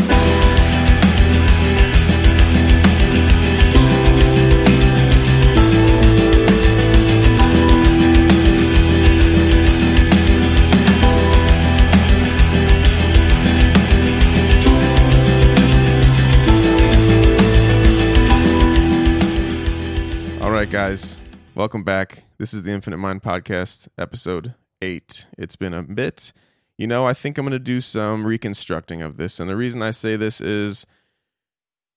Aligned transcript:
Right, 20.69 20.89
guys, 20.89 21.17
welcome 21.55 21.83
back. 21.83 22.25
This 22.37 22.53
is 22.53 22.63
the 22.63 22.73
Infinite 22.73 22.99
Mind 22.99 23.23
Podcast, 23.23 23.89
episode 23.97 24.53
eight. 24.83 25.25
It's 25.39 25.57
been 25.57 25.73
a 25.73 25.83
bit. 25.83 26.35
You 26.77 26.87
know, 26.87 27.07
I 27.07 27.15
think 27.15 27.39
I'm 27.39 27.47
going 27.47 27.53
to 27.53 27.59
do 27.59 27.81
some 27.81 28.27
reconstructing 28.27 29.01
of 29.01 29.17
this. 29.17 29.41
And 29.41 29.49
the 29.49 29.57
reason 29.57 29.81
I 29.81 29.93
say 29.93 30.15
this 30.15 30.43
is 30.43 30.85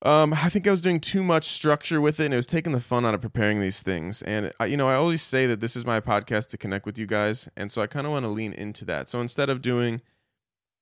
um, 0.04 0.34
I 0.34 0.48
think 0.48 0.66
I 0.68 0.72
was 0.72 0.80
doing 0.80 1.02
too 1.02 1.22
much 1.22 1.50
structure 1.50 2.00
with 2.00 2.22
it 2.22 2.26
and 2.26 2.34
it 2.34 2.38
was 2.38 2.48
taking 2.48 2.72
the 2.72 2.80
fun 2.80 3.06
out 3.06 3.14
of 3.14 3.20
preparing 3.20 3.60
these 3.60 3.82
things. 3.82 4.22
And, 4.22 4.54
I, 4.58 4.68
you 4.68 4.78
know, 4.78 4.88
I 4.88 4.96
always 4.96 5.22
say 5.22 5.48
that 5.48 5.60
this 5.60 5.76
is 5.76 5.86
my 5.86 6.00
podcast 6.00 6.48
to 6.50 6.58
connect 6.58 6.86
with 6.86 6.98
you 6.98 7.06
guys. 7.06 7.50
And 7.58 7.70
so 7.70 7.82
I 7.82 7.88
kind 7.88 8.06
of 8.06 8.14
want 8.14 8.24
to 8.24 8.30
lean 8.30 8.54
into 8.54 8.86
that. 8.86 9.10
So 9.10 9.20
instead 9.20 9.50
of 9.50 9.62
doing 9.62 10.02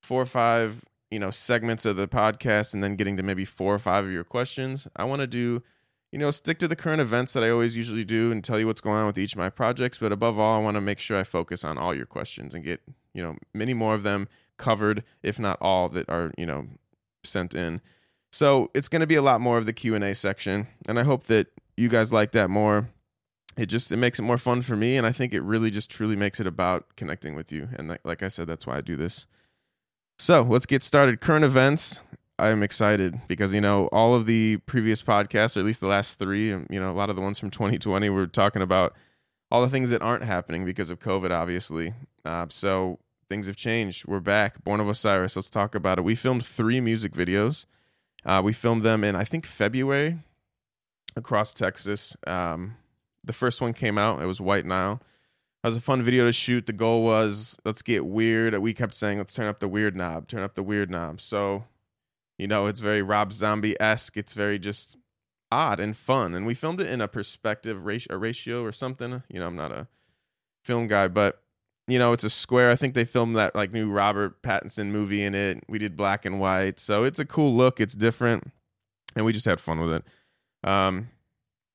four 0.00 0.22
or 0.22 0.26
five, 0.26 0.84
you 1.10 1.18
know, 1.18 1.30
segments 1.30 1.84
of 1.84 1.96
the 1.96 2.06
podcast 2.06 2.72
and 2.72 2.84
then 2.84 2.94
getting 2.94 3.16
to 3.16 3.24
maybe 3.24 3.44
four 3.44 3.74
or 3.74 3.80
five 3.80 4.04
of 4.04 4.12
your 4.12 4.22
questions, 4.22 4.86
I 4.94 5.02
want 5.04 5.22
to 5.22 5.26
do 5.26 5.64
you 6.12 6.18
know, 6.18 6.30
stick 6.30 6.58
to 6.58 6.68
the 6.68 6.76
current 6.76 7.00
events 7.00 7.32
that 7.32 7.44
I 7.44 7.50
always 7.50 7.76
usually 7.76 8.04
do 8.04 8.32
and 8.32 8.42
tell 8.42 8.58
you 8.58 8.66
what's 8.66 8.80
going 8.80 8.96
on 8.96 9.06
with 9.06 9.18
each 9.18 9.32
of 9.32 9.38
my 9.38 9.50
projects. 9.50 9.98
But 9.98 10.12
above 10.12 10.38
all, 10.38 10.60
I 10.60 10.62
want 10.62 10.76
to 10.76 10.80
make 10.80 10.98
sure 10.98 11.18
I 11.18 11.24
focus 11.24 11.64
on 11.64 11.78
all 11.78 11.94
your 11.94 12.06
questions 12.06 12.54
and 12.54 12.64
get, 12.64 12.80
you 13.14 13.22
know, 13.22 13.36
many 13.54 13.74
more 13.74 13.94
of 13.94 14.02
them 14.02 14.28
covered, 14.56 15.04
if 15.22 15.38
not 15.38 15.58
all 15.60 15.88
that 15.90 16.08
are, 16.08 16.32
you 16.36 16.46
know, 16.46 16.66
sent 17.24 17.54
in. 17.54 17.80
So 18.32 18.70
it's 18.74 18.88
going 18.88 19.00
to 19.00 19.06
be 19.06 19.16
a 19.16 19.22
lot 19.22 19.40
more 19.40 19.58
of 19.58 19.66
the 19.66 19.72
Q 19.72 19.94
and 19.94 20.04
A 20.04 20.14
section, 20.14 20.68
and 20.86 20.98
I 20.98 21.02
hope 21.02 21.24
that 21.24 21.48
you 21.76 21.88
guys 21.88 22.12
like 22.12 22.32
that 22.32 22.48
more. 22.48 22.88
It 23.56 23.66
just 23.66 23.90
it 23.90 23.96
makes 23.96 24.18
it 24.18 24.22
more 24.22 24.38
fun 24.38 24.62
for 24.62 24.76
me, 24.76 24.96
and 24.96 25.06
I 25.06 25.12
think 25.12 25.34
it 25.34 25.42
really 25.42 25.70
just 25.70 25.90
truly 25.90 26.14
makes 26.14 26.38
it 26.38 26.46
about 26.46 26.96
connecting 26.96 27.34
with 27.34 27.50
you. 27.50 27.68
And 27.76 27.88
like, 27.88 28.00
like 28.04 28.22
I 28.22 28.28
said, 28.28 28.46
that's 28.46 28.66
why 28.66 28.76
I 28.76 28.80
do 28.80 28.96
this. 28.96 29.26
So 30.18 30.42
let's 30.42 30.66
get 30.66 30.82
started. 30.82 31.20
Current 31.20 31.44
events. 31.44 32.02
I'm 32.40 32.62
excited 32.62 33.20
because 33.28 33.52
you 33.52 33.60
know 33.60 33.86
all 33.88 34.14
of 34.14 34.26
the 34.26 34.56
previous 34.66 35.02
podcasts, 35.02 35.56
or 35.56 35.60
at 35.60 35.66
least 35.66 35.80
the 35.80 35.86
last 35.86 36.18
three, 36.18 36.52
um, 36.52 36.66
you 36.70 36.80
know, 36.80 36.90
a 36.90 36.94
lot 36.94 37.10
of 37.10 37.16
the 37.16 37.22
ones 37.22 37.38
from 37.38 37.50
2020, 37.50 38.08
were 38.08 38.26
talking 38.26 38.62
about 38.62 38.94
all 39.50 39.60
the 39.60 39.68
things 39.68 39.90
that 39.90 40.02
aren't 40.02 40.24
happening 40.24 40.64
because 40.64 40.90
of 40.90 41.00
COVID, 41.00 41.30
obviously. 41.30 41.92
Uh, 42.24 42.46
so 42.48 42.98
things 43.28 43.46
have 43.46 43.56
changed. 43.56 44.06
We're 44.06 44.20
back. 44.20 44.64
Born 44.64 44.80
of 44.80 44.88
Osiris. 44.88 45.36
Let's 45.36 45.50
talk 45.50 45.74
about 45.74 45.98
it. 45.98 46.02
We 46.02 46.14
filmed 46.14 46.44
three 46.44 46.80
music 46.80 47.12
videos. 47.12 47.64
Uh, 48.24 48.40
we 48.44 48.52
filmed 48.52 48.82
them 48.82 49.02
in 49.04 49.16
I 49.16 49.24
think 49.24 49.46
February 49.46 50.18
across 51.16 51.54
Texas. 51.54 52.16
Um, 52.26 52.76
the 53.24 53.32
first 53.32 53.60
one 53.60 53.72
came 53.72 53.98
out. 53.98 54.20
It 54.20 54.26
was 54.26 54.40
White 54.40 54.66
Nile. 54.66 55.00
It 55.62 55.66
was 55.66 55.76
a 55.76 55.80
fun 55.80 56.02
video 56.02 56.24
to 56.24 56.32
shoot. 56.32 56.66
The 56.66 56.72
goal 56.72 57.02
was 57.02 57.58
let's 57.64 57.82
get 57.82 58.06
weird. 58.06 58.56
We 58.58 58.72
kept 58.72 58.94
saying 58.94 59.18
let's 59.18 59.34
turn 59.34 59.46
up 59.46 59.60
the 59.60 59.68
weird 59.68 59.94
knob, 59.94 60.26
turn 60.26 60.42
up 60.42 60.54
the 60.54 60.62
weird 60.62 60.90
knob. 60.90 61.20
So 61.20 61.64
you 62.40 62.46
know, 62.46 62.66
it's 62.68 62.80
very 62.80 63.02
Rob 63.02 63.34
Zombie 63.34 63.78
esque. 63.78 64.16
It's 64.16 64.32
very 64.32 64.58
just 64.58 64.96
odd 65.52 65.78
and 65.78 65.94
fun. 65.94 66.34
And 66.34 66.46
we 66.46 66.54
filmed 66.54 66.80
it 66.80 66.86
in 66.86 67.02
a 67.02 67.06
perspective 67.06 67.84
ratio, 67.84 68.16
a 68.16 68.18
ratio 68.18 68.64
or 68.64 68.72
something. 68.72 69.22
You 69.28 69.40
know, 69.40 69.46
I'm 69.46 69.56
not 69.56 69.72
a 69.72 69.88
film 70.64 70.86
guy, 70.86 71.08
but 71.08 71.42
you 71.86 71.98
know, 71.98 72.14
it's 72.14 72.24
a 72.24 72.30
square. 72.30 72.70
I 72.70 72.76
think 72.76 72.94
they 72.94 73.04
filmed 73.04 73.36
that 73.36 73.54
like 73.54 73.72
new 73.72 73.90
Robert 73.90 74.40
Pattinson 74.40 74.86
movie 74.86 75.22
in 75.22 75.34
it. 75.34 75.64
We 75.68 75.78
did 75.78 75.98
black 75.98 76.24
and 76.24 76.40
white, 76.40 76.80
so 76.80 77.04
it's 77.04 77.18
a 77.18 77.26
cool 77.26 77.54
look. 77.54 77.78
It's 77.78 77.94
different, 77.94 78.50
and 79.14 79.26
we 79.26 79.34
just 79.34 79.46
had 79.46 79.60
fun 79.60 79.78
with 79.78 79.92
it. 79.92 80.04
Um, 80.66 81.10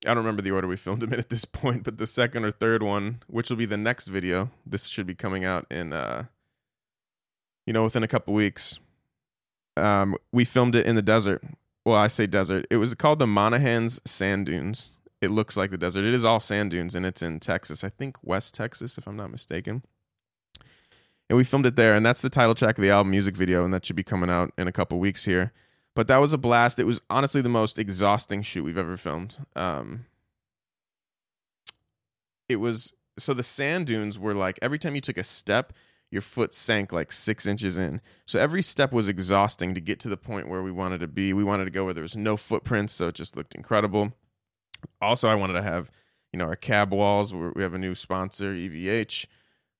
I 0.03 0.15
don't 0.15 0.17
remember 0.17 0.41
the 0.41 0.51
order 0.51 0.67
we 0.67 0.77
filmed 0.77 1.03
them 1.03 1.13
in 1.13 1.19
at 1.19 1.29
this 1.29 1.45
point, 1.45 1.83
but 1.83 1.97
the 1.97 2.07
second 2.07 2.43
or 2.43 2.49
third 2.49 2.81
one, 2.81 3.21
which 3.27 3.51
will 3.51 3.57
be 3.57 3.67
the 3.67 3.77
next 3.77 4.07
video, 4.07 4.49
this 4.65 4.87
should 4.87 5.05
be 5.05 5.15
coming 5.15 5.45
out 5.45 5.67
in, 5.69 5.93
uh, 5.93 6.23
you 7.67 7.73
know, 7.73 7.83
within 7.83 8.01
a 8.01 8.07
couple 8.07 8.33
weeks 8.33 8.79
um, 9.77 10.15
we 10.31 10.45
filmed 10.45 10.75
it 10.75 10.85
in 10.85 10.95
the 10.95 11.01
desert. 11.01 11.43
Well, 11.85 11.97
I 11.97 12.07
say 12.07 12.25
desert. 12.25 12.65
It 12.69 12.77
was 12.77 12.93
called 12.95 13.19
the 13.19 13.25
Monahans 13.25 13.99
Sand 14.07 14.47
Dunes. 14.47 14.97
It 15.21 15.29
looks 15.29 15.55
like 15.55 15.71
the 15.71 15.77
desert. 15.77 16.03
It 16.03 16.13
is 16.13 16.25
all 16.25 16.39
sand 16.39 16.71
dunes, 16.71 16.95
and 16.95 17.05
it's 17.05 17.21
in 17.21 17.39
Texas. 17.39 17.83
I 17.83 17.89
think 17.89 18.17
West 18.21 18.53
Texas, 18.53 18.97
if 18.97 19.07
I'm 19.07 19.15
not 19.15 19.31
mistaken. 19.31 19.83
And 21.29 21.37
we 21.37 21.43
filmed 21.43 21.65
it 21.65 21.75
there, 21.75 21.95
and 21.95 22.05
that's 22.05 22.21
the 22.21 22.29
title 22.29 22.53
track 22.53 22.77
of 22.77 22.81
the 22.81 22.91
album 22.91 23.11
music 23.11 23.35
video, 23.35 23.63
and 23.63 23.73
that 23.73 23.85
should 23.85 23.95
be 23.95 24.03
coming 24.03 24.29
out 24.29 24.51
in 24.57 24.67
a 24.67 24.71
couple 24.71 24.99
weeks 24.99 25.25
here. 25.25 25.51
But 25.95 26.07
that 26.07 26.17
was 26.17 26.33
a 26.33 26.37
blast. 26.37 26.77
It 26.77 26.83
was 26.83 27.01
honestly 27.09 27.41
the 27.41 27.49
most 27.49 27.79
exhausting 27.79 28.43
shoot 28.43 28.63
we've 28.63 28.77
ever 28.77 28.97
filmed. 28.97 29.37
Um, 29.55 30.05
it 32.47 32.57
was 32.57 32.93
so 33.17 33.33
the 33.33 33.43
sand 33.43 33.87
dunes 33.87 34.19
were 34.19 34.33
like 34.33 34.59
every 34.61 34.77
time 34.77 34.93
you 34.93 35.01
took 35.01 35.17
a 35.17 35.23
step, 35.23 35.73
your 36.15 36.21
foot 36.21 36.53
sank 36.53 36.93
like 36.93 37.11
six 37.11 37.45
inches 37.45 37.75
in. 37.75 37.99
So 38.25 38.39
every 38.39 38.61
step 38.61 38.93
was 38.93 39.09
exhausting 39.09 39.73
to 39.73 39.81
get 39.81 39.99
to 39.99 40.09
the 40.09 40.17
point 40.17 40.47
where 40.47 40.63
we 40.63 40.71
wanted 40.71 41.01
to 41.01 41.07
be. 41.07 41.33
We 41.33 41.43
wanted 41.43 41.65
to 41.65 41.71
go 41.71 41.83
where 41.83 41.93
there 41.93 42.01
was 42.01 42.15
no 42.15 42.37
footprints, 42.37 42.93
so 42.93 43.09
it 43.09 43.15
just 43.15 43.35
looked 43.35 43.53
incredible. 43.53 44.13
Also, 45.01 45.27
I 45.27 45.35
wanted 45.35 45.53
to 45.53 45.61
have, 45.61 45.91
you 46.31 46.39
know, 46.39 46.45
our 46.45 46.55
cab 46.55 46.93
walls. 46.93 47.33
We 47.33 47.61
have 47.61 47.73
a 47.73 47.77
new 47.77 47.95
sponsor, 47.95 48.53
EVH. 48.53 49.25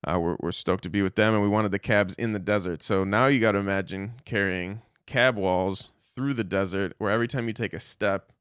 Uh, 0.06 0.19
we're, 0.19 0.35
we're 0.41 0.51
stoked 0.51 0.84
to 0.84 0.90
be 0.90 1.01
with 1.01 1.16
them, 1.16 1.34
and 1.34 1.41
we 1.41 1.47
wanted 1.47 1.72
the 1.72 1.79
cabs 1.79 2.16
in 2.16 2.34
the 2.34 2.40
desert. 2.40 2.81
So 2.81 3.06
now 3.06 3.28
you 3.28 3.40
got 3.40 3.53
to 3.53 3.59
imagine 3.59 4.16
carrying 4.25 4.81
cab 5.06 5.38
walls 5.38 5.91
through 6.13 6.34
the 6.34 6.44
desert, 6.44 6.96
where 6.97 7.12
every 7.12 7.29
time 7.29 7.47
you 7.47 7.53
take 7.53 7.73
a 7.73 7.79
step, 7.79 8.34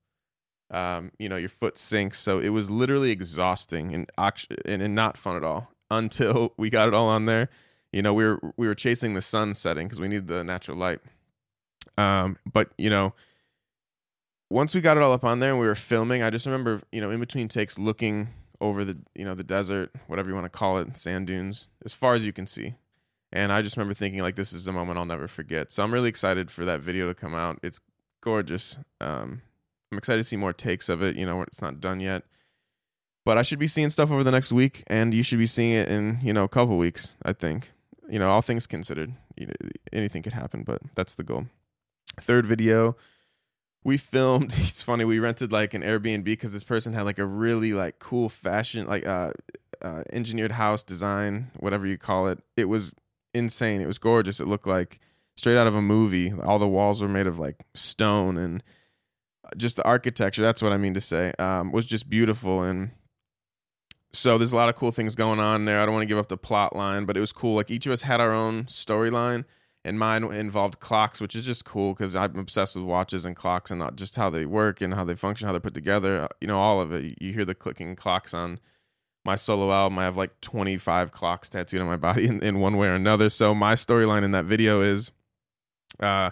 um, 0.71 1.13
you 1.19 1.29
know, 1.29 1.37
your 1.37 1.49
foot 1.49 1.79
sinks. 1.79 2.19
So 2.19 2.41
it 2.41 2.49
was 2.49 2.73
literally 2.73 3.13
exhausting 3.13 3.95
and, 3.95 4.11
and, 4.19 4.83
and 4.83 4.95
not 4.97 5.17
fun 5.17 5.37
at 5.37 5.45
all 5.45 5.71
until 5.91 6.55
we 6.57 6.71
got 6.71 6.89
it 6.89 6.95
all 6.95 7.09
on 7.09 7.27
there 7.27 7.49
you 7.95 8.03
know 8.03 8.13
we 8.13 8.25
were 8.25 8.41
we 8.57 8.67
were 8.67 8.75
chasing 8.75 9.15
the 9.15 9.23
sun 9.23 9.55
setting 9.55 9.87
because 9.87 10.01
we 10.01 10.09
needed 10.09 10.27
the 10.27 10.43
natural 10.43 10.77
light. 10.77 10.99
Um 11.97 12.37
but 12.53 12.71
you 12.77 12.91
know 12.91 13.15
once 14.51 14.75
we 14.75 14.81
got 14.81 14.97
it 14.97 15.03
all 15.03 15.13
up 15.13 15.25
on 15.25 15.39
there 15.39 15.51
and 15.51 15.61
we 15.61 15.67
were 15.67 15.75
filming 15.75 16.23
i 16.23 16.31
just 16.31 16.45
remember 16.45 16.81
you 16.93 17.01
know 17.01 17.11
in 17.11 17.19
between 17.19 17.49
takes 17.49 17.79
looking 17.79 18.29
over 18.61 18.85
the 18.85 18.99
you 19.15 19.25
know 19.25 19.35
the 19.35 19.45
desert 19.45 19.91
whatever 20.07 20.29
you 20.29 20.35
want 20.35 20.45
to 20.45 20.51
call 20.51 20.79
it 20.79 20.97
sand 20.97 21.27
dunes 21.27 21.69
as 21.85 21.93
far 21.93 22.15
as 22.15 22.25
you 22.25 22.33
can 22.33 22.47
see. 22.47 22.75
And 23.33 23.53
i 23.53 23.63
just 23.63 23.77
remember 23.77 23.95
thinking 23.95 24.23
like 24.23 24.35
this 24.35 24.53
is 24.53 24.67
a 24.67 24.73
moment 24.73 24.99
i'll 24.99 25.07
never 25.07 25.29
forget. 25.29 25.71
So 25.71 25.85
i'm 25.85 25.95
really 25.95 26.09
excited 26.09 26.51
for 26.51 26.65
that 26.65 26.81
video 26.81 27.07
to 27.07 27.15
come 27.15 27.35
out. 27.35 27.61
It's 27.63 27.79
gorgeous. 28.23 28.77
Um 29.01 29.43
i'm 29.93 29.99
excited 29.99 30.19
to 30.19 30.25
see 30.25 30.37
more 30.37 30.53
takes 30.53 30.89
of 30.89 31.01
it 31.01 31.15
you 31.15 31.27
know 31.27 31.43
it's 31.43 31.63
not 31.63 31.81
done 31.81 32.01
yet. 32.01 32.25
But 33.25 33.39
i 33.39 33.43
should 33.43 33.61
be 33.61 33.69
seeing 33.69 33.91
stuff 33.91 34.11
over 34.11 34.25
the 34.25 34.33
next 34.33 34.51
week 34.51 34.83
and 34.89 35.15
you 35.15 35.23
should 35.23 35.39
be 35.39 35.47
seeing 35.47 35.73
it 35.73 35.89
in 35.89 36.19
you 36.23 36.33
know 36.33 36.43
a 36.43 36.49
couple 36.49 36.77
weeks 36.77 37.17
i 37.23 37.33
think 37.33 37.71
you 38.09 38.19
know, 38.19 38.31
all 38.31 38.43
things 38.43 38.67
considered, 38.67 39.13
you 39.37 39.47
know, 39.47 39.53
anything 39.93 40.23
could 40.23 40.33
happen, 40.33 40.63
but 40.63 40.81
that's 40.95 41.15
the 41.15 41.23
goal. 41.23 41.47
Third 42.21 42.47
video, 42.47 42.97
we 43.83 43.97
filmed. 43.97 44.55
It's 44.59 44.83
funny. 44.83 45.05
We 45.05 45.19
rented 45.19 45.53
like 45.53 45.75
an 45.75 45.83
Airbnb 45.83 46.25
because 46.25 46.53
this 46.53 46.65
person 46.65 46.93
had 46.95 47.03
like 47.05 47.19
a 47.19 47.27
really 47.27 47.73
like 47.73 47.99
cool 47.99 48.29
fashion, 48.29 48.87
like 48.87 49.07
uh, 49.07 49.33
uh, 49.83 50.03
engineered 50.13 50.53
house 50.53 50.83
design, 50.83 51.51
whatever 51.59 51.87
you 51.87 51.99
call 51.99 52.29
it. 52.29 52.41
It 52.57 52.67
was 52.67 52.95
insane. 53.33 53.81
It 53.81 53.87
was 53.87 53.99
gorgeous. 53.99 54.41
It 54.41 54.49
looked 54.49 54.67
like 54.67 55.01
straight 55.37 55.57
out 55.57 55.67
of 55.67 55.75
a 55.75 55.83
movie. 55.83 56.33
All 56.33 56.59
the 56.59 56.69
walls 56.69 57.01
were 57.01 57.09
made 57.09 57.27
of 57.27 57.39
like 57.39 57.57
stone 57.75 58.37
and 58.37 58.63
just 59.57 59.77
the 59.77 59.85
architecture. 59.85 60.43
That's 60.43 60.63
what 60.63 60.73
I 60.73 60.77
mean 60.77 60.95
to 60.95 61.01
say. 61.01 61.33
Um, 61.39 61.71
was 61.73 61.87
just 61.87 62.09
beautiful 62.09 62.63
and 62.63 62.91
so 64.15 64.39
there's 64.39 64.53
a 64.53 64.57
lot 64.57 64.69
of 64.69 64.77
cool 64.77 64.93
things 64.93 65.15
going 65.15 65.41
on 65.41 65.65
there. 65.65 65.81
I 65.81 65.87
don't 65.87 65.95
want 65.95 66.05
to 66.05 66.09
give 66.09 66.19
up 66.19 66.29
the 66.29 66.37
plot 66.37 66.75
line, 66.77 67.05
but 67.05 67.17
it 67.17 67.21
was 67.21 67.33
cool. 67.33 67.57
Like 67.57 67.71
each 67.71 67.87
of 67.87 67.93
us 67.93 68.03
had 68.03 68.21
our 68.21 68.31
own 68.31 68.65
storyline, 68.65 69.45
and 69.85 69.99
mine 69.99 70.25
involved 70.25 70.81
clocks, 70.81 71.21
which 71.21 71.35
is 71.35 71.45
just 71.45 71.65
cool 71.65 71.93
because 71.93 72.17
I'm 72.17 72.39
obsessed 72.39 72.77
with 72.77 72.85
watches 72.85 73.25
and 73.25 73.37
clocks 73.37 73.71
and 73.71 73.79
not 73.79 73.97
just 73.97 74.17
how 74.17 74.31
they 74.31 74.47
work 74.47 74.81
and 74.81 74.95
how 74.95 75.05
they 75.05 75.15
function, 75.15 75.47
how 75.47 75.53
they're 75.53 75.61
put 75.61 75.75
together. 75.75 76.23
Uh, 76.23 76.29
you 76.41 76.47
know, 76.47 76.59
all 76.59 76.81
of 76.81 76.93
it. 76.93 77.21
You 77.21 77.33
hear 77.33 77.45
the 77.45 77.55
clicking 77.55 77.97
clocks 77.97 78.33
on 78.33 78.61
my 79.25 79.37
solo 79.37 79.73
album. 79.73 79.99
I 79.99 80.05
have 80.05 80.17
like 80.17 80.41
25 80.41 81.11
clocks 81.11 81.51
tattooed 81.51 81.81
on 81.81 81.87
my 81.87 81.97
body 81.97 82.27
in, 82.27 82.43
in 82.43 82.61
one 82.61 82.77
way 82.77 82.89
or 82.89 82.95
another. 82.95 83.29
So 83.29 83.55
my 83.55 83.75
storyline 83.75 84.23
in 84.23 84.31
that 84.31 84.45
video 84.45 84.81
is, 84.81 85.11
uh, 86.01 86.31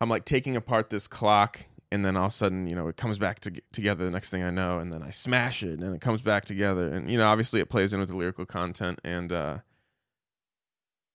I'm 0.00 0.08
like 0.08 0.24
taking 0.24 0.56
apart 0.56 0.90
this 0.90 1.06
clock 1.06 1.64
and 1.92 2.04
then 2.04 2.16
all 2.16 2.26
of 2.26 2.32
a 2.32 2.34
sudden, 2.34 2.66
you 2.66 2.76
know, 2.76 2.88
it 2.88 2.96
comes 2.96 3.18
back 3.18 3.40
to, 3.40 3.52
together 3.72 4.04
the 4.04 4.10
next 4.10 4.30
thing 4.30 4.42
I 4.42 4.50
know, 4.50 4.78
and 4.78 4.92
then 4.92 5.02
I 5.02 5.10
smash 5.10 5.62
it, 5.62 5.80
and 5.80 5.94
it 5.94 6.00
comes 6.00 6.22
back 6.22 6.44
together, 6.44 6.92
and 6.92 7.10
you 7.10 7.18
know, 7.18 7.26
obviously, 7.26 7.60
it 7.60 7.68
plays 7.68 7.92
in 7.92 8.00
with 8.00 8.08
the 8.08 8.16
lyrical 8.16 8.46
content 8.46 9.00
and 9.04 9.32
uh, 9.32 9.58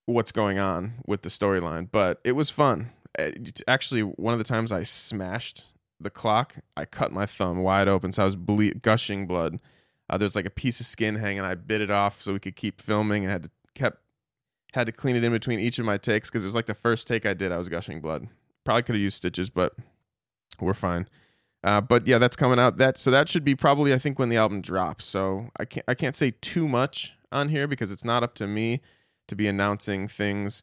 what's 0.04 0.32
going 0.32 0.58
on 0.58 0.94
with 1.06 1.22
the 1.22 1.28
storyline. 1.28 1.88
But 1.90 2.20
it 2.24 2.32
was 2.32 2.50
fun. 2.50 2.90
It, 3.18 3.62
actually, 3.66 4.02
one 4.02 4.32
of 4.32 4.38
the 4.38 4.44
times 4.44 4.72
I 4.72 4.82
smashed 4.82 5.64
the 5.98 6.10
clock, 6.10 6.56
I 6.76 6.84
cut 6.84 7.12
my 7.12 7.24
thumb 7.24 7.62
wide 7.62 7.88
open, 7.88 8.12
so 8.12 8.22
I 8.22 8.24
was 8.26 8.36
ble- 8.36 8.72
gushing 8.82 9.26
blood. 9.26 9.58
Uh, 10.08 10.18
there's 10.18 10.36
like 10.36 10.46
a 10.46 10.50
piece 10.50 10.78
of 10.78 10.86
skin 10.86 11.16
hanging. 11.16 11.40
I 11.40 11.54
bit 11.54 11.80
it 11.80 11.90
off 11.90 12.22
so 12.22 12.34
we 12.34 12.38
could 12.38 12.56
keep 12.56 12.80
filming, 12.80 13.24
and 13.24 13.32
had 13.32 13.44
to 13.44 13.50
kept 13.74 14.02
had 14.74 14.86
to 14.86 14.92
clean 14.92 15.16
it 15.16 15.24
in 15.24 15.32
between 15.32 15.58
each 15.58 15.78
of 15.78 15.86
my 15.86 15.96
takes 15.96 16.28
because 16.28 16.44
it 16.44 16.48
was 16.48 16.54
like 16.54 16.66
the 16.66 16.74
first 16.74 17.08
take 17.08 17.24
I 17.24 17.32
did, 17.32 17.50
I 17.50 17.56
was 17.56 17.70
gushing 17.70 18.00
blood. 18.02 18.28
Probably 18.62 18.82
could 18.82 18.94
have 18.94 19.02
used 19.02 19.16
stitches, 19.16 19.48
but 19.48 19.74
we're 20.60 20.74
fine. 20.74 21.08
Uh, 21.62 21.80
but 21.80 22.06
yeah, 22.06 22.18
that's 22.18 22.36
coming 22.36 22.58
out. 22.58 22.76
That 22.76 22.96
so 22.98 23.10
that 23.10 23.28
should 23.28 23.44
be 23.44 23.54
probably 23.54 23.92
I 23.92 23.98
think 23.98 24.18
when 24.18 24.28
the 24.28 24.36
album 24.36 24.60
drops. 24.60 25.04
So 25.04 25.50
I 25.58 25.64
can't 25.64 25.84
I 25.88 25.94
can't 25.94 26.14
say 26.14 26.30
too 26.30 26.68
much 26.68 27.16
on 27.32 27.48
here 27.48 27.66
because 27.66 27.90
it's 27.90 28.04
not 28.04 28.22
up 28.22 28.34
to 28.36 28.46
me 28.46 28.80
to 29.26 29.34
be 29.34 29.48
announcing 29.48 30.06
things 30.06 30.62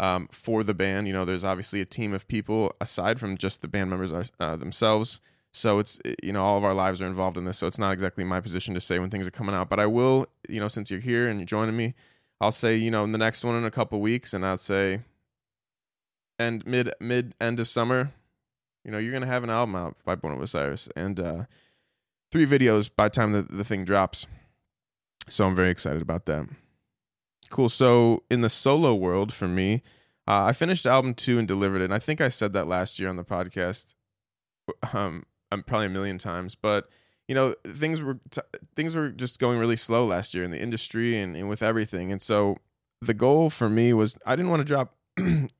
um, 0.00 0.28
for 0.32 0.64
the 0.64 0.74
band. 0.74 1.06
You 1.06 1.12
know, 1.12 1.24
there's 1.24 1.44
obviously 1.44 1.80
a 1.80 1.84
team 1.84 2.14
of 2.14 2.26
people 2.28 2.72
aside 2.80 3.20
from 3.20 3.36
just 3.36 3.60
the 3.62 3.68
band 3.68 3.90
members 3.90 4.30
uh, 4.40 4.56
themselves. 4.56 5.20
So 5.52 5.78
it's 5.78 5.98
you 6.22 6.32
know 6.32 6.44
all 6.44 6.56
of 6.56 6.64
our 6.64 6.74
lives 6.74 7.02
are 7.02 7.06
involved 7.06 7.36
in 7.36 7.44
this. 7.44 7.58
So 7.58 7.66
it's 7.66 7.78
not 7.78 7.92
exactly 7.92 8.24
my 8.24 8.40
position 8.40 8.74
to 8.74 8.80
say 8.80 8.98
when 8.98 9.10
things 9.10 9.26
are 9.26 9.30
coming 9.30 9.54
out. 9.54 9.68
But 9.68 9.80
I 9.80 9.86
will 9.86 10.26
you 10.48 10.60
know 10.60 10.68
since 10.68 10.90
you're 10.90 11.00
here 11.00 11.28
and 11.28 11.40
you're 11.40 11.46
joining 11.46 11.76
me, 11.76 11.94
I'll 12.40 12.52
say 12.52 12.76
you 12.76 12.90
know 12.90 13.04
in 13.04 13.12
the 13.12 13.18
next 13.18 13.44
one 13.44 13.56
in 13.56 13.64
a 13.64 13.70
couple 13.70 14.00
weeks, 14.00 14.32
and 14.32 14.46
I'll 14.46 14.56
say 14.56 15.00
end 16.38 16.66
mid 16.66 16.90
mid 17.00 17.34
end 17.40 17.60
of 17.60 17.68
summer 17.68 18.12
you 18.88 18.92
know, 18.92 18.96
you're 18.96 19.12
gonna 19.12 19.26
have 19.26 19.44
an 19.44 19.50
album 19.50 19.76
out 19.76 19.98
by 20.06 20.14
Born 20.14 20.32
of 20.32 20.40
Osiris 20.40 20.88
and 20.96 21.20
uh, 21.20 21.44
three 22.32 22.46
videos 22.46 22.88
by 22.88 23.04
the 23.04 23.10
time 23.10 23.32
the, 23.32 23.42
the 23.42 23.62
thing 23.62 23.84
drops. 23.84 24.26
So 25.28 25.44
I'm 25.44 25.54
very 25.54 25.70
excited 25.70 26.00
about 26.00 26.24
that. 26.24 26.46
Cool. 27.50 27.68
So 27.68 28.22
in 28.30 28.40
the 28.40 28.48
solo 28.48 28.94
world 28.94 29.30
for 29.30 29.46
me, 29.46 29.82
uh, 30.26 30.44
I 30.44 30.54
finished 30.54 30.86
album 30.86 31.12
two 31.12 31.38
and 31.38 31.46
delivered 31.46 31.82
it. 31.82 31.84
And 31.84 31.92
I 31.92 31.98
think 31.98 32.22
I 32.22 32.28
said 32.28 32.54
that 32.54 32.66
last 32.66 32.98
year 32.98 33.10
on 33.10 33.16
the 33.16 33.24
podcast. 33.24 33.94
Um, 34.94 35.24
I'm 35.52 35.64
probably 35.64 35.88
a 35.88 35.90
million 35.90 36.16
times, 36.16 36.54
but 36.54 36.88
you 37.26 37.34
know 37.34 37.54
things 37.66 38.00
were 38.00 38.20
t- 38.30 38.40
things 38.74 38.94
were 38.94 39.10
just 39.10 39.38
going 39.38 39.58
really 39.58 39.76
slow 39.76 40.06
last 40.06 40.32
year 40.32 40.44
in 40.44 40.50
the 40.50 40.62
industry 40.62 41.18
and, 41.18 41.36
and 41.36 41.50
with 41.50 41.62
everything. 41.62 42.10
And 42.10 42.22
so 42.22 42.56
the 43.02 43.12
goal 43.12 43.50
for 43.50 43.68
me 43.68 43.92
was 43.92 44.16
I 44.24 44.34
didn't 44.34 44.50
want 44.50 44.60
to 44.60 44.64
drop 44.64 44.94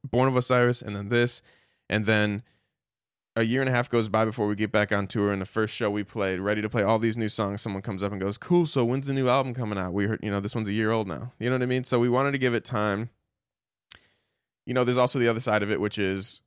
Born 0.02 0.28
of 0.28 0.36
Osiris 0.36 0.80
and 0.80 0.96
then 0.96 1.10
this 1.10 1.42
and 1.90 2.06
then 2.06 2.42
a 3.38 3.44
year 3.44 3.60
and 3.60 3.68
a 3.68 3.72
half 3.72 3.88
goes 3.88 4.08
by 4.08 4.24
before 4.24 4.48
we 4.48 4.56
get 4.56 4.72
back 4.72 4.90
on 4.90 5.06
tour 5.06 5.32
and 5.32 5.40
the 5.40 5.46
first 5.46 5.72
show 5.72 5.88
we 5.88 6.02
played 6.02 6.40
ready 6.40 6.60
to 6.60 6.68
play 6.68 6.82
all 6.82 6.98
these 6.98 7.16
new 7.16 7.28
songs 7.28 7.60
someone 7.60 7.82
comes 7.82 8.02
up 8.02 8.10
and 8.10 8.20
goes 8.20 8.36
cool 8.36 8.66
so 8.66 8.84
when's 8.84 9.06
the 9.06 9.12
new 9.12 9.28
album 9.28 9.54
coming 9.54 9.78
out? 9.78 9.92
We 9.92 10.06
heard 10.06 10.20
you 10.22 10.30
know 10.30 10.40
this 10.40 10.54
one's 10.54 10.68
a 10.68 10.72
year 10.72 10.90
old 10.90 11.06
now. 11.06 11.32
You 11.38 11.48
know 11.48 11.54
what 11.54 11.62
i 11.62 11.66
mean? 11.66 11.84
So 11.84 12.00
we 12.00 12.08
wanted 12.08 12.32
to 12.32 12.38
give 12.38 12.52
it 12.52 12.64
time. 12.64 13.10
You 14.66 14.74
know 14.74 14.82
there's 14.84 14.98
also 14.98 15.18
the 15.18 15.28
other 15.28 15.40
side 15.40 15.62
of 15.62 15.70
it 15.70 15.80
which 15.80 15.98
is 15.98 16.42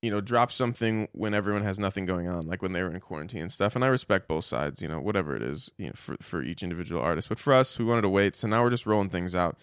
you 0.00 0.12
know 0.12 0.20
drop 0.20 0.52
something 0.52 1.08
when 1.12 1.34
everyone 1.34 1.62
has 1.62 1.80
nothing 1.80 2.06
going 2.06 2.28
on 2.28 2.46
like 2.46 2.62
when 2.62 2.72
they 2.72 2.82
were 2.84 2.90
in 2.90 3.00
quarantine 3.00 3.42
and 3.42 3.52
stuff 3.52 3.74
and 3.74 3.84
i 3.84 3.88
respect 3.88 4.28
both 4.28 4.44
sides 4.44 4.80
you 4.80 4.86
know 4.86 5.00
whatever 5.00 5.34
it 5.34 5.42
is 5.42 5.72
you 5.76 5.86
know 5.86 5.92
for, 5.96 6.16
for 6.20 6.40
each 6.40 6.62
individual 6.62 7.02
artist. 7.02 7.28
But 7.28 7.40
for 7.40 7.52
us 7.52 7.78
we 7.78 7.84
wanted 7.84 8.02
to 8.02 8.08
wait 8.08 8.36
so 8.36 8.46
now 8.46 8.62
we're 8.62 8.70
just 8.70 8.86
rolling 8.86 9.10
things 9.10 9.34
out 9.34 9.58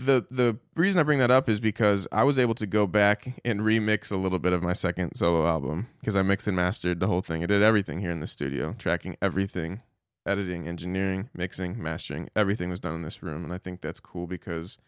the 0.00 0.26
the 0.30 0.56
reason 0.74 0.98
I 0.98 1.02
bring 1.02 1.18
that 1.18 1.30
up 1.30 1.48
is 1.48 1.60
because 1.60 2.08
I 2.10 2.24
was 2.24 2.38
able 2.38 2.54
to 2.54 2.66
go 2.66 2.86
back 2.86 3.38
and 3.44 3.60
remix 3.60 4.10
a 4.10 4.16
little 4.16 4.38
bit 4.38 4.52
of 4.52 4.62
my 4.62 4.72
second 4.72 5.14
solo 5.14 5.46
album 5.46 5.88
because 6.00 6.16
I 6.16 6.22
mixed 6.22 6.46
and 6.46 6.56
mastered 6.56 7.00
the 7.00 7.06
whole 7.06 7.20
thing. 7.20 7.42
I 7.42 7.46
did 7.46 7.62
everything 7.62 8.00
here 8.00 8.10
in 8.10 8.20
the 8.20 8.26
studio, 8.26 8.74
tracking 8.78 9.16
everything, 9.20 9.82
editing, 10.26 10.66
engineering, 10.66 11.28
mixing, 11.34 11.80
mastering. 11.82 12.28
Everything 12.34 12.70
was 12.70 12.80
done 12.80 12.94
in 12.94 13.02
this 13.02 13.22
room, 13.22 13.44
and 13.44 13.52
I 13.52 13.58
think 13.58 13.82
that's 13.82 14.00
cool 14.00 14.26
because, 14.26 14.78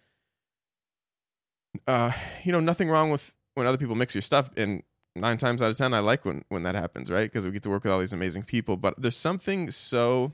uh, 1.87 2.13
you 2.43 2.53
know, 2.53 2.61
nothing 2.61 2.89
wrong 2.89 3.11
with 3.11 3.35
when 3.55 3.67
other 3.67 3.79
people 3.79 3.95
mix 3.95 4.15
your 4.15 4.23
stuff. 4.23 4.49
And 4.57 4.83
nine 5.15 5.37
times 5.37 5.61
out 5.61 5.71
of 5.71 5.77
ten, 5.77 5.93
I 5.93 5.99
like 5.99 6.25
when 6.25 6.45
when 6.49 6.63
that 6.63 6.75
happens, 6.75 7.11
right? 7.11 7.31
Because 7.31 7.45
we 7.45 7.53
get 7.53 7.63
to 7.65 7.71
work 7.71 7.85
with 7.85 7.93
all 7.93 8.01
these 8.01 8.15
amazing 8.15 8.45
people. 8.45 8.79
But 8.79 8.95
there's 8.97 9.17
something 9.17 9.71
so 9.71 10.33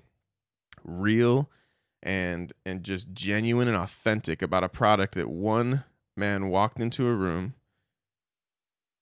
real 0.84 1.50
and 2.02 2.52
and 2.64 2.84
just 2.84 3.12
genuine 3.12 3.68
and 3.68 3.76
authentic 3.76 4.42
about 4.42 4.64
a 4.64 4.68
product 4.68 5.14
that 5.14 5.28
one 5.28 5.84
man 6.16 6.48
walked 6.48 6.80
into 6.80 7.06
a 7.06 7.14
room 7.14 7.54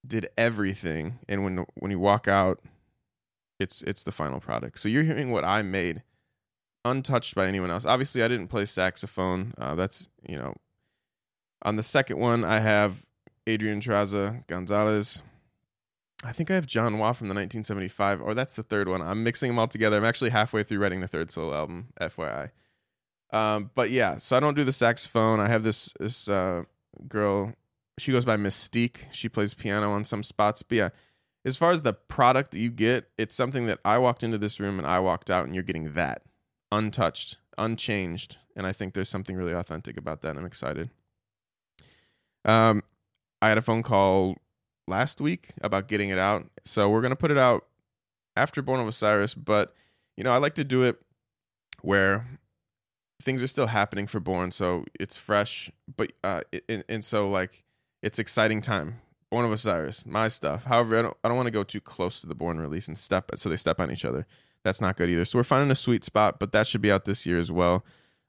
did 0.06 0.28
everything 0.38 1.19
and 1.28 1.43
when 1.44 1.64
when 1.75 1.90
you 1.90 1.98
walk 1.98 2.28
out 2.28 2.60
it's 3.58 3.82
it's 3.82 4.04
the 4.04 4.12
final 4.12 4.40
product. 4.40 4.78
So 4.78 4.88
you're 4.88 5.02
hearing 5.02 5.31
what 5.31 5.44
i 5.44 5.62
made 5.62 6.02
untouched 6.84 7.34
by 7.34 7.46
anyone 7.46 7.70
else. 7.70 7.84
Obviously 7.84 8.22
i 8.22 8.28
didn't 8.28 8.48
play 8.48 8.64
saxophone 8.64 9.54
uh, 9.58 9.75
that's 9.75 10.08
you 10.26 10.38
know 10.38 10.54
on 11.62 11.76
the 11.76 11.82
second 11.82 12.19
one 12.19 12.44
i 12.44 12.60
have 12.60 13.06
adrian 13.46 13.81
traza 13.81 14.46
gonzalez. 14.46 15.22
I 16.25 16.32
think 16.32 16.50
i 16.50 16.54
have 16.54 16.66
john 16.66 16.99
waugh 16.99 17.12
from 17.12 17.28
the 17.28 17.34
1975 17.34 18.22
or 18.22 18.34
that's 18.34 18.56
the 18.56 18.62
third 18.62 18.88
one. 18.88 19.02
I'm 19.02 19.22
mixing 19.22 19.50
them 19.50 19.58
all 19.58 19.69
together. 19.69 19.96
I'm 19.96 20.04
actually 20.04 20.31
halfway 20.31 20.62
through 20.62 20.78
writing 20.78 21.00
the 21.00 21.08
third 21.08 21.31
solo 21.31 21.54
album 21.54 21.88
fyi 22.00 22.50
um, 23.32 23.71
but 23.75 23.90
yeah, 23.90 24.16
so 24.16 24.37
I 24.37 24.40
don't 24.40 24.54
do 24.54 24.64
the 24.64 24.73
saxophone. 24.73 25.40
I 25.40 25.49
have 25.49 25.62
this 25.62 25.92
this 25.99 26.28
uh, 26.28 26.64
girl. 27.09 27.52
She 27.99 28.12
goes 28.12 28.25
by 28.25 28.37
Mystique. 28.37 29.06
She 29.11 29.28
plays 29.28 29.54
piano 29.54 29.92
on 29.92 30.04
some 30.04 30.23
spots. 30.23 30.62
But 30.62 30.76
yeah, 30.76 30.88
as 31.45 31.56
far 31.56 31.71
as 31.71 31.83
the 31.83 31.92
product 31.92 32.52
that 32.52 32.59
you 32.59 32.71
get, 32.71 33.09
it's 33.18 33.35
something 33.35 33.66
that 33.66 33.80
I 33.85 33.99
walked 33.99 34.23
into 34.23 34.38
this 34.38 34.61
room 34.61 34.78
and 34.78 34.87
I 34.87 35.00
walked 35.00 35.30
out, 35.30 35.45
and 35.45 35.54
you're 35.54 35.64
getting 35.64 35.95
that 35.95 36.23
untouched, 36.71 37.37
unchanged. 37.59 38.37
And 38.54 38.66
I 38.66 38.73
think 38.73 38.95
there's 38.95 39.09
something 39.09 39.37
really 39.37 39.52
authentic 39.52 39.97
about 39.97 40.23
that. 40.23 40.37
I'm 40.37 40.47
excited. 40.47 40.90
Um, 42.45 42.83
I 43.42 43.49
had 43.49 43.59
a 43.59 43.62
phone 43.62 43.83
call 43.83 44.37
last 44.87 45.21
week 45.21 45.50
about 45.62 45.88
getting 45.88 46.11
it 46.11 46.18
out, 46.18 46.47
so 46.64 46.88
we're 46.88 47.02
gonna 47.02 47.16
put 47.16 47.30
it 47.33 47.38
out 47.38 47.66
after 48.37 48.62
Born 48.62 48.80
of 48.80 48.87
Osiris. 48.87 49.35
But 49.35 49.75
you 50.16 50.23
know, 50.23 50.33
I 50.33 50.37
like 50.37 50.54
to 50.54 50.64
do 50.64 50.85
it 50.85 50.97
where 51.83 52.26
things 53.26 53.42
are 53.42 53.49
still 53.49 53.66
happening 53.66 54.06
for 54.06 54.21
Born, 54.21 54.52
so 54.52 54.85
it's 54.99 55.18
fresh. 55.18 55.71
But 55.95 56.12
uh, 56.25 56.42
and, 56.68 56.85
and 56.88 57.04
so 57.04 57.28
like 57.28 57.64
it's 58.02 58.18
exciting 58.18 58.62
time. 58.62 59.00
Born 59.30 59.45
of 59.45 59.50
Osiris, 59.50 60.06
my 60.06 60.28
stuff. 60.28 60.64
However, 60.64 60.99
I 60.99 61.02
don't 61.02 61.16
I 61.25 61.28
don't 61.28 61.37
want 61.37 61.49
to 61.49 61.52
go 61.52 61.64
too 61.64 61.80
close 61.80 62.21
to 62.21 62.28
the 62.28 62.37
Born 62.37 62.59
release 62.61 62.88
and 62.88 62.97
step 62.97 63.30
so 63.35 63.50
they 63.50 63.56
step 63.56 63.80
on 63.80 63.90
each 63.90 64.04
other. 64.04 64.26
That's 64.62 64.80
not 64.80 64.97
good 64.97 65.11
either. 65.11 65.25
So 65.25 65.38
we're 65.38 65.42
finding 65.42 65.71
a 65.71 65.75
sweet 65.75 66.04
spot, 66.04 66.38
but 66.38 66.52
that 66.52 66.66
should 66.66 66.80
be 66.80 66.90
out 66.90 67.04
this 67.04 67.26
year 67.26 67.38
as 67.38 67.52
well. 67.52 67.85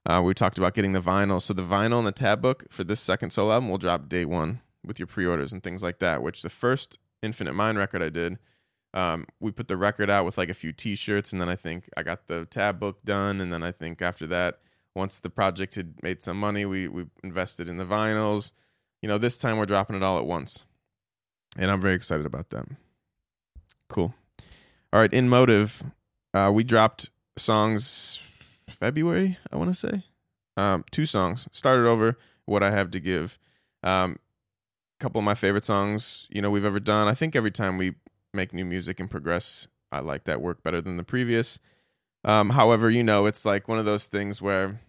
Uh, 0.05 0.21
we 0.23 0.33
talked 0.33 0.57
about 0.57 0.73
getting 0.73 0.93
the 0.93 1.01
vinyl. 1.01 1.41
So 1.41 1.53
the 1.53 1.63
vinyl 1.63 1.99
and 1.99 2.07
the 2.07 2.11
tab 2.11 2.41
book 2.41 2.65
for 2.69 2.83
this 2.83 2.99
second 2.99 3.29
solo 3.29 3.53
album 3.53 3.69
will 3.69 3.77
drop 3.77 4.09
day 4.09 4.25
one 4.25 4.61
with 4.83 4.99
your 4.99 5.07
pre-orders 5.07 5.53
and 5.53 5.63
things 5.63 5.83
like 5.83 5.99
that. 5.99 6.23
Which 6.23 6.41
the 6.41 6.49
first 6.49 6.97
Infinite 7.21 7.53
Mind 7.53 7.77
record 7.77 8.01
I 8.01 8.09
did, 8.09 8.39
um, 8.93 9.27
we 9.39 9.51
put 9.51 9.67
the 9.67 9.77
record 9.77 10.09
out 10.09 10.25
with 10.25 10.37
like 10.37 10.49
a 10.49 10.55
few 10.55 10.71
T-shirts, 10.71 11.31
and 11.31 11.39
then 11.39 11.49
I 11.49 11.55
think 11.55 11.89
I 11.95 12.03
got 12.03 12.27
the 12.27 12.45
tab 12.45 12.79
book 12.79 13.03
done, 13.03 13.41
and 13.41 13.53
then 13.53 13.61
I 13.61 13.71
think 13.71 14.01
after 14.01 14.25
that 14.27 14.59
once 14.97 15.19
the 15.19 15.29
project 15.29 15.75
had 15.75 16.01
made 16.03 16.21
some 16.21 16.39
money, 16.39 16.65
we 16.65 16.87
we 16.87 17.05
invested 17.23 17.69
in 17.69 17.77
the 17.77 17.85
vinyls. 17.85 18.51
You 19.01 19.07
know, 19.07 19.17
this 19.17 19.37
time 19.37 19.57
we're 19.57 19.65
dropping 19.65 19.95
it 19.95 20.03
all 20.03 20.17
at 20.17 20.25
once, 20.25 20.65
and 21.57 21.71
I'm 21.71 21.79
very 21.79 21.93
excited 21.93 22.25
about 22.25 22.49
that. 22.49 22.65
Cool. 23.87 24.13
All 24.91 24.99
right, 24.99 25.13
in 25.13 25.29
motive, 25.29 25.83
uh, 26.33 26.51
we 26.53 26.63
dropped 26.63 27.09
songs 27.37 28.19
February. 28.69 29.37
I 29.51 29.55
want 29.55 29.69
to 29.69 29.75
say 29.75 30.03
um, 30.57 30.83
two 30.91 31.05
songs. 31.05 31.47
Started 31.51 31.87
over. 31.87 32.17
What 32.45 32.63
I 32.63 32.71
have 32.71 32.91
to 32.91 32.99
give. 32.99 33.37
Um, 33.83 34.17
couple 34.99 35.19
of 35.19 35.25
my 35.25 35.35
favorite 35.35 35.63
songs 35.63 36.27
you 36.31 36.41
know 36.41 36.49
we've 36.49 36.65
ever 36.65 36.79
done. 36.79 37.07
I 37.07 37.13
think 37.13 37.35
every 37.35 37.51
time 37.51 37.77
we 37.77 37.95
make 38.33 38.53
new 38.53 38.65
music 38.65 38.99
and 38.99 39.09
progress. 39.09 39.67
I 39.91 39.99
like 39.99 40.25
that 40.25 40.41
work 40.41 40.63
better 40.63 40.81
than 40.81 40.97
the 40.97 41.03
previous. 41.03 41.59
Um, 42.23 42.49
however, 42.49 42.89
you 42.89 43.03
know, 43.03 43.25
it's 43.25 43.45
like 43.45 43.67
one 43.67 43.79
of 43.79 43.85
those 43.85 44.07
things 44.07 44.41
where 44.41 44.81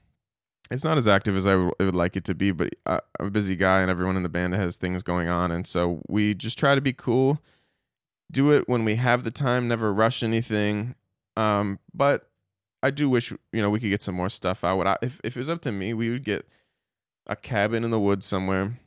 it's 0.70 0.84
not 0.84 0.98
as 0.98 1.08
active 1.08 1.36
as 1.36 1.46
I 1.46 1.56
would 1.56 1.94
like 1.94 2.16
it 2.16 2.24
to 2.24 2.34
be, 2.34 2.50
but 2.50 2.74
I, 2.84 3.00
I'm 3.18 3.26
a 3.26 3.30
busy 3.30 3.56
guy 3.56 3.80
and 3.80 3.90
everyone 3.90 4.16
in 4.16 4.22
the 4.22 4.28
band 4.28 4.54
has 4.54 4.76
things 4.76 5.02
going 5.02 5.28
on. 5.28 5.50
And 5.50 5.66
so 5.66 6.02
we 6.08 6.34
just 6.34 6.58
try 6.58 6.74
to 6.74 6.80
be 6.80 6.92
cool, 6.92 7.40
do 8.30 8.52
it 8.52 8.68
when 8.68 8.84
we 8.84 8.96
have 8.96 9.24
the 9.24 9.30
time, 9.30 9.68
never 9.68 9.92
rush 9.92 10.22
anything. 10.22 10.94
Um, 11.36 11.78
but 11.94 12.30
I 12.82 12.90
do 12.90 13.08
wish, 13.08 13.32
you 13.52 13.62
know, 13.62 13.70
we 13.70 13.80
could 13.80 13.90
get 13.90 14.02
some 14.02 14.14
more 14.14 14.28
stuff 14.28 14.62
out. 14.62 14.86
I, 14.86 14.96
if, 15.02 15.20
if 15.24 15.36
it 15.36 15.40
was 15.40 15.50
up 15.50 15.62
to 15.62 15.72
me, 15.72 15.94
we 15.94 16.10
would 16.10 16.24
get 16.24 16.46
a 17.26 17.36
cabin 17.36 17.84
in 17.84 17.90
the 17.90 18.00
woods 18.00 18.26
somewhere 18.26 18.78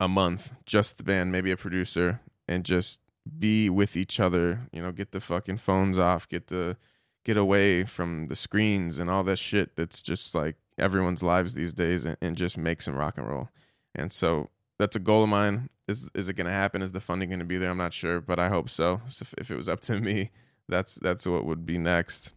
a 0.00 0.08
month, 0.08 0.52
just 0.64 0.96
the 0.96 1.02
band, 1.02 1.30
maybe 1.30 1.50
a 1.50 1.56
producer, 1.56 2.20
and 2.48 2.64
just 2.64 3.00
be 3.38 3.68
with 3.68 3.96
each 3.96 4.18
other, 4.18 4.60
you 4.72 4.80
know, 4.80 4.92
get 4.92 5.12
the 5.12 5.20
fucking 5.20 5.58
phones 5.58 5.98
off, 5.98 6.28
get 6.28 6.46
the, 6.46 6.76
get 7.24 7.36
away 7.36 7.84
from 7.84 8.28
the 8.28 8.36
screens 8.36 8.98
and 8.98 9.10
all 9.10 9.24
that 9.24 9.38
shit 9.38 9.74
that's 9.76 10.00
just 10.00 10.34
like 10.34 10.56
everyone's 10.78 11.22
lives 11.22 11.54
these 11.54 11.72
days 11.72 12.04
and, 12.04 12.16
and 12.20 12.36
just 12.36 12.56
make 12.56 12.82
some 12.82 12.96
rock 12.96 13.18
and 13.18 13.28
roll. 13.28 13.48
And 13.94 14.12
so 14.12 14.50
that's 14.78 14.96
a 14.96 15.00
goal 15.00 15.22
of 15.22 15.28
mine. 15.28 15.70
Is 15.88 16.10
is 16.14 16.28
it 16.28 16.34
going 16.34 16.46
to 16.46 16.52
happen? 16.52 16.82
Is 16.82 16.92
the 16.92 17.00
funding 17.00 17.30
going 17.30 17.38
to 17.38 17.44
be 17.44 17.58
there? 17.58 17.70
I'm 17.70 17.78
not 17.78 17.92
sure, 17.92 18.20
but 18.20 18.38
I 18.38 18.48
hope 18.48 18.68
so. 18.68 19.00
so 19.06 19.22
if, 19.22 19.34
if, 19.38 19.50
it 19.50 19.56
was 19.56 19.68
up 19.68 19.80
to 19.82 20.00
me, 20.00 20.30
that's 20.68 20.96
that's 20.96 21.26
what 21.26 21.44
would 21.44 21.64
be 21.64 21.78
next. 21.78 22.32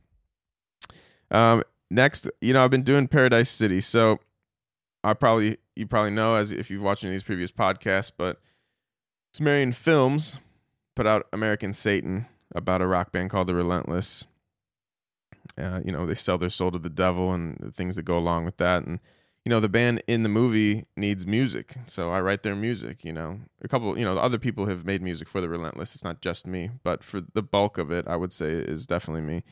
Um, 1.32 1.64
next, 1.90 2.30
you 2.42 2.54
know, 2.54 2.64
I've 2.64 2.72
been 2.72 2.84
doing 2.84 3.08
Paradise 3.08 3.50
City, 3.50 3.82
so 3.82 4.20
I 5.04 5.14
probably 5.14 5.58
you 5.76 5.88
probably 5.88 6.12
know 6.12 6.36
as 6.36 6.52
if 6.52 6.70
you've 6.70 6.84
watched 6.84 7.04
any 7.04 7.12
of 7.12 7.16
these 7.16 7.24
previous 7.24 7.52
podcasts, 7.52 8.12
but 8.16 8.40
Sumerian 9.34 9.74
Films 9.74 10.38
put 10.96 11.08
out 11.08 11.28
American 11.34 11.74
Satan 11.74 12.28
about 12.54 12.82
a 12.82 12.88
rock 12.88 13.12
band 13.12 13.30
called 13.30 13.48
The 13.48 13.56
Relentless. 13.56 14.26
Uh, 15.60 15.82
you 15.84 15.92
know, 15.92 16.06
they 16.06 16.16
sell 16.16 16.38
their 16.38 16.50
soul 16.50 16.72
to 16.72 16.80
the 16.80 16.90
devil 16.90 17.34
and 17.34 17.58
the 17.60 17.72
things 17.72 17.96
that 17.96 18.04
go 18.04 18.18
along 18.18 18.46
with 18.46 18.58
that. 18.58 18.86
And, 18.86 19.00
you 19.46 19.50
know, 19.50 19.60
the 19.60 19.70
band 19.70 20.02
in 20.08 20.24
the 20.24 20.30
movie 20.30 20.86
needs 20.96 21.28
music. 21.28 21.76
So 21.86 22.12
I 22.12 22.22
write 22.22 22.44
their 22.44 22.56
music, 22.56 23.04
you 23.04 23.14
know. 23.14 23.42
A 23.62 23.68
couple, 23.68 23.98
you 23.98 24.06
know, 24.06 24.18
other 24.18 24.38
people 24.38 24.68
have 24.68 24.86
made 24.86 25.02
music 25.02 25.28
for 25.28 25.42
The 25.42 25.50
Relentless. 25.50 25.94
It's 25.94 26.04
not 26.04 26.22
just 26.22 26.48
me, 26.48 26.70
but 26.84 27.04
for 27.04 27.22
the 27.34 27.44
bulk 27.44 27.78
of 27.78 27.92
it, 27.92 28.08
I 28.08 28.16
would 28.16 28.32
say 28.32 28.52
is 28.52 28.88
definitely 28.88 29.22
me. 29.22 29.44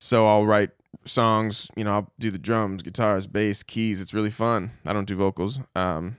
So 0.00 0.26
I'll 0.26 0.46
write 0.46 0.70
songs, 1.04 1.68
you 1.76 1.84
know, 1.84 1.92
I'll 1.92 2.12
do 2.18 2.30
the 2.30 2.38
drums, 2.38 2.82
guitars, 2.82 3.26
bass, 3.26 3.62
keys. 3.62 4.00
It's 4.00 4.14
really 4.14 4.30
fun. 4.30 4.72
I 4.86 4.92
don't 4.92 5.08
do 5.08 5.16
vocals. 5.16 5.58
Um, 5.74 6.16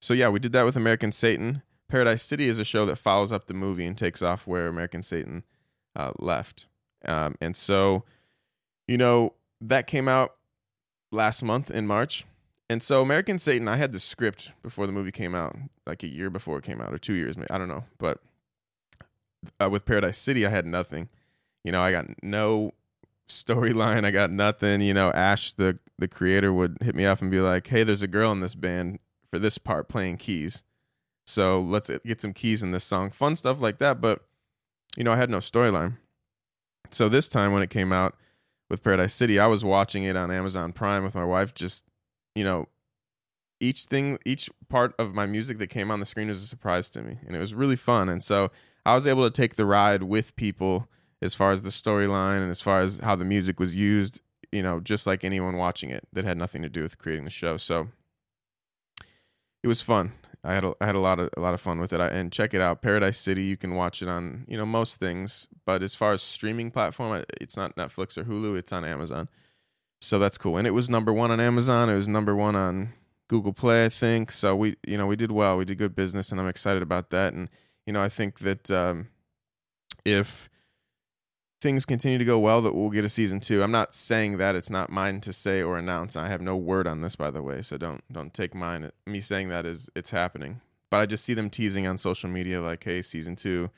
so 0.00 0.14
yeah, 0.14 0.28
we 0.28 0.40
did 0.40 0.52
that 0.52 0.64
with 0.64 0.76
American 0.76 1.12
Satan. 1.12 1.62
Paradise 1.88 2.22
City 2.22 2.48
is 2.48 2.58
a 2.58 2.64
show 2.64 2.86
that 2.86 2.96
follows 2.96 3.32
up 3.32 3.46
the 3.46 3.54
movie 3.54 3.84
and 3.84 3.96
takes 3.96 4.22
off 4.22 4.46
where 4.46 4.66
American 4.66 5.02
Satan 5.02 5.44
uh, 5.94 6.12
left. 6.18 6.66
Um, 7.04 7.34
and 7.40 7.54
so 7.54 8.04
you 8.86 8.98
know, 8.98 9.34
that 9.60 9.86
came 9.86 10.08
out 10.08 10.34
last 11.10 11.42
month 11.42 11.70
in 11.70 11.86
March. 11.86 12.24
And 12.68 12.82
so 12.82 13.02
American 13.02 13.38
Satan, 13.38 13.68
I 13.68 13.76
had 13.76 13.92
the 13.92 13.98
script 14.00 14.52
before 14.62 14.86
the 14.86 14.92
movie 14.92 15.12
came 15.12 15.34
out, 15.34 15.56
like 15.86 16.02
a 16.02 16.08
year 16.08 16.30
before 16.30 16.58
it 16.58 16.64
came 16.64 16.80
out, 16.80 16.92
or 16.92 16.98
two 16.98 17.12
years, 17.12 17.36
maybe, 17.36 17.50
I 17.50 17.58
don't 17.58 17.68
know. 17.68 17.84
But 17.98 18.18
uh, 19.62 19.68
with 19.68 19.84
Paradise 19.84 20.18
City, 20.18 20.46
I 20.46 20.50
had 20.50 20.66
nothing. 20.66 21.08
You 21.64 21.72
know, 21.72 21.82
I 21.82 21.92
got 21.92 22.06
no 22.22 22.72
storyline. 23.28 24.04
I 24.04 24.10
got 24.10 24.30
nothing. 24.30 24.80
You 24.80 24.94
know, 24.94 25.10
Ash, 25.12 25.52
the 25.52 25.78
the 25.98 26.08
creator, 26.08 26.52
would 26.52 26.78
hit 26.80 26.94
me 26.94 27.04
up 27.04 27.20
and 27.20 27.30
be 27.30 27.40
like, 27.40 27.66
"Hey, 27.66 27.84
there's 27.84 28.02
a 28.02 28.08
girl 28.08 28.32
in 28.32 28.40
this 28.40 28.54
band 28.54 28.98
for 29.30 29.38
this 29.38 29.58
part 29.58 29.88
playing 29.88 30.16
keys, 30.18 30.64
so 31.26 31.60
let's 31.60 31.90
get 32.04 32.20
some 32.20 32.32
keys 32.32 32.62
in 32.62 32.72
this 32.72 32.84
song." 32.84 33.10
Fun 33.10 33.36
stuff 33.36 33.60
like 33.60 33.78
that. 33.78 34.00
But 34.00 34.22
you 34.96 35.04
know, 35.04 35.12
I 35.12 35.16
had 35.16 35.30
no 35.30 35.38
storyline. 35.38 35.98
So 36.90 37.08
this 37.08 37.28
time 37.28 37.52
when 37.52 37.62
it 37.62 37.70
came 37.70 37.92
out, 37.92 38.16
with 38.72 38.82
Paradise 38.82 39.12
City, 39.12 39.38
I 39.38 39.48
was 39.48 39.62
watching 39.62 40.04
it 40.04 40.16
on 40.16 40.30
Amazon 40.30 40.72
Prime 40.72 41.04
with 41.04 41.14
my 41.14 41.26
wife. 41.26 41.52
Just 41.52 41.84
you 42.34 42.42
know, 42.42 42.68
each 43.60 43.82
thing, 43.82 44.18
each 44.24 44.48
part 44.70 44.94
of 44.98 45.14
my 45.14 45.26
music 45.26 45.58
that 45.58 45.66
came 45.66 45.90
on 45.90 46.00
the 46.00 46.06
screen 46.06 46.28
was 46.28 46.42
a 46.42 46.46
surprise 46.46 46.88
to 46.90 47.02
me, 47.02 47.18
and 47.26 47.36
it 47.36 47.38
was 47.38 47.52
really 47.52 47.76
fun. 47.76 48.08
And 48.08 48.24
so 48.24 48.50
I 48.86 48.94
was 48.94 49.06
able 49.06 49.24
to 49.24 49.30
take 49.30 49.56
the 49.56 49.66
ride 49.66 50.04
with 50.04 50.34
people 50.36 50.88
as 51.20 51.34
far 51.34 51.52
as 51.52 51.62
the 51.62 51.68
storyline 51.68 52.38
and 52.38 52.50
as 52.50 52.62
far 52.62 52.80
as 52.80 52.98
how 53.00 53.14
the 53.14 53.26
music 53.26 53.60
was 53.60 53.76
used. 53.76 54.22
You 54.50 54.62
know, 54.62 54.80
just 54.80 55.06
like 55.06 55.22
anyone 55.22 55.58
watching 55.58 55.90
it 55.90 56.08
that 56.14 56.24
had 56.24 56.38
nothing 56.38 56.62
to 56.62 56.70
do 56.70 56.82
with 56.82 56.96
creating 56.96 57.24
the 57.24 57.30
show. 57.30 57.58
So 57.58 57.88
it 59.62 59.68
was 59.68 59.82
fun. 59.82 60.12
I 60.44 60.54
had 60.54 60.64
a, 60.64 60.74
I 60.80 60.86
had 60.86 60.94
a 60.96 61.00
lot 61.00 61.20
of 61.20 61.30
a 61.36 61.40
lot 61.40 61.54
of 61.54 61.60
fun 61.60 61.78
with 61.78 61.92
it. 61.92 62.00
I, 62.00 62.08
and 62.08 62.32
check 62.32 62.52
it 62.52 62.60
out, 62.60 62.82
Paradise 62.82 63.18
City. 63.18 63.42
You 63.42 63.56
can 63.56 63.74
watch 63.74 64.02
it 64.02 64.08
on 64.08 64.44
you 64.48 64.56
know 64.56 64.66
most 64.66 64.98
things, 64.98 65.48
but 65.64 65.82
as 65.82 65.94
far 65.94 66.12
as 66.12 66.22
streaming 66.22 66.70
platform, 66.70 67.24
it's 67.40 67.56
not 67.56 67.76
Netflix 67.76 68.18
or 68.18 68.24
Hulu. 68.24 68.56
It's 68.56 68.72
on 68.72 68.84
Amazon, 68.84 69.28
so 70.00 70.18
that's 70.18 70.38
cool. 70.38 70.56
And 70.56 70.66
it 70.66 70.72
was 70.72 70.90
number 70.90 71.12
one 71.12 71.30
on 71.30 71.40
Amazon. 71.40 71.88
It 71.88 71.94
was 71.94 72.08
number 72.08 72.34
one 72.34 72.56
on 72.56 72.92
Google 73.28 73.52
Play, 73.52 73.84
I 73.84 73.88
think. 73.88 74.32
So 74.32 74.56
we 74.56 74.76
you 74.86 74.98
know 74.98 75.06
we 75.06 75.16
did 75.16 75.30
well. 75.30 75.56
We 75.56 75.64
did 75.64 75.78
good 75.78 75.94
business, 75.94 76.32
and 76.32 76.40
I'm 76.40 76.48
excited 76.48 76.82
about 76.82 77.10
that. 77.10 77.34
And 77.34 77.48
you 77.86 77.92
know 77.92 78.02
I 78.02 78.08
think 78.08 78.40
that 78.40 78.70
um, 78.70 79.08
if 80.04 80.48
things 81.62 81.86
continue 81.86 82.18
to 82.18 82.24
go 82.24 82.40
well 82.40 82.60
that 82.60 82.74
we'll 82.74 82.90
get 82.90 83.04
a 83.04 83.08
season 83.08 83.38
two. 83.38 83.62
I'm 83.62 83.70
not 83.70 83.94
saying 83.94 84.38
that 84.38 84.56
it's 84.56 84.68
not 84.68 84.90
mine 84.90 85.20
to 85.20 85.32
say 85.32 85.62
or 85.62 85.78
announce. 85.78 86.16
I 86.16 86.26
have 86.26 86.42
no 86.42 86.56
word 86.56 86.88
on 86.88 87.00
this 87.00 87.14
by 87.14 87.30
the 87.30 87.40
way, 87.40 87.62
so 87.62 87.78
don't 87.78 88.02
don't 88.12 88.34
take 88.34 88.54
mine 88.54 88.90
me 89.06 89.20
saying 89.20 89.48
that 89.48 89.64
is 89.64 89.88
it's 89.94 90.10
happening. 90.10 90.60
But 90.90 91.00
I 91.00 91.06
just 91.06 91.24
see 91.24 91.34
them 91.34 91.48
teasing 91.48 91.86
on 91.86 91.96
social 91.96 92.28
media 92.28 92.60
like, 92.60 92.84
"Hey, 92.84 93.00
season 93.00 93.36
2, 93.36 93.70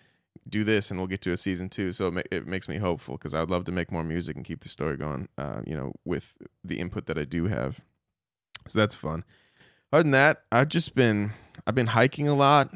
do 0.49 0.65
this 0.65 0.91
and 0.91 0.99
we'll 0.99 1.07
get 1.07 1.21
to 1.21 1.33
a 1.33 1.37
season 1.37 1.69
2." 1.69 1.93
So 1.93 2.09
it, 2.09 2.15
ma- 2.15 2.23
it 2.33 2.47
makes 2.47 2.69
me 2.69 2.79
hopeful 2.79 3.19
cuz 3.19 3.35
I 3.35 3.41
would 3.41 3.51
love 3.51 3.65
to 3.67 3.73
make 3.73 3.93
more 3.93 4.03
music 4.03 4.35
and 4.35 4.45
keep 4.45 4.63
the 4.63 4.71
story 4.71 4.97
going 4.97 5.29
uh, 5.37 5.61
you 5.67 5.77
know, 5.77 5.93
with 6.05 6.37
the 6.65 6.81
input 6.81 7.05
that 7.07 7.19
I 7.19 7.25
do 7.25 7.47
have. 7.47 7.81
So 8.67 8.79
that's 8.79 8.95
fun. 8.95 9.25
Other 9.93 10.05
than 10.05 10.13
that, 10.13 10.43
I've 10.51 10.69
just 10.69 10.95
been 10.95 11.33
I've 11.67 11.75
been 11.75 11.89
hiking 11.89 12.29
a 12.29 12.35
lot. 12.35 12.73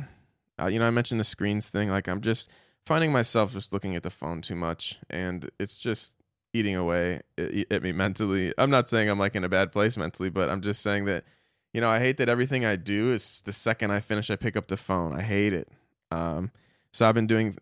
Uh, 0.60 0.66
you 0.66 0.78
know, 0.78 0.86
I 0.86 0.90
mentioned 0.90 1.18
the 1.18 1.24
screens 1.24 1.70
thing 1.70 1.88
like 1.88 2.08
I'm 2.08 2.20
just 2.20 2.50
finding 2.88 3.12
myself 3.12 3.52
just 3.52 3.72
looking 3.72 3.94
at 3.94 4.02
the 4.02 4.10
phone 4.10 4.40
too 4.40 4.56
much 4.56 4.98
and 5.10 5.50
it's 5.60 5.76
just 5.76 6.14
eating 6.54 6.74
away 6.74 7.20
at 7.70 7.82
me 7.82 7.92
mentally. 7.92 8.54
I'm 8.56 8.70
not 8.70 8.88
saying 8.88 9.10
I'm 9.10 9.18
like 9.18 9.36
in 9.36 9.44
a 9.44 9.48
bad 9.48 9.70
place 9.70 9.98
mentally, 9.98 10.30
but 10.30 10.48
I'm 10.48 10.62
just 10.62 10.82
saying 10.82 11.04
that 11.04 11.24
you 11.74 11.82
know, 11.82 11.90
I 11.90 11.98
hate 11.98 12.16
that 12.16 12.30
everything 12.30 12.64
I 12.64 12.76
do 12.76 13.12
is 13.12 13.42
the 13.42 13.52
second 13.52 13.90
I 13.90 14.00
finish 14.00 14.30
I 14.30 14.36
pick 14.36 14.56
up 14.56 14.68
the 14.68 14.76
phone. 14.76 15.14
I 15.14 15.22
hate 15.22 15.52
it. 15.52 15.68
Um, 16.10 16.50
so 16.92 17.06
I've 17.06 17.14
been 17.14 17.26
doing 17.26 17.58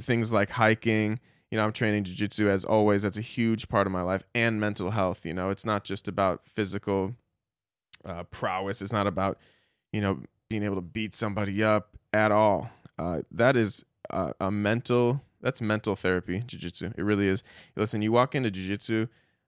things 0.00 0.32
like 0.32 0.48
hiking, 0.50 1.20
you 1.50 1.58
know, 1.58 1.64
I'm 1.64 1.72
training 1.72 2.04
jiu-jitsu 2.04 2.48
as 2.48 2.64
always. 2.64 3.02
That's 3.02 3.18
a 3.18 3.22
huge 3.22 3.68
part 3.68 3.86
of 3.86 3.92
my 3.92 4.00
life 4.00 4.24
and 4.34 4.58
mental 4.58 4.90
health, 4.90 5.26
you 5.26 5.34
know. 5.34 5.50
It's 5.50 5.66
not 5.66 5.84
just 5.84 6.08
about 6.08 6.48
physical 6.48 7.14
uh, 8.06 8.22
prowess. 8.24 8.80
It's 8.80 8.92
not 8.92 9.06
about, 9.06 9.38
you 9.92 10.00
know, 10.00 10.20
being 10.48 10.62
able 10.62 10.76
to 10.76 10.82
beat 10.82 11.14
somebody 11.14 11.62
up 11.62 11.98
at 12.14 12.32
all. 12.32 12.70
Uh, 12.98 13.20
that 13.32 13.54
is 13.54 13.84
uh, 14.12 14.32
a 14.40 14.50
mental 14.50 15.22
that's 15.40 15.60
mental 15.60 15.96
therapy 15.96 16.42
jiu-jitsu 16.46 16.92
it 16.96 17.02
really 17.02 17.28
is. 17.28 17.42
Listen 17.76 18.02
you 18.02 18.12
walk 18.12 18.34
into 18.34 18.50
jiu-jitsu 18.50 19.06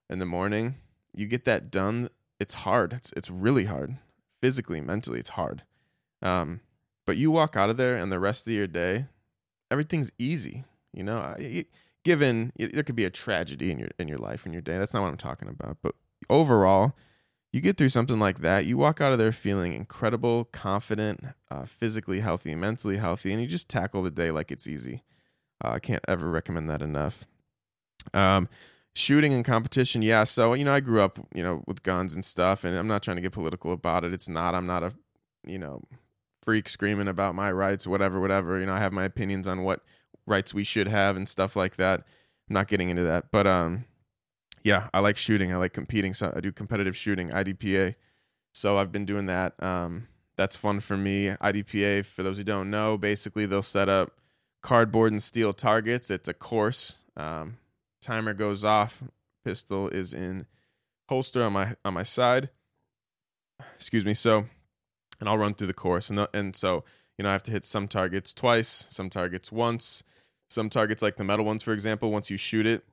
in 0.09 0.19
the 0.19 0.25
morning 0.25 0.75
you 1.13 1.25
get 1.27 1.45
that 1.45 1.71
done 1.71 2.09
it's 2.39 2.53
hard. 2.53 2.91
It's, 2.91 3.13
it's 3.15 3.29
really 3.29 3.65
hard. 3.65 3.97
Physically 4.41 4.81
mentally 4.81 5.19
it's 5.19 5.29
hard. 5.29 5.63
Um, 6.21 6.61
but 7.05 7.17
you 7.17 7.31
walk 7.31 7.55
out 7.55 7.69
of 7.69 7.77
there 7.77 7.95
and 7.95 8.11
the 8.11 8.19
rest 8.19 8.47
of 8.47 8.53
your 8.53 8.67
day 8.67 9.05
everything's 9.71 10.11
easy 10.17 10.65
you 10.95 11.03
know? 11.03 11.35
Given 12.03 12.53
there 12.57 12.83
could 12.83 12.95
be 12.95 13.05
a 13.05 13.09
tragedy 13.09 13.71
in 13.71 13.79
your 13.79 13.89
in 13.99 14.07
your 14.07 14.17
life 14.17 14.45
in 14.45 14.53
your 14.53 14.61
day. 14.61 14.77
That's 14.77 14.93
not 14.93 15.01
what 15.01 15.09
i'm 15.09 15.17
talking 15.17 15.47
about. 15.47 15.77
But 15.81 15.95
overall 16.29 16.95
you 17.55 17.61
get 17.61 17.77
through 17.77 17.87
something 17.87 18.19
like 18.19 18.39
that, 18.39 18.65
you 18.65 18.75
walk 18.75 18.99
out 18.99 19.13
of 19.13 19.17
there 19.17 19.31
feeling 19.31 19.71
incredible, 19.71 20.43
confident, 20.43 21.21
uh, 21.49 21.63
physically 21.63 22.19
healthy, 22.19 22.53
mentally 22.53 22.97
healthy, 22.97 23.31
and 23.31 23.41
you 23.41 23.47
just 23.47 23.69
tackle 23.69 24.03
the 24.03 24.11
day 24.11 24.29
like 24.29 24.51
it's 24.51 24.67
easy. 24.67 25.05
Uh, 25.63 25.69
I 25.69 25.79
can't 25.79 26.03
ever 26.05 26.29
recommend 26.29 26.69
that 26.69 26.81
enough. 26.81 27.25
Um, 28.13 28.49
shooting 28.93 29.33
and 29.33 29.45
competition, 29.45 30.01
yeah. 30.01 30.25
So 30.25 30.53
you 30.53 30.65
know, 30.65 30.73
I 30.73 30.81
grew 30.81 30.99
up, 30.99 31.17
you 31.33 31.41
know, 31.43 31.63
with 31.65 31.81
guns 31.81 32.13
and 32.13 32.25
stuff, 32.25 32.65
and 32.65 32.75
I'm 32.75 32.87
not 32.87 33.01
trying 33.03 33.15
to 33.15 33.21
get 33.21 33.31
political 33.31 33.71
about 33.71 34.03
it. 34.03 34.13
It's 34.13 34.27
not. 34.27 34.53
I'm 34.53 34.67
not 34.67 34.83
a, 34.83 34.91
you 35.47 35.57
know, 35.57 35.81
freak 36.43 36.67
screaming 36.67 37.07
about 37.07 37.35
my 37.35 37.49
rights, 37.53 37.87
whatever, 37.87 38.19
whatever. 38.19 38.59
You 38.59 38.65
know, 38.65 38.73
I 38.73 38.79
have 38.79 38.91
my 38.91 39.05
opinions 39.05 39.47
on 39.47 39.63
what 39.63 39.79
rights 40.27 40.53
we 40.53 40.65
should 40.65 40.89
have 40.89 41.15
and 41.15 41.29
stuff 41.29 41.55
like 41.55 41.77
that. 41.77 42.01
I'm 42.49 42.53
not 42.53 42.67
getting 42.67 42.89
into 42.89 43.03
that, 43.03 43.31
but 43.31 43.47
um, 43.47 43.85
yeah, 44.65 44.89
I 44.95 44.99
like 44.99 45.15
shooting. 45.15 45.53
I 45.53 45.57
like 45.57 45.73
competing. 45.73 46.15
So 46.15 46.33
I 46.35 46.39
do 46.39 46.51
competitive 46.51 46.97
shooting, 46.97 47.29
IDPA. 47.29 47.93
So 48.51 48.79
I've 48.79 48.91
been 48.91 49.05
doing 49.05 49.27
that. 49.27 49.53
Um, 49.61 50.07
that's 50.37 50.57
fun 50.57 50.79
for 50.79 50.97
me. 50.97 51.29
IDPA, 51.29 52.03
for 52.03 52.23
those 52.23 52.37
who 52.37 52.43
don't 52.43 52.71
know, 52.71 52.97
basically 52.97 53.45
they'll 53.45 53.61
set 53.61 53.89
up 53.89 54.11
cardboard 54.63 55.11
and 55.11 55.21
steel 55.21 55.53
targets. 55.53 56.09
It's 56.09 56.27
a 56.27 56.33
course. 56.33 56.97
Um, 57.15 57.59
timer 58.01 58.33
goes 58.33 58.65
off. 58.65 59.03
Pistol 59.45 59.87
is 59.87 60.15
in 60.15 60.47
holster 61.09 61.43
on 61.43 61.53
my 61.53 61.75
on 61.85 61.93
my 61.93 62.01
side. 62.01 62.49
Excuse 63.75 64.03
me. 64.03 64.15
So, 64.15 64.45
and 65.19 65.29
I'll 65.29 65.37
run 65.37 65.53
through 65.53 65.67
the 65.67 65.73
course, 65.75 66.09
and 66.09 66.17
the, 66.17 66.29
and 66.33 66.55
so 66.55 66.83
You 67.17 67.23
know, 67.23 67.29
I 67.29 67.33
have 67.33 67.43
to 67.43 67.51
hit 67.51 67.65
some 67.65 67.87
targets 67.87 68.33
twice, 68.33 68.87
some 68.89 69.09
targets 69.09 69.51
once, 69.51 70.03
some 70.49 70.69
targets 70.69 71.01
like 71.01 71.15
the 71.17 71.23
metal 71.23 71.45
ones, 71.45 71.63
for 71.63 71.71
example. 71.71 72.11
Once 72.11 72.29
you 72.29 72.37
shoot 72.37 72.65
it 72.65 72.83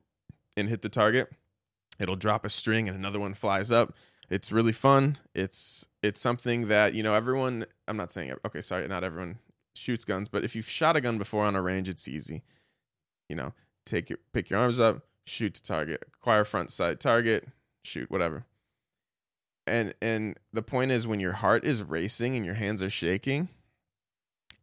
and 0.55 0.69
hit 0.69 0.81
the 0.81 0.89
target, 0.89 1.31
it'll 1.99 2.15
drop 2.15 2.45
a 2.45 2.49
string 2.49 2.87
and 2.87 2.97
another 2.97 3.19
one 3.19 3.33
flies 3.33 3.71
up. 3.71 3.93
It's 4.29 4.51
really 4.51 4.71
fun. 4.71 5.17
It's 5.35 5.87
it's 6.01 6.19
something 6.19 6.67
that 6.67 6.93
you 6.93 7.03
know 7.03 7.13
everyone. 7.13 7.65
I'm 7.87 7.97
not 7.97 8.11
saying 8.11 8.33
okay, 8.45 8.61
sorry, 8.61 8.87
not 8.87 9.03
everyone 9.03 9.39
shoots 9.75 10.05
guns, 10.05 10.29
but 10.29 10.43
if 10.43 10.55
you've 10.55 10.69
shot 10.69 10.95
a 10.95 11.01
gun 11.01 11.17
before 11.17 11.45
on 11.45 11.55
a 11.55 11.61
range, 11.61 11.89
it's 11.89 12.07
easy. 12.07 12.43
You 13.29 13.35
know, 13.35 13.53
take 13.85 14.09
your 14.09 14.19
pick 14.33 14.49
your 14.49 14.59
arms 14.59 14.79
up, 14.79 15.03
shoot 15.25 15.55
to 15.55 15.63
target, 15.63 16.03
acquire 16.15 16.43
front 16.43 16.71
sight 16.71 16.99
target, 16.99 17.47
shoot, 17.83 18.09
whatever. 18.09 18.45
And 19.65 19.93
and 20.01 20.37
the 20.51 20.63
point 20.63 20.91
is 20.91 21.07
when 21.07 21.19
your 21.19 21.33
heart 21.33 21.63
is 21.63 21.83
racing 21.83 22.35
and 22.35 22.45
your 22.45 22.55
hands 22.55 22.81
are 22.81 22.89
shaking, 22.89 23.49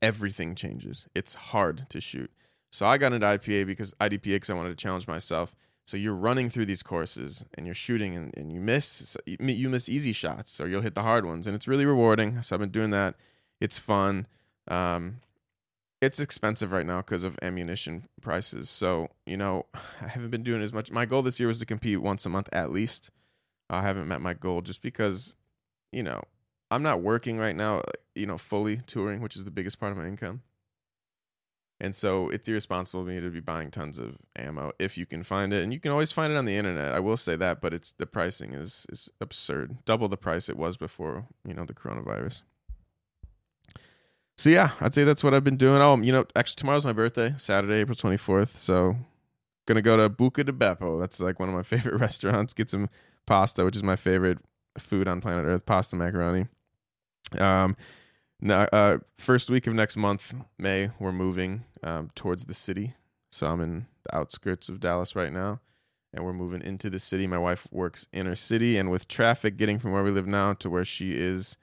everything 0.02 0.54
changes. 0.54 1.08
It's 1.14 1.34
hard 1.34 1.88
to 1.90 2.00
shoot. 2.00 2.30
So 2.72 2.86
I 2.86 2.98
got 2.98 3.12
into 3.12 3.26
IPA 3.26 3.66
because 3.66 3.94
IDPA 3.94 4.22
because 4.22 4.50
I 4.50 4.54
wanted 4.54 4.70
to 4.70 4.82
challenge 4.82 5.08
myself. 5.08 5.54
So 5.90 5.96
you're 5.96 6.14
running 6.14 6.50
through 6.50 6.66
these 6.66 6.84
courses 6.84 7.44
and 7.54 7.66
you're 7.66 7.74
shooting 7.74 8.14
and, 8.14 8.32
and 8.36 8.52
you 8.52 8.60
miss 8.60 9.16
you 9.26 9.68
miss 9.68 9.88
easy 9.88 10.12
shots 10.12 10.60
or 10.60 10.68
you'll 10.68 10.82
hit 10.82 10.94
the 10.94 11.02
hard 11.02 11.26
ones 11.26 11.48
and 11.48 11.56
it's 11.56 11.66
really 11.66 11.84
rewarding. 11.84 12.42
So 12.42 12.54
I've 12.54 12.60
been 12.60 12.70
doing 12.70 12.92
that. 12.92 13.16
It's 13.60 13.80
fun. 13.80 14.28
Um, 14.68 15.16
it's 16.00 16.20
expensive 16.20 16.70
right 16.70 16.86
now 16.86 16.98
because 16.98 17.24
of 17.24 17.36
ammunition 17.42 18.04
prices. 18.22 18.70
So, 18.70 19.08
you 19.26 19.36
know, 19.36 19.66
I 20.00 20.06
haven't 20.06 20.30
been 20.30 20.44
doing 20.44 20.62
as 20.62 20.72
much. 20.72 20.92
My 20.92 21.06
goal 21.06 21.22
this 21.22 21.40
year 21.40 21.48
was 21.48 21.58
to 21.58 21.66
compete 21.66 22.00
once 22.00 22.24
a 22.24 22.28
month 22.28 22.48
at 22.52 22.70
least. 22.70 23.10
I 23.68 23.82
haven't 23.82 24.06
met 24.06 24.20
my 24.20 24.34
goal 24.34 24.60
just 24.60 24.82
because, 24.82 25.34
you 25.90 26.04
know, 26.04 26.22
I'm 26.70 26.84
not 26.84 27.02
working 27.02 27.36
right 27.36 27.56
now, 27.56 27.82
you 28.14 28.26
know, 28.26 28.38
fully 28.38 28.76
touring, 28.86 29.22
which 29.22 29.34
is 29.34 29.44
the 29.44 29.50
biggest 29.50 29.80
part 29.80 29.90
of 29.90 29.98
my 29.98 30.06
income. 30.06 30.42
And 31.80 31.94
so 31.94 32.28
it's 32.28 32.46
irresponsible 32.46 33.00
of 33.00 33.06
me 33.06 33.20
to 33.20 33.30
be 33.30 33.40
buying 33.40 33.70
tons 33.70 33.98
of 33.98 34.18
ammo 34.36 34.72
if 34.78 34.98
you 34.98 35.06
can 35.06 35.22
find 35.22 35.52
it. 35.52 35.62
And 35.62 35.72
you 35.72 35.80
can 35.80 35.92
always 35.92 36.12
find 36.12 36.30
it 36.32 36.36
on 36.36 36.44
the 36.44 36.56
internet. 36.56 36.92
I 36.92 37.00
will 37.00 37.16
say 37.16 37.36
that, 37.36 37.62
but 37.62 37.72
it's 37.72 37.92
the 37.92 38.06
pricing 38.06 38.52
is 38.52 38.86
is 38.90 39.08
absurd. 39.20 39.78
Double 39.86 40.06
the 40.08 40.18
price 40.18 40.48
it 40.50 40.58
was 40.58 40.76
before, 40.76 41.26
you 41.44 41.54
know, 41.54 41.64
the 41.64 41.72
coronavirus. 41.72 42.42
So 44.36 44.50
yeah, 44.50 44.70
I'd 44.80 44.92
say 44.92 45.04
that's 45.04 45.24
what 45.24 45.32
I've 45.32 45.44
been 45.44 45.56
doing. 45.56 45.80
Oh, 45.80 45.96
you 45.96 46.12
know, 46.12 46.26
actually 46.36 46.56
tomorrow's 46.56 46.84
my 46.84 46.92
birthday, 46.92 47.34
Saturday, 47.38 47.76
April 47.76 47.96
24th. 47.96 48.56
So 48.56 48.96
gonna 49.66 49.82
go 49.82 49.96
to 49.96 50.10
Buca 50.10 50.44
di 50.44 50.52
Beppo. 50.52 51.00
That's 51.00 51.18
like 51.18 51.40
one 51.40 51.48
of 51.48 51.54
my 51.54 51.62
favorite 51.74 51.98
restaurants. 51.98 52.52
Get 52.52 52.68
some 52.68 52.90
pasta, 53.26 53.64
which 53.64 53.76
is 53.76 53.82
my 53.82 53.96
favorite 53.96 54.38
food 54.78 55.08
on 55.08 55.22
planet 55.22 55.46
Earth, 55.46 55.64
pasta 55.64 55.96
macaroni. 55.96 56.46
Um, 57.38 57.76
now, 58.40 58.62
uh, 58.72 58.98
first 59.16 59.50
week 59.50 59.66
of 59.66 59.74
next 59.74 59.96
month, 59.96 60.34
May, 60.58 60.90
we're 60.98 61.12
moving 61.12 61.64
um, 61.82 62.10
towards 62.14 62.46
the 62.46 62.54
city. 62.54 62.94
So 63.30 63.46
I'm 63.46 63.60
in 63.60 63.86
the 64.04 64.16
outskirts 64.16 64.68
of 64.68 64.80
Dallas 64.80 65.14
right 65.14 65.32
now, 65.32 65.60
and 66.12 66.24
we're 66.24 66.32
moving 66.32 66.62
into 66.62 66.90
the 66.90 66.98
city. 66.98 67.26
My 67.26 67.38
wife 67.38 67.68
works 67.70 68.06
inner 68.12 68.34
city, 68.34 68.76
and 68.76 68.90
with 68.90 69.08
traffic 69.08 69.56
getting 69.56 69.78
from 69.78 69.92
where 69.92 70.02
we 70.02 70.10
live 70.10 70.26
now 70.26 70.54
to 70.54 70.70
where 70.70 70.84
she 70.84 71.12
is 71.12 71.56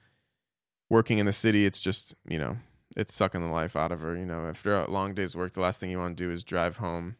working 0.89 1.17
in 1.17 1.25
the 1.25 1.33
city, 1.33 1.65
it's 1.65 1.81
just 1.81 2.13
you 2.27 2.39
know 2.39 2.57
it's 2.95 3.13
sucking 3.13 3.41
the 3.41 3.51
life 3.53 3.75
out 3.75 3.91
of 3.91 4.01
her. 4.01 4.15
You 4.15 4.25
know, 4.25 4.47
after 4.47 4.73
a 4.73 4.89
long 4.89 5.13
day's 5.13 5.35
work, 5.35 5.53
the 5.53 5.61
last 5.61 5.79
thing 5.79 5.89
you 5.89 5.99
want 5.99 6.17
to 6.17 6.23
do 6.23 6.31
is 6.31 6.43
drive 6.43 6.77
home, 6.77 7.17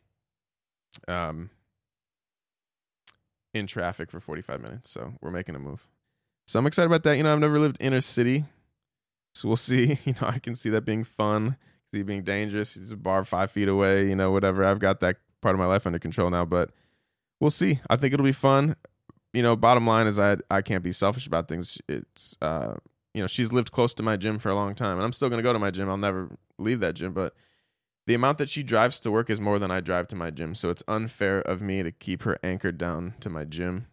um, 1.08 1.50
in 3.54 3.68
traffic 3.68 4.10
for 4.10 4.20
45 4.20 4.62
minutes. 4.62 4.90
So 4.90 5.14
we're 5.22 5.32
making 5.32 5.56
a 5.56 5.60
move. 5.60 5.88
So 6.46 6.58
I'm 6.60 6.66
excited 6.66 6.88
about 6.88 7.04
that. 7.04 7.18
You 7.18 7.24
know, 7.24 7.34
I've 7.34 7.40
never 7.40 7.60
lived 7.60 7.78
inner 7.80 8.02
city, 8.02 8.46
so 9.38 9.48
we'll 9.48 9.56
see. 9.56 10.00
You 10.06 10.14
know, 10.22 10.28
I 10.28 10.40
can 10.40 10.56
see 10.56 10.70
that 10.72 10.86
being 10.86 11.04
fun, 11.04 11.58
see 11.94 12.02
being 12.04 12.24
dangerous. 12.24 12.74
There's 12.74 12.92
a 12.92 12.98
bar 12.98 13.24
five 13.24 13.52
feet 13.52 13.68
away. 13.68 14.08
You 14.08 14.16
know, 14.16 14.32
whatever. 14.32 14.64
I've 14.64 14.80
got 14.80 15.00
that 15.02 15.18
part 15.42 15.54
of 15.54 15.60
my 15.60 15.66
life 15.66 15.86
under 15.86 16.00
control 16.00 16.30
now, 16.30 16.46
but 16.46 16.72
we'll 17.40 17.50
see. 17.50 17.80
I 17.90 17.96
think 17.96 18.14
it'll 18.14 18.24
be 18.24 18.32
fun. 18.32 18.76
You 19.34 19.44
know, 19.44 19.56
bottom 19.56 19.86
line 19.86 20.08
is 20.08 20.18
I 20.20 20.38
I 20.50 20.62
can't 20.62 20.84
be 20.84 20.92
selfish 20.92 21.28
about 21.28 21.48
things. 21.48 21.80
It's 21.88 22.36
uh 22.42 22.76
you 23.14 23.22
know, 23.22 23.28
she's 23.28 23.52
lived 23.52 23.72
close 23.72 23.94
to 23.96 24.04
my 24.04 24.16
gym 24.16 24.38
for 24.38 24.50
a 24.50 24.56
long 24.56 24.76
time, 24.76 24.98
and 24.98 25.04
I'm 25.04 25.14
still 25.14 25.30
to 25.30 25.42
go 25.42 25.54
to 25.54 25.60
my 25.60 25.72
gym. 25.72 25.90
I'll 25.90 25.98
never 25.98 26.38
leave 26.60 26.80
that 26.82 26.96
gym, 26.96 27.14
but 27.14 27.34
the 28.06 28.14
amount 28.14 28.38
that 28.38 28.50
she 28.50 28.64
drives 28.64 29.00
to 29.02 29.12
work 29.12 29.30
is 29.30 29.42
more 29.42 29.60
than 29.60 29.72
I 29.72 29.82
drive 29.82 30.08
to 30.10 30.16
my 30.16 30.30
gym. 30.30 30.56
So 30.56 30.70
it's 30.70 30.84
unfair 30.88 31.42
of 31.42 31.62
me 31.62 31.84
to 31.84 31.92
keep 31.92 32.24
her 32.24 32.38
anchored 32.44 32.78
down 32.78 33.16
to 33.20 33.30
my 33.30 33.44
gym. 33.44 33.88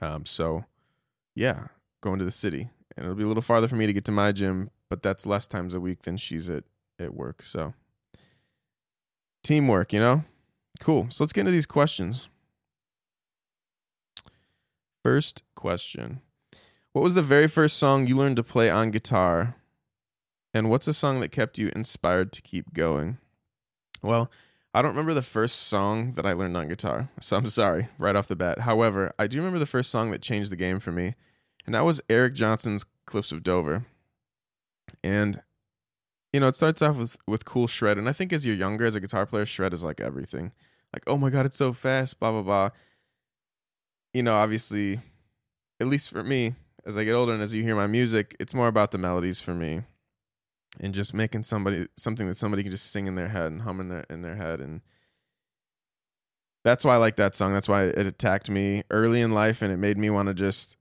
Um, 0.00 0.24
so 0.26 0.64
yeah, 1.34 1.66
going 2.02 2.18
to 2.20 2.24
the 2.24 2.30
city, 2.30 2.70
and 2.96 3.04
it'll 3.04 3.16
be 3.16 3.24
a 3.24 3.28
little 3.28 3.42
farther 3.42 3.68
for 3.68 3.76
me 3.76 3.86
to 3.86 3.92
get 3.92 4.04
to 4.06 4.12
my 4.12 4.32
gym, 4.32 4.70
but 4.88 5.02
that's 5.02 5.26
less 5.26 5.46
times 5.46 5.74
a 5.74 5.80
week 5.80 6.02
than 6.02 6.16
she's 6.16 6.48
at 6.50 6.64
at 6.98 7.14
work. 7.14 7.42
So 7.42 7.74
teamwork, 9.42 9.92
you 9.92 10.00
know, 10.00 10.24
cool. 10.80 11.08
So 11.10 11.24
let's 11.24 11.32
get 11.32 11.42
into 11.42 11.52
these 11.52 11.66
questions. 11.66 12.28
First 15.02 15.42
question. 15.54 16.20
What 16.92 17.02
was 17.02 17.14
the 17.14 17.22
very 17.22 17.48
first 17.48 17.76
song 17.76 18.06
you 18.06 18.16
learned 18.16 18.36
to 18.36 18.42
play 18.42 18.70
on 18.70 18.90
guitar? 18.90 19.56
And 20.54 20.70
what's 20.70 20.86
a 20.86 20.92
song 20.92 21.20
that 21.20 21.32
kept 21.32 21.58
you 21.58 21.70
inspired 21.74 22.32
to 22.32 22.42
keep 22.42 22.72
going? 22.72 23.18
Well, 24.02 24.30
I 24.72 24.82
don't 24.82 24.92
remember 24.92 25.14
the 25.14 25.22
first 25.22 25.64
song 25.64 26.12
that 26.12 26.24
I 26.24 26.32
learned 26.32 26.56
on 26.56 26.68
guitar, 26.68 27.08
so 27.20 27.36
I'm 27.36 27.48
sorry 27.48 27.88
right 27.98 28.16
off 28.16 28.28
the 28.28 28.36
bat. 28.36 28.60
However, 28.60 29.12
I 29.18 29.26
do 29.26 29.38
remember 29.38 29.58
the 29.58 29.66
first 29.66 29.90
song 29.90 30.10
that 30.10 30.22
changed 30.22 30.50
the 30.50 30.56
game 30.56 30.78
for 30.78 30.92
me, 30.92 31.14
and 31.66 31.74
that 31.74 31.84
was 31.84 32.00
Eric 32.08 32.34
Johnson's 32.34 32.84
Cliffs 33.06 33.32
of 33.32 33.42
Dover. 33.42 33.86
And 35.02 35.42
you 36.32 36.40
know, 36.40 36.48
it 36.48 36.56
starts 36.56 36.82
off 36.82 36.96
with 36.96 37.16
with 37.26 37.44
cool 37.44 37.66
shred, 37.66 37.96
and 37.96 38.08
I 38.08 38.12
think 38.12 38.32
as 38.32 38.44
you're 38.44 38.56
younger 38.56 38.84
as 38.84 38.94
a 38.94 39.00
guitar 39.00 39.24
player, 39.24 39.46
shred 39.46 39.72
is 39.72 39.84
like 39.84 40.00
everything. 40.00 40.52
Like, 40.92 41.04
oh 41.06 41.16
my 41.16 41.30
god, 41.30 41.46
it's 41.46 41.56
so 41.56 41.72
fast, 41.72 42.18
blah 42.18 42.32
blah 42.32 42.42
blah. 42.42 42.70
You 44.12 44.24
know, 44.24 44.34
obviously, 44.34 45.00
at 45.80 45.86
least 45.86 46.10
for 46.10 46.24
me, 46.24 46.54
as 46.84 46.98
I 46.98 47.04
get 47.04 47.12
older 47.12 47.32
and 47.32 47.42
as 47.42 47.54
you 47.54 47.62
hear 47.62 47.76
my 47.76 47.86
music, 47.86 48.36
it's 48.40 48.54
more 48.54 48.68
about 48.68 48.90
the 48.90 48.98
melodies 48.98 49.40
for 49.40 49.54
me, 49.54 49.82
and 50.80 50.92
just 50.92 51.14
making 51.14 51.44
somebody 51.44 51.86
something 51.96 52.26
that 52.26 52.34
somebody 52.34 52.62
can 52.62 52.72
just 52.72 52.90
sing 52.90 53.06
in 53.06 53.14
their 53.14 53.28
head 53.28 53.52
and 53.52 53.62
hum 53.62 53.80
in 53.80 53.88
their 53.88 54.04
in 54.10 54.22
their 54.22 54.36
head, 54.36 54.60
and 54.60 54.80
that's 56.64 56.84
why 56.84 56.94
I 56.94 56.96
like 56.96 57.16
that 57.16 57.36
song. 57.36 57.52
That's 57.52 57.68
why 57.68 57.84
it 57.84 58.06
attacked 58.06 58.50
me 58.50 58.82
early 58.90 59.20
in 59.20 59.30
life, 59.30 59.62
and 59.62 59.72
it 59.72 59.76
made 59.76 59.98
me 59.98 60.10
want 60.10 60.28
to 60.28 60.34
just 60.34 60.76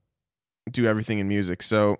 do 0.71 0.85
everything 0.85 1.19
in 1.19 1.27
music. 1.27 1.61
So 1.61 1.99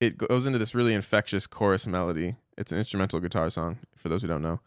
it 0.00 0.18
goes 0.18 0.46
into 0.46 0.58
this 0.58 0.74
really 0.74 0.94
infectious 0.94 1.46
chorus 1.46 1.86
melody. 1.86 2.36
It's 2.58 2.72
an 2.72 2.78
instrumental 2.78 3.20
guitar 3.20 3.50
song 3.50 3.78
for 3.96 4.08
those 4.08 4.22
who 4.22 4.28
don't 4.28 4.42
know, 4.42 4.60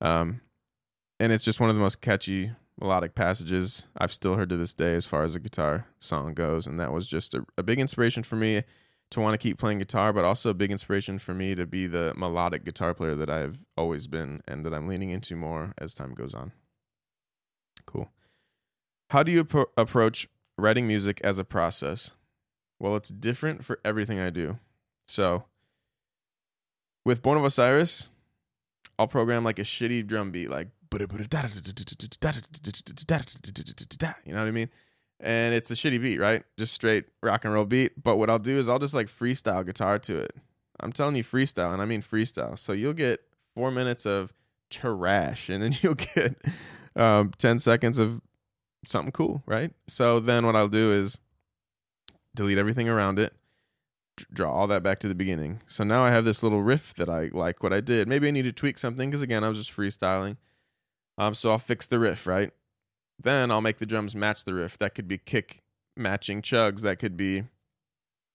um, 0.00 0.40
and 1.20 1.32
it's 1.32 1.44
just 1.44 1.60
one 1.60 1.70
of 1.70 1.76
the 1.76 1.82
most 1.82 2.00
catchy 2.00 2.52
melodic 2.80 3.14
passages 3.14 3.86
I've 3.96 4.12
still 4.12 4.36
heard 4.36 4.50
to 4.50 4.56
this 4.56 4.74
day 4.74 4.94
as 4.94 5.06
far 5.06 5.22
as 5.22 5.34
a 5.34 5.40
guitar 5.40 5.86
song 5.98 6.34
goes. 6.34 6.66
And 6.66 6.78
that 6.78 6.92
was 6.92 7.06
just 7.06 7.34
a, 7.34 7.44
a 7.56 7.62
big 7.62 7.80
inspiration 7.80 8.22
for 8.22 8.36
me 8.36 8.64
to 9.10 9.20
want 9.20 9.34
to 9.34 9.38
keep 9.38 9.58
playing 9.58 9.78
guitar, 9.78 10.12
but 10.12 10.24
also 10.24 10.50
a 10.50 10.54
big 10.54 10.70
inspiration 10.70 11.18
for 11.18 11.32
me 11.32 11.54
to 11.54 11.66
be 11.66 11.86
the 11.86 12.12
melodic 12.16 12.64
guitar 12.64 12.92
player 12.92 13.14
that 13.14 13.30
I've 13.30 13.64
always 13.76 14.06
been 14.06 14.42
and 14.46 14.64
that 14.66 14.74
I'm 14.74 14.88
leaning 14.88 15.10
into 15.10 15.36
more 15.36 15.72
as 15.78 15.94
time 15.94 16.12
goes 16.12 16.34
on. 16.34 16.52
Cool. 17.86 18.10
How 19.10 19.22
do 19.22 19.30
you 19.30 19.44
pro- 19.44 19.66
approach 19.76 20.28
writing 20.58 20.86
music 20.86 21.20
as 21.22 21.38
a 21.38 21.44
process? 21.44 22.10
Well, 22.78 22.96
it's 22.96 23.08
different 23.08 23.64
for 23.64 23.80
everything 23.84 24.20
I 24.20 24.30
do. 24.30 24.58
So, 25.08 25.44
with 27.04 27.22
Born 27.22 27.38
of 27.38 27.44
Osiris, 27.44 28.10
I'll 28.98 29.06
program 29.06 29.44
like 29.44 29.58
a 29.58 29.62
shitty 29.62 30.06
drum 30.06 30.30
beat, 30.30 30.50
like 30.50 30.68
you 30.92 31.06
know 34.32 34.40
what 34.40 34.48
I 34.48 34.50
mean? 34.50 34.70
And 35.20 35.54
it's 35.54 35.70
a 35.70 35.74
shitty 35.74 36.00
beat, 36.00 36.18
right? 36.18 36.42
Just 36.58 36.74
straight 36.74 37.06
rock 37.22 37.44
and 37.44 37.54
roll 37.54 37.64
beat. 37.64 38.02
But 38.02 38.16
what 38.16 38.28
I'll 38.28 38.38
do 38.38 38.58
is 38.58 38.68
I'll 38.68 38.78
just 38.78 38.94
like 38.94 39.06
freestyle 39.08 39.64
guitar 39.64 39.98
to 40.00 40.18
it. 40.18 40.32
I'm 40.80 40.92
telling 40.92 41.16
you 41.16 41.24
freestyle, 41.24 41.72
and 41.72 41.80
I 41.80 41.86
mean 41.86 42.02
freestyle. 42.02 42.58
So 42.58 42.72
you'll 42.72 42.92
get 42.92 43.20
four 43.54 43.70
minutes 43.70 44.04
of 44.04 44.32
trash, 44.70 45.48
and 45.48 45.62
then 45.62 45.74
you'll 45.82 45.94
get 45.94 46.36
um, 46.94 47.32
10 47.38 47.58
seconds 47.58 47.98
of 47.98 48.20
something 48.86 49.12
cool, 49.12 49.42
right? 49.46 49.72
So 49.86 50.20
then 50.20 50.44
what 50.44 50.54
I'll 50.54 50.68
do 50.68 50.92
is 50.92 51.18
delete 52.36 52.58
everything 52.58 52.88
around 52.88 53.18
it, 53.18 53.34
draw 54.32 54.52
all 54.52 54.66
that 54.68 54.82
back 54.82 54.98
to 55.00 55.08
the 55.08 55.14
beginning. 55.14 55.62
So 55.66 55.84
now 55.84 56.04
I 56.04 56.10
have 56.10 56.24
this 56.24 56.42
little 56.42 56.62
riff 56.62 56.94
that 56.94 57.08
I 57.08 57.30
like 57.32 57.62
what 57.62 57.72
I 57.72 57.80
did. 57.80 58.08
Maybe 58.08 58.28
I 58.28 58.30
need 58.30 58.42
to 58.42 58.52
tweak 58.52 58.78
something 58.78 59.10
because 59.10 59.22
again, 59.22 59.44
I 59.44 59.48
was 59.48 59.58
just 59.58 59.76
freestyling. 59.76 60.36
Um, 61.18 61.34
so 61.34 61.50
I'll 61.50 61.58
fix 61.58 61.86
the 61.86 61.98
riff, 61.98 62.26
right? 62.26 62.52
Then 63.18 63.50
I'll 63.50 63.62
make 63.62 63.78
the 63.78 63.86
drums 63.86 64.14
match 64.14 64.44
the 64.44 64.54
riff. 64.54 64.78
That 64.78 64.94
could 64.94 65.08
be 65.08 65.18
kick 65.18 65.62
matching 65.96 66.42
chugs. 66.42 66.82
That 66.82 66.98
could 66.98 67.16
be, 67.16 67.44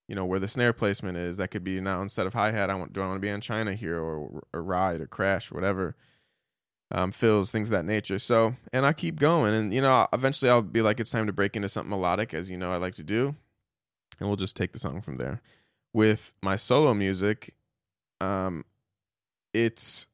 you 0.07 0.15
know, 0.15 0.25
where 0.25 0.39
the 0.39 0.47
snare 0.47 0.73
placement 0.73 1.17
is. 1.17 1.37
That 1.37 1.49
could 1.49 1.63
be 1.63 1.79
now 1.79 2.01
instead 2.01 2.27
of 2.27 2.33
hi 2.33 2.51
hat, 2.51 2.69
I 2.69 2.75
want 2.75 2.93
do 2.93 3.01
I 3.01 3.07
want 3.07 3.17
to 3.17 3.25
be 3.25 3.31
on 3.31 3.41
China 3.41 3.73
here 3.75 3.99
or 3.99 4.43
a 4.53 4.59
ride 4.59 5.01
or 5.01 5.07
crash 5.07 5.51
or 5.51 5.55
whatever. 5.55 5.95
Um, 6.93 7.13
fills 7.13 7.51
things 7.51 7.69
of 7.69 7.71
that 7.71 7.85
nature. 7.85 8.19
So, 8.19 8.57
and 8.73 8.85
I 8.85 8.91
keep 8.91 9.17
going, 9.17 9.53
and 9.53 9.73
you 9.73 9.79
know, 9.79 10.07
eventually 10.11 10.51
I'll 10.51 10.61
be 10.61 10.81
like, 10.81 10.99
it's 10.99 11.11
time 11.11 11.25
to 11.25 11.31
break 11.31 11.55
into 11.55 11.69
something 11.69 11.89
melodic, 11.89 12.33
as 12.33 12.49
you 12.49 12.57
know 12.57 12.73
I 12.73 12.75
like 12.75 12.95
to 12.95 13.03
do, 13.03 13.37
and 14.21 14.29
we'll 14.29 14.37
just 14.37 14.55
take 14.55 14.71
the 14.71 14.79
song 14.79 15.01
from 15.01 15.17
there. 15.17 15.41
With 15.93 16.31
my 16.41 16.55
solo 16.55 16.93
music, 16.93 17.55
um, 18.21 18.63
it's 19.53 20.07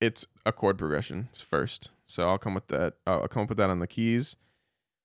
it's 0.00 0.26
a 0.44 0.52
chord 0.52 0.76
progression 0.76 1.30
first. 1.32 1.90
So 2.06 2.28
I'll 2.28 2.36
come 2.38 2.52
with 2.52 2.66
that. 2.66 2.94
I'll 3.06 3.28
come 3.28 3.44
up 3.44 3.48
with 3.48 3.58
that 3.58 3.70
on 3.70 3.78
the 3.78 3.86
keys. 3.86 4.36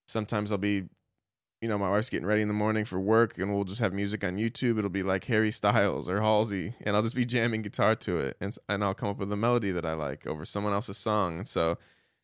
Sometimes 0.08 0.52
I'll 0.52 0.58
be, 0.58 0.90
you 1.62 1.70
know, 1.70 1.78
my 1.78 1.90
wife's 1.90 2.10
getting 2.10 2.26
ready 2.26 2.42
in 2.42 2.50
the 2.50 2.54
morning 2.54 2.84
for 2.84 3.00
work, 3.00 3.38
and 3.38 3.54
we'll 3.54 3.64
just 3.64 3.80
have 3.80 3.94
music 3.94 4.24
on 4.24 4.38
YouTube. 4.38 4.78
It'll 4.80 4.90
be 4.90 5.04
like 5.04 5.26
Harry 5.26 5.52
Styles 5.52 6.10
or 6.10 6.20
Halsey, 6.20 6.74
and 6.82 6.96
I'll 6.96 7.04
just 7.04 7.16
be 7.16 7.26
jamming 7.26 7.62
guitar 7.62 7.96
to 7.96 8.20
it, 8.20 8.38
and 8.42 8.58
and 8.68 8.84
I'll 8.84 8.96
come 8.96 9.10
up 9.10 9.20
with 9.20 9.32
a 9.32 9.38
melody 9.38 9.72
that 9.72 9.86
I 9.86 9.94
like 9.94 10.26
over 10.26 10.46
someone 10.46 10.74
else's 10.74 10.98
song. 10.98 11.38
And 11.38 11.48
so, 11.48 11.78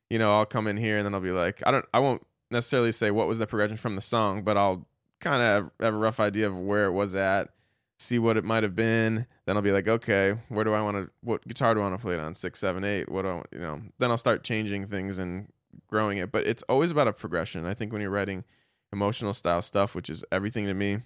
you 0.09 0.17
know, 0.17 0.33
I'll 0.35 0.47
come 0.47 0.67
in 0.67 0.77
here, 0.77 0.97
and 0.97 1.05
then 1.05 1.13
I'll 1.13 1.21
be 1.21 1.31
like, 1.31 1.61
I 1.65 1.71
don't, 1.71 1.85
I 1.93 1.99
won't 1.99 2.23
necessarily 2.49 2.91
say 2.91 3.11
what 3.11 3.27
was 3.27 3.37
the 3.37 3.47
progression 3.47 3.77
from 3.77 3.95
the 3.95 4.01
song, 4.01 4.43
but 4.43 4.57
I'll 4.57 4.87
kind 5.19 5.41
of 5.41 5.71
have, 5.79 5.93
a 5.93 5.97
rough 5.97 6.19
idea 6.19 6.47
of 6.47 6.57
where 6.57 6.85
it 6.85 6.91
was 6.91 7.15
at 7.15 7.49
see 7.97 8.19
what 8.19 8.37
it 8.37 8.43
might 8.43 8.63
have 8.63 8.75
been. 8.75 9.25
Then 9.45 9.55
I'll 9.55 9.61
be 9.61 9.71
like, 9.71 9.87
okay, 9.87 10.37
where 10.49 10.63
do 10.63 10.73
I 10.73 10.81
want 10.81 10.97
to? 10.97 11.11
What 11.21 11.47
guitar 11.47 11.73
do 11.73 11.81
I 11.81 11.83
want 11.83 11.95
to 11.95 12.01
play 12.01 12.15
it 12.15 12.19
on? 12.19 12.33
Six, 12.33 12.59
seven, 12.59 12.83
eight. 12.83 13.09
What 13.09 13.23
do 13.23 13.29
I? 13.29 13.43
You 13.51 13.59
know? 13.59 13.81
Then 13.99 14.11
I'll 14.11 14.17
start 14.17 14.43
changing 14.43 14.87
things 14.87 15.17
and 15.17 15.51
growing 15.87 16.17
it. 16.17 16.31
But 16.31 16.47
it's 16.47 16.63
always 16.63 16.91
about 16.91 17.07
a 17.07 17.13
progression. 17.13 17.65
I 17.65 17.73
think 17.73 17.91
when 17.91 18.01
you're 18.01 18.11
writing 18.11 18.43
emotional 18.91 19.33
style 19.33 19.61
stuff, 19.61 19.95
which 19.95 20.09
is 20.09 20.23
everything 20.31 20.65
to 20.65 20.73
me, 20.73 20.99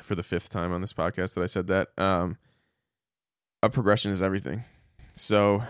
for 0.00 0.14
the 0.14 0.22
fifth 0.22 0.48
time 0.48 0.72
on 0.72 0.80
this 0.80 0.92
podcast 0.92 1.34
that 1.34 1.42
I 1.42 1.46
said 1.46 1.66
that, 1.68 1.90
um, 1.98 2.38
a 3.62 3.70
progression 3.70 4.10
is 4.10 4.22
everything. 4.22 4.64
So 5.14 5.62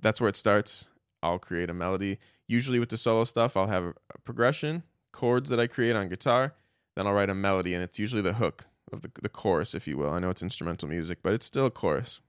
that's 0.00 0.20
where 0.20 0.28
it 0.28 0.36
starts. 0.36 0.90
I'll 1.22 1.38
create 1.38 1.70
a 1.70 1.74
melody. 1.74 2.18
Usually 2.46 2.78
with 2.78 2.88
the 2.88 2.96
solo 2.96 3.24
stuff, 3.24 3.56
I'll 3.56 3.68
have 3.68 3.84
a 3.84 3.94
progression, 4.24 4.82
chords 5.12 5.50
that 5.50 5.60
I 5.60 5.66
create 5.66 5.96
on 5.96 6.08
guitar. 6.08 6.54
Then 6.98 7.06
I'll 7.06 7.12
write 7.12 7.30
a 7.30 7.34
melody, 7.34 7.74
and 7.74 7.84
it's 7.84 8.00
usually 8.00 8.22
the 8.22 8.32
hook 8.32 8.64
of 8.92 9.02
the 9.02 9.10
the 9.22 9.28
chorus, 9.28 9.72
if 9.72 9.86
you 9.86 9.96
will. 9.96 10.10
I 10.10 10.18
know 10.18 10.30
it's 10.30 10.42
instrumental 10.42 10.88
music, 10.88 11.18
but 11.22 11.32
it's 11.32 11.46
still 11.46 11.66
a 11.66 11.70
chorus. 11.70 12.20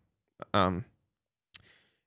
Um, 0.54 0.86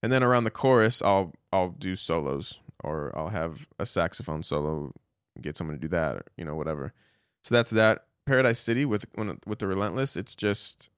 and 0.00 0.12
then 0.12 0.22
around 0.22 0.44
the 0.44 0.52
chorus, 0.52 1.02
I'll 1.02 1.32
I'll 1.52 1.70
do 1.70 1.96
solos, 1.96 2.60
or 2.84 3.12
I'll 3.18 3.30
have 3.30 3.66
a 3.80 3.84
saxophone 3.84 4.44
solo, 4.44 4.92
get 5.40 5.56
someone 5.56 5.74
to 5.76 5.80
do 5.80 5.88
that, 5.88 6.14
or 6.14 6.24
you 6.36 6.44
know 6.44 6.54
whatever. 6.54 6.92
So 7.42 7.52
that's 7.52 7.70
that. 7.70 8.04
Paradise 8.26 8.60
City 8.60 8.84
with 8.84 9.06
with 9.44 9.58
the 9.58 9.66
Relentless, 9.66 10.16
it's 10.16 10.36
just 10.36 10.88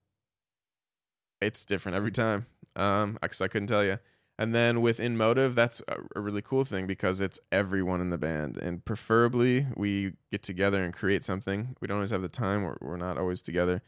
it's 1.40 1.64
different 1.64 1.96
every 1.96 2.12
time. 2.12 2.44
Um, 2.77 3.18
I, 3.22 3.29
I 3.40 3.48
couldn't 3.48 3.68
tell 3.68 3.83
you. 3.83 3.98
And 4.38 4.53
then 4.55 4.81
with 4.81 4.99
In 4.99 5.16
Motive, 5.16 5.55
that's 5.55 5.81
a, 5.87 6.20
really 6.20 6.42
cool 6.42 6.64
thing 6.64 6.87
because 6.87 7.20
it's 7.20 7.38
everyone 7.53 8.01
in 8.01 8.11
the 8.11 8.18
band. 8.18 8.57
And 8.57 8.85
preferably, 8.85 9.66
we 9.77 10.14
get 10.33 10.42
together 10.42 10.83
and 10.83 10.92
create 10.92 11.25
something. 11.25 11.77
We 11.81 11.87
don't 11.87 11.99
always 11.99 12.11
have 12.11 12.23
the 12.23 12.29
time, 12.29 12.64
or 12.64 12.77
we're 12.81 12.97
not 12.97 13.16
always 13.16 13.42
together, 13.42 13.81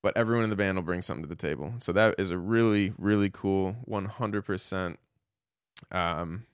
but 0.00 0.16
everyone 0.16 0.44
in 0.44 0.50
the 0.50 0.56
band 0.56 0.78
will 0.78 0.84
bring 0.84 1.02
something 1.02 1.24
to 1.24 1.28
the 1.28 1.34
table. 1.34 1.74
So 1.78 1.92
that 1.92 2.14
is 2.16 2.30
a 2.30 2.38
really, 2.38 2.92
really 2.96 3.28
cool 3.28 3.76
100% 3.88 4.96
um, 5.90 6.46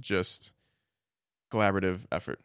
just 0.00 0.52
collaborative 1.52 2.00
effort. 2.10 2.40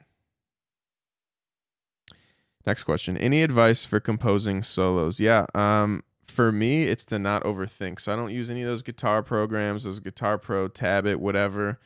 Next 2.67 2.83
question. 2.83 3.17
Any 3.17 3.41
advice 3.43 3.85
for 3.85 3.99
composing 3.99 4.61
solos? 4.61 5.19
Yeah. 5.19 5.45
Um, 5.55 6.03
for 6.27 6.51
me, 6.51 6.83
it's 6.83 7.05
to 7.05 7.19
not 7.19 7.43
overthink. 7.43 7.99
So 7.99 8.13
I 8.13 8.15
don't 8.15 8.33
use 8.33 8.49
any 8.49 8.61
of 8.61 8.67
those 8.67 8.83
guitar 8.83 9.23
programs, 9.23 9.83
those 9.83 9.99
Guitar 9.99 10.37
Pro, 10.37 10.67
Tabit, 10.67 11.17
whatever. 11.17 11.79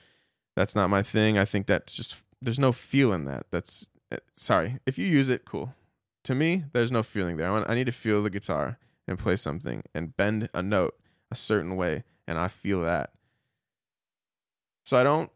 That's 0.55 0.75
not 0.75 0.89
my 0.89 1.01
thing. 1.01 1.37
I 1.37 1.45
think 1.45 1.67
that's 1.67 1.95
just 1.95 2.23
there's 2.41 2.59
no 2.59 2.71
feel 2.71 3.13
in 3.13 3.25
that. 3.25 3.45
That's 3.51 3.89
eh, 4.11 4.17
sorry. 4.33 4.79
If 4.85 4.97
you 4.97 5.05
use 5.05 5.29
it, 5.29 5.45
cool. 5.45 5.73
To 6.25 6.35
me, 6.35 6.65
there's 6.73 6.91
no 6.91 7.03
feeling 7.03 7.37
there. 7.37 7.47
I, 7.47 7.51
want, 7.51 7.69
I 7.69 7.75
need 7.75 7.85
to 7.85 7.91
feel 7.91 8.21
the 8.21 8.29
guitar 8.29 8.77
and 9.07 9.17
play 9.17 9.35
something 9.35 9.83
and 9.93 10.15
bend 10.15 10.49
a 10.53 10.61
note 10.61 10.95
a 11.31 11.35
certain 11.35 11.75
way, 11.75 12.03
and 12.27 12.37
I 12.37 12.47
feel 12.47 12.81
that. 12.81 13.11
So 14.85 14.97
I 14.97 15.03
don't 15.03 15.31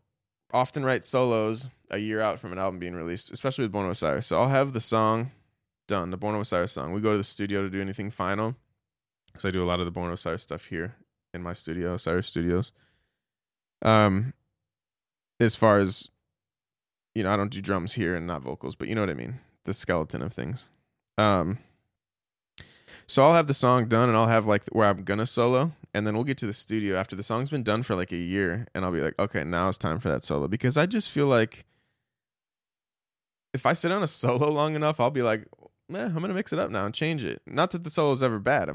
often 0.52 0.84
write 0.84 1.06
solos 1.06 1.70
a 1.90 1.98
year 1.98 2.22
out 2.22 2.40
from 2.40 2.52
an 2.52 2.60
album 2.60 2.80
being 2.80 2.96
released, 2.96 3.32
especially 3.32 3.64
with 3.64 3.72
Born 3.72 3.86
of 3.86 3.92
Osiris. 3.92 4.28
So 4.28 4.40
I'll 4.40 4.50
have 4.50 4.74
the 4.74 4.82
song 4.82 5.32
done, 5.88 6.10
the 6.10 6.18
Born 6.18 6.36
of 6.36 6.42
Osiris 6.42 6.72
song. 6.72 6.94
We 6.94 7.02
go 7.02 7.12
to 7.12 7.18
the 7.18 7.24
studio 7.24 7.62
to 7.62 7.70
do 7.70 7.82
anything 7.82 8.12
final 8.12 8.56
because 9.36 9.46
I 9.46 9.52
do 9.52 9.62
a 9.62 9.68
lot 9.68 9.80
of 9.80 9.86
the 9.86 9.92
Born 9.92 10.12
Osiris 10.12 10.44
stuff 10.44 10.66
here 10.68 10.96
in 11.34 11.44
my 11.44 11.52
studio, 11.52 11.96
Osiris 11.96 12.28
Studios. 12.28 12.72
Um, 13.82 14.34
as 15.42 15.58
far 15.58 15.80
as 15.80 16.10
you 17.14 17.24
know, 17.24 17.34
I 17.34 17.38
don't 17.38 17.52
do 17.52 17.62
drums 17.62 17.94
here 17.94 18.16
and 18.16 18.26
not 18.26 18.42
vocals, 18.42 18.76
but 18.76 18.88
you 18.88 18.96
know 18.96 19.02
what 19.02 19.10
I 19.10 19.14
mean, 19.14 19.40
the 19.66 19.74
skeleton 19.74 20.22
of 20.22 20.34
things. 20.34 20.70
Um, 21.18 21.60
so 23.08 23.24
I'll 23.24 23.34
have 23.34 23.48
the 23.48 23.54
song 23.54 23.88
done, 23.88 24.10
and 24.10 24.18
I'll 24.18 24.28
have 24.28 24.46
like 24.46 24.64
where 24.72 24.88
I'm 24.88 25.04
gonna 25.04 25.26
solo, 25.26 25.74
and 25.94 26.08
then 26.08 26.16
we'll 26.16 26.24
get 26.24 26.38
to 26.40 26.48
the 26.48 26.54
studio 26.54 26.98
after 26.98 27.16
the 27.16 27.24
song's 27.24 27.50
been 27.50 27.64
done 27.64 27.84
for 27.84 27.96
like 27.96 28.12
a 28.12 28.18
year, 28.18 28.68
and 28.74 28.86
I'll 28.86 28.92
be 28.92 29.02
like, 29.02 29.18
okay, 29.20 29.44
now 29.44 29.68
it's 29.68 29.78
time 29.78 30.00
for 30.00 30.10
that 30.10 30.24
solo 30.24 30.48
because 30.48 30.78
I 30.78 30.86
just 30.86 31.12
feel 31.12 31.28
like 31.28 31.66
if 33.54 33.66
I 33.66 33.74
sit 33.74 33.92
on 33.92 34.04
a 34.04 34.08
solo 34.08 34.50
long 34.50 34.76
enough, 34.76 35.00
I'll 35.00 35.12
be 35.12 35.22
like, 35.22 35.46
eh, 35.94 36.00
I'm 36.00 36.14
gonna 36.16 36.34
mix 36.34 36.54
it 36.54 36.60
up 36.60 36.72
now 36.72 36.86
and 36.86 36.94
change 36.94 37.24
it. 37.24 37.42
Not 37.46 37.72
that 37.72 37.84
the 37.84 37.90
solo 37.90 38.14
is 38.14 38.24
ever 38.24 38.40
bad, 38.40 38.70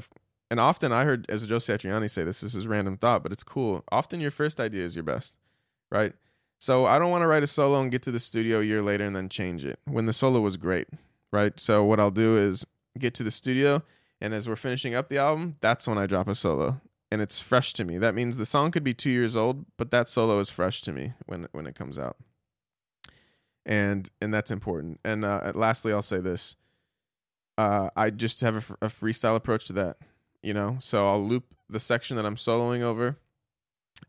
and 0.51 0.59
often 0.59 0.91
I 0.91 1.05
heard 1.05 1.25
as 1.29 1.47
Joe 1.47 1.57
Satriani 1.57 2.09
say 2.09 2.25
this, 2.25 2.41
this 2.41 2.53
is 2.53 2.67
random 2.67 2.97
thought, 2.97 3.23
but 3.23 3.31
it's 3.31 3.43
cool. 3.43 3.85
Often 3.89 4.19
your 4.19 4.31
first 4.31 4.59
idea 4.59 4.85
is 4.85 4.97
your 4.97 5.03
best, 5.03 5.37
right? 5.89 6.13
So 6.59 6.85
I 6.85 6.99
don't 6.99 7.09
want 7.09 7.21
to 7.21 7.27
write 7.27 7.41
a 7.41 7.47
solo 7.47 7.81
and 7.81 7.89
get 7.89 8.01
to 8.03 8.11
the 8.11 8.19
studio 8.19 8.59
a 8.59 8.63
year 8.63 8.81
later 8.81 9.05
and 9.05 9.15
then 9.15 9.29
change 9.29 9.63
it 9.63 9.79
when 9.85 10.07
the 10.07 10.13
solo 10.13 10.41
was 10.41 10.57
great, 10.57 10.89
right? 11.31 11.57
So 11.57 11.85
what 11.85 12.01
I'll 12.01 12.11
do 12.11 12.37
is 12.37 12.65
get 12.99 13.13
to 13.15 13.23
the 13.23 13.31
studio, 13.31 13.81
and 14.19 14.33
as 14.33 14.47
we're 14.47 14.57
finishing 14.57 14.93
up 14.93 15.07
the 15.07 15.17
album, 15.17 15.55
that's 15.61 15.87
when 15.87 15.97
I 15.97 16.05
drop 16.05 16.27
a 16.27 16.35
solo, 16.35 16.81
and 17.09 17.21
it's 17.21 17.39
fresh 17.39 17.71
to 17.73 17.85
me. 17.85 17.97
That 17.97 18.13
means 18.13 18.37
the 18.37 18.45
song 18.45 18.71
could 18.71 18.83
be 18.83 18.93
two 18.93 19.09
years 19.09 19.37
old, 19.37 19.65
but 19.77 19.89
that 19.91 20.09
solo 20.09 20.37
is 20.39 20.49
fresh 20.49 20.81
to 20.81 20.91
me 20.91 21.13
when 21.27 21.47
when 21.53 21.65
it 21.65 21.75
comes 21.75 21.97
out, 21.97 22.17
and 23.65 24.09
and 24.21 24.33
that's 24.33 24.51
important. 24.51 24.99
And 25.05 25.23
uh, 25.23 25.53
lastly, 25.55 25.93
I'll 25.93 26.01
say 26.01 26.19
this: 26.19 26.57
uh, 27.57 27.89
I 27.95 28.09
just 28.09 28.41
have 28.41 28.55
a, 28.81 28.85
a 28.85 28.89
freestyle 28.89 29.37
approach 29.37 29.65
to 29.67 29.73
that 29.73 29.97
you 30.41 30.53
know? 30.53 30.77
So 30.79 31.09
i'll 31.09 31.23
loop 31.23 31.45
the 31.69 31.79
section 31.79 32.17
that 32.17 32.25
i'm 32.25 32.35
soloing 32.35 32.81
over 32.81 33.17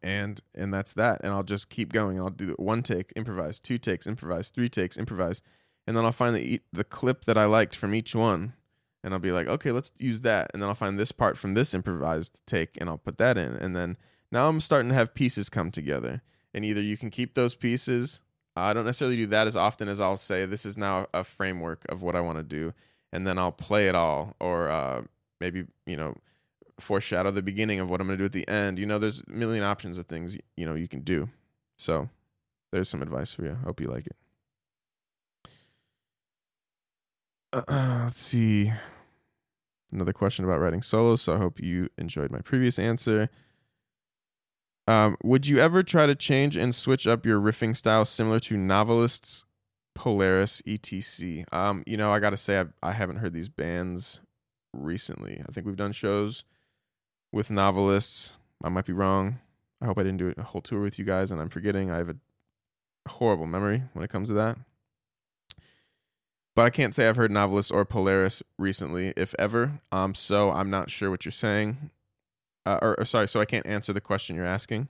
and 0.02 0.40
and 0.54 0.72
that's 0.72 0.92
that 0.94 1.20
and 1.22 1.32
i'll 1.32 1.42
just 1.42 1.68
keep 1.68 1.92
going. 1.92 2.18
I'll 2.18 2.30
do 2.30 2.54
one 2.58 2.82
take 2.82 3.12
improvise 3.12 3.60
two 3.60 3.78
takes 3.78 4.06
improvise 4.06 4.50
three 4.50 4.68
takes 4.68 4.96
improvise 4.96 5.42
and 5.86 5.96
then 5.96 6.04
i'll 6.04 6.12
find 6.12 6.34
the 6.34 6.60
the 6.72 6.84
clip 6.84 7.24
that 7.24 7.36
i 7.36 7.44
liked 7.44 7.76
from 7.76 7.94
each 7.94 8.14
one 8.14 8.54
and 9.02 9.12
i'll 9.12 9.20
be 9.20 9.32
like 9.32 9.46
okay 9.46 9.70
let's 9.72 9.92
use 9.98 10.22
that 10.22 10.50
and 10.52 10.62
then 10.62 10.68
i'll 10.68 10.74
find 10.74 10.98
this 10.98 11.12
part 11.12 11.36
from 11.36 11.54
this 11.54 11.74
improvised 11.74 12.40
take 12.46 12.76
and 12.80 12.88
i'll 12.88 12.98
put 12.98 13.18
that 13.18 13.36
in 13.36 13.52
and 13.54 13.76
then 13.76 13.96
now 14.30 14.48
i'm 14.48 14.60
starting 14.60 14.88
to 14.88 14.94
have 14.94 15.14
pieces 15.14 15.48
come 15.48 15.70
together 15.70 16.22
and 16.54 16.64
either 16.64 16.80
you 16.80 16.96
can 16.96 17.10
keep 17.10 17.34
those 17.34 17.54
pieces 17.54 18.20
i 18.56 18.72
don't 18.72 18.86
necessarily 18.86 19.16
do 19.16 19.26
that 19.26 19.46
as 19.46 19.56
often 19.56 19.88
as 19.88 20.00
i'll 20.00 20.16
say 20.16 20.46
this 20.46 20.64
is 20.64 20.76
now 20.76 21.06
a 21.12 21.24
framework 21.24 21.84
of 21.88 22.02
what 22.02 22.16
i 22.16 22.20
want 22.20 22.38
to 22.38 22.44
do 22.44 22.72
and 23.12 23.26
then 23.26 23.38
i'll 23.38 23.52
play 23.52 23.88
it 23.88 23.94
all 23.94 24.34
or 24.40 24.70
uh, 24.70 25.02
maybe 25.42 25.64
you 25.86 25.96
know 25.96 26.14
foreshadow 26.78 27.30
the 27.30 27.42
beginning 27.42 27.80
of 27.80 27.90
what 27.90 28.00
I'm 28.00 28.06
going 28.06 28.16
to 28.16 28.22
do 28.22 28.26
at 28.26 28.32
the 28.32 28.48
end. 28.48 28.78
You 28.78 28.86
know, 28.86 28.98
there's 28.98 29.22
a 29.26 29.30
million 29.30 29.64
options 29.64 29.98
of 29.98 30.06
things 30.06 30.38
you 30.56 30.64
know 30.64 30.74
you 30.74 30.88
can 30.88 31.00
do. 31.00 31.28
So 31.76 32.08
there's 32.70 32.88
some 32.88 33.02
advice 33.02 33.34
for 33.34 33.44
you. 33.44 33.58
I 33.60 33.64
hope 33.64 33.80
you 33.80 33.88
like 33.88 34.06
it. 34.06 34.16
Uh, 37.52 37.62
let's 38.04 38.20
see. 38.20 38.72
Another 39.92 40.12
question 40.12 40.44
about 40.44 40.60
writing 40.60 40.80
solos. 40.80 41.20
So 41.20 41.34
I 41.34 41.38
hope 41.38 41.60
you 41.60 41.88
enjoyed 41.98 42.30
my 42.30 42.40
previous 42.40 42.78
answer. 42.78 43.28
Um, 44.88 45.16
would 45.22 45.46
you 45.46 45.58
ever 45.58 45.82
try 45.82 46.06
to 46.06 46.14
change 46.14 46.56
and 46.56 46.74
switch 46.74 47.06
up 47.06 47.26
your 47.26 47.40
riffing 47.40 47.76
style 47.76 48.04
similar 48.04 48.40
to 48.40 48.56
novelists, 48.56 49.44
Polaris, 49.94 50.62
etc.? 50.66 51.44
Um, 51.52 51.84
you 51.86 51.96
know, 51.96 52.12
I 52.12 52.20
got 52.20 52.30
to 52.30 52.36
say, 52.36 52.60
I, 52.60 52.64
I 52.82 52.92
haven't 52.92 53.16
heard 53.16 53.34
these 53.34 53.48
bands 53.48 54.20
recently. 54.72 55.42
I 55.48 55.52
think 55.52 55.66
we've 55.66 55.76
done 55.76 55.92
shows 55.92 56.44
with 57.32 57.50
novelists. 57.50 58.36
I 58.62 58.68
might 58.68 58.84
be 58.84 58.92
wrong. 58.92 59.38
I 59.80 59.86
hope 59.86 59.98
I 59.98 60.02
didn't 60.02 60.18
do 60.18 60.34
a 60.36 60.42
whole 60.42 60.60
tour 60.60 60.80
with 60.80 60.98
you 60.98 61.04
guys 61.04 61.30
and 61.30 61.40
I'm 61.40 61.48
forgetting. 61.48 61.90
I 61.90 61.96
have 61.96 62.08
a 62.08 62.16
horrible 63.08 63.46
memory 63.46 63.82
when 63.92 64.04
it 64.04 64.10
comes 64.10 64.28
to 64.28 64.34
that. 64.34 64.58
But 66.54 66.66
I 66.66 66.70
can't 66.70 66.94
say 66.94 67.08
I've 67.08 67.16
heard 67.16 67.30
novelists 67.30 67.70
or 67.70 67.84
Polaris 67.84 68.42
recently, 68.58 69.14
if 69.16 69.34
ever. 69.38 69.80
Um, 69.90 70.14
so 70.14 70.50
I'm 70.50 70.70
not 70.70 70.90
sure 70.90 71.10
what 71.10 71.24
you're 71.24 71.32
saying. 71.32 71.90
Uh, 72.66 72.78
or, 72.82 73.00
or 73.00 73.04
sorry, 73.04 73.26
so 73.26 73.40
I 73.40 73.44
can't 73.44 73.66
answer 73.66 73.92
the 73.92 74.00
question 74.00 74.36
you're 74.36 74.44
asking. 74.44 74.88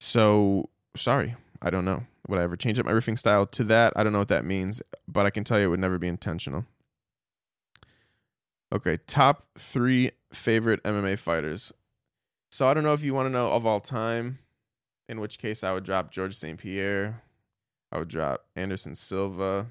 So 0.00 0.68
sorry, 0.96 1.36
I 1.62 1.70
don't 1.70 1.84
know. 1.84 2.04
Would 2.28 2.38
I 2.38 2.42
ever 2.42 2.56
change 2.56 2.78
up 2.78 2.86
my 2.86 2.92
riffing 2.92 3.18
style 3.18 3.46
to 3.46 3.64
that? 3.64 3.92
I 3.96 4.02
don't 4.02 4.12
know 4.12 4.18
what 4.18 4.28
that 4.28 4.44
means, 4.44 4.82
but 5.08 5.24
I 5.24 5.30
can 5.30 5.44
tell 5.44 5.58
you 5.58 5.66
it 5.66 5.68
would 5.68 5.80
never 5.80 5.98
be 5.98 6.08
intentional. 6.08 6.66
Okay, 8.72 8.96
top 9.06 9.44
three 9.58 10.12
favorite 10.32 10.82
MMA 10.82 11.18
fighters. 11.18 11.74
So 12.50 12.66
I 12.66 12.72
don't 12.72 12.84
know 12.84 12.94
if 12.94 13.04
you 13.04 13.12
want 13.12 13.26
to 13.26 13.30
know 13.30 13.52
of 13.52 13.66
all 13.66 13.80
time, 13.80 14.38
in 15.10 15.20
which 15.20 15.38
case 15.38 15.62
I 15.62 15.72
would 15.72 15.84
drop 15.84 16.10
Georges 16.10 16.38
St-Pierre. 16.38 17.22
I 17.90 17.98
would 17.98 18.08
drop 18.08 18.46
Anderson 18.56 18.94
Silva. 18.94 19.66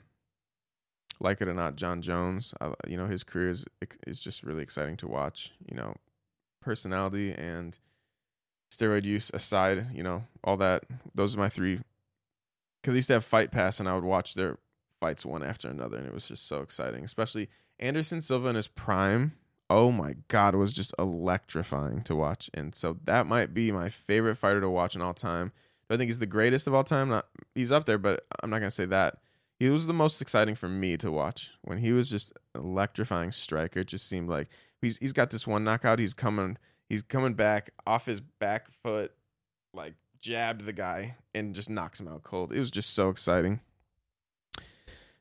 Like 1.19 1.41
it 1.41 1.47
or 1.47 1.55
not, 1.55 1.77
Jon 1.77 2.03
Jones. 2.03 2.53
I, 2.61 2.73
you 2.87 2.95
know 2.95 3.07
his 3.07 3.23
career 3.23 3.49
is 3.49 3.65
is 4.05 4.19
just 4.19 4.43
really 4.43 4.61
exciting 4.61 4.97
to 4.97 5.07
watch. 5.07 5.53
You 5.67 5.77
know, 5.77 5.95
personality 6.61 7.31
and 7.31 7.77
steroid 8.71 9.05
use 9.05 9.31
aside, 9.33 9.87
you 9.93 10.03
know, 10.03 10.25
all 10.43 10.57
that. 10.57 10.85
Those 11.13 11.35
are 11.35 11.39
my 11.39 11.49
three. 11.49 11.79
Because 12.81 12.93
I 12.93 12.97
used 12.97 13.07
to 13.07 13.13
have 13.13 13.25
Fight 13.25 13.51
Pass, 13.51 13.79
and 13.79 13.87
I 13.87 13.93
would 13.93 14.03
watch 14.03 14.33
their 14.33 14.57
fights 15.01 15.25
one 15.25 15.43
after 15.43 15.67
another, 15.67 15.97
and 15.97 16.07
it 16.07 16.13
was 16.13 16.27
just 16.27 16.47
so 16.47 16.61
exciting. 16.61 17.03
Especially 17.03 17.49
Anderson 17.79 18.21
Silva 18.21 18.47
in 18.47 18.55
his 18.55 18.69
prime. 18.69 19.33
Oh 19.69 19.91
my 19.91 20.15
God, 20.29 20.55
was 20.55 20.71
just 20.71 20.93
electrifying 20.97 22.03
to 22.03 22.15
watch. 22.15 22.49
And 22.53 22.73
so 22.73 22.97
that 23.05 23.27
might 23.27 23.53
be 23.53 23.71
my 23.71 23.89
favorite 23.89 24.35
fighter 24.35 24.61
to 24.61 24.69
watch 24.69 24.95
in 24.95 25.01
all 25.01 25.13
time. 25.13 25.51
I 25.89 25.97
think 25.97 26.07
he's 26.07 26.19
the 26.19 26.25
greatest 26.25 26.67
of 26.67 26.73
all 26.73 26.85
time? 26.85 27.09
Not 27.09 27.27
he's 27.53 27.71
up 27.71 27.85
there, 27.85 27.97
but 27.97 28.25
I'm 28.41 28.49
not 28.49 28.59
gonna 28.59 28.71
say 28.71 28.85
that. 28.85 29.17
He 29.59 29.69
was 29.69 29.87
the 29.87 29.93
most 29.93 30.21
exciting 30.21 30.55
for 30.55 30.69
me 30.69 30.97
to 30.97 31.11
watch 31.11 31.51
when 31.63 31.79
he 31.79 31.91
was 31.91 32.09
just 32.09 32.31
electrifying 32.55 33.31
striker. 33.31 33.81
It 33.81 33.87
just 33.87 34.07
seemed 34.07 34.29
like 34.29 34.47
he's 34.81 34.97
he's 34.97 35.13
got 35.13 35.31
this 35.31 35.45
one 35.45 35.63
knockout. 35.63 35.99
He's 35.99 36.13
coming 36.13 36.57
he's 36.89 37.01
coming 37.01 37.33
back 37.33 37.71
off 37.85 38.05
his 38.05 38.21
back 38.21 38.69
foot, 38.83 39.11
like 39.73 39.95
jabbed 40.21 40.65
the 40.65 40.73
guy 40.73 41.17
and 41.33 41.53
just 41.53 41.69
knocks 41.69 41.99
him 41.99 42.07
out 42.07 42.23
cold. 42.23 42.53
It 42.53 42.59
was 42.59 42.71
just 42.71 42.93
so 42.93 43.09
exciting. 43.09 43.59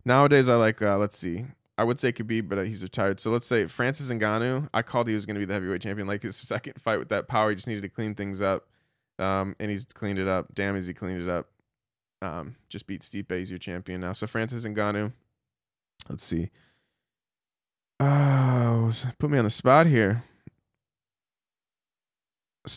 Nowadays, 0.04 0.48
I 0.48 0.56
like. 0.56 0.80
Uh, 0.80 0.98
let's 0.98 1.16
see. 1.16 1.46
I 1.76 1.84
would 1.84 1.98
say 1.98 2.12
Khabib, 2.12 2.48
but 2.48 2.66
he's 2.66 2.82
retired. 2.82 3.20
So 3.20 3.30
let's 3.30 3.46
say 3.46 3.66
Francis 3.66 4.10
Ngannou. 4.10 4.68
I 4.74 4.82
called 4.82 5.08
he 5.08 5.14
was 5.14 5.24
going 5.24 5.36
to 5.36 5.40
be 5.40 5.46
the 5.46 5.54
heavyweight 5.54 5.80
champion. 5.80 6.06
Like 6.06 6.22
his 6.22 6.36
second 6.36 6.80
fight 6.80 6.98
with 6.98 7.08
that 7.08 7.26
power, 7.26 7.50
he 7.50 7.56
just 7.56 7.68
needed 7.68 7.82
to 7.82 7.88
clean 7.88 8.14
things 8.14 8.42
up, 8.42 8.66
um, 9.18 9.56
and 9.58 9.70
he's 9.70 9.86
cleaned 9.86 10.18
it 10.18 10.28
up. 10.28 10.54
Damn, 10.54 10.74
has 10.74 10.86
he 10.86 10.94
cleaned 10.94 11.22
it 11.22 11.28
up? 11.28 11.48
Um, 12.22 12.56
just 12.68 12.86
beat 12.86 13.00
Stipe. 13.00 13.34
He's 13.34 13.50
your 13.50 13.58
champion 13.58 14.02
now. 14.02 14.12
So 14.12 14.26
Francis 14.26 14.66
Ngannou. 14.66 15.12
Let's 16.08 16.24
see. 16.24 16.50
Oh, 17.98 18.92
put 19.18 19.30
me 19.30 19.38
on 19.38 19.44
the 19.44 19.50
spot 19.50 19.86
here. 19.86 20.24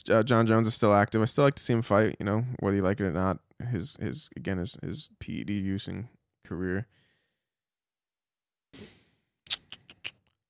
Uh, 0.10 0.24
Jon 0.24 0.46
Jones 0.48 0.68
is 0.68 0.76
still 0.76 0.94
active. 0.94 1.22
I 1.22 1.26
still 1.26 1.44
like 1.44 1.56
to 1.56 1.64
see 1.64 1.74
him 1.74 1.82
fight. 1.82 2.16
You 2.20 2.26
know, 2.26 2.46
whether 2.60 2.76
you 2.76 2.82
like 2.82 3.00
it 3.00 3.06
or 3.06 3.12
not. 3.12 3.40
His 3.70 3.98
his 4.02 4.30
again 4.36 4.58
his 4.58 4.78
his 4.82 5.10
PED 5.20 5.50
using 5.50 6.10
career. 6.46 6.88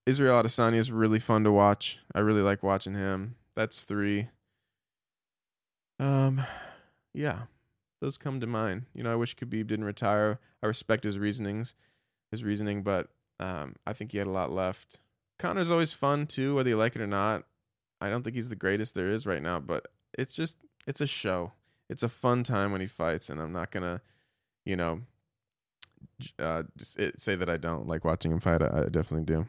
Israel 0.06 0.42
Adesanya 0.42 0.78
is 0.78 0.92
really 0.92 1.20
fun 1.20 1.44
to 1.44 1.52
watch. 1.52 2.00
I 2.14 2.20
really 2.20 2.42
like 2.42 2.62
watching 2.62 2.94
him. 2.94 3.36
That's 3.56 3.84
three. 3.84 4.30
Um, 6.00 6.42
yeah, 7.14 7.44
those 8.02 8.18
come 8.18 8.40
to 8.42 8.48
mind. 8.48 8.86
You 8.94 9.04
know, 9.04 9.14
I 9.14 9.16
wish 9.16 9.36
Khabib 9.36 9.68
didn't 9.68 9.86
retire. 9.86 10.40
I 10.62 10.68
respect 10.68 11.06
his 11.06 11.18
reasonings, 11.18 11.76
his 12.32 12.44
reasoning, 12.44 12.84
but 12.84 13.10
um, 13.40 13.76
I 13.88 13.94
think 13.94 14.12
he 14.12 14.18
had 14.18 14.28
a 14.28 14.32
lot 14.32 14.52
left. 14.52 15.00
Conor's 15.40 15.72
always 15.72 15.94
fun 15.94 16.28
too, 16.28 16.56
whether 16.56 16.70
you 16.70 16.78
like 16.78 16.96
it 16.96 17.02
or 17.02 17.08
not. 17.08 17.44
I 18.02 18.10
don't 18.10 18.24
think 18.24 18.36
he's 18.36 18.50
the 18.50 18.56
greatest 18.56 18.96
there 18.96 19.10
is 19.10 19.26
right 19.26 19.42
now, 19.42 19.60
but 19.60 19.88
it's 20.18 20.36
just 20.36 20.58
it's 20.86 21.02
a 21.02 21.08
show. 21.08 21.54
It's 21.90 22.04
a 22.04 22.10
fun 22.10 22.44
time 22.44 22.72
when 22.72 22.82
he 22.82 22.88
fights, 22.88 23.30
and 23.30 23.40
I'm 23.40 23.54
not 23.54 23.72
gonna, 23.72 24.02
you 24.66 24.76
know, 24.76 25.02
uh, 26.40 26.64
just 26.78 27.00
say 27.18 27.36
that 27.36 27.50
I 27.50 27.58
don't 27.58 27.88
like 27.88 28.04
watching 28.04 28.32
him 28.32 28.40
fight. 28.40 28.62
I, 28.62 28.82
I 28.82 28.84
definitely 28.90 29.26
do. 29.26 29.48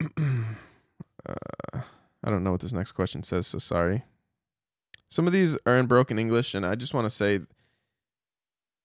Uh, 0.00 1.80
I 2.22 2.30
don't 2.30 2.44
know 2.44 2.52
what 2.52 2.60
this 2.60 2.72
next 2.72 2.92
question 2.92 3.22
says, 3.22 3.46
so 3.46 3.58
sorry. 3.58 4.04
Some 5.10 5.26
of 5.26 5.32
these 5.32 5.58
are 5.66 5.76
in 5.76 5.86
broken 5.86 6.18
English, 6.18 6.54
and 6.54 6.64
I 6.64 6.74
just 6.74 6.94
want 6.94 7.04
to 7.06 7.10
say 7.10 7.40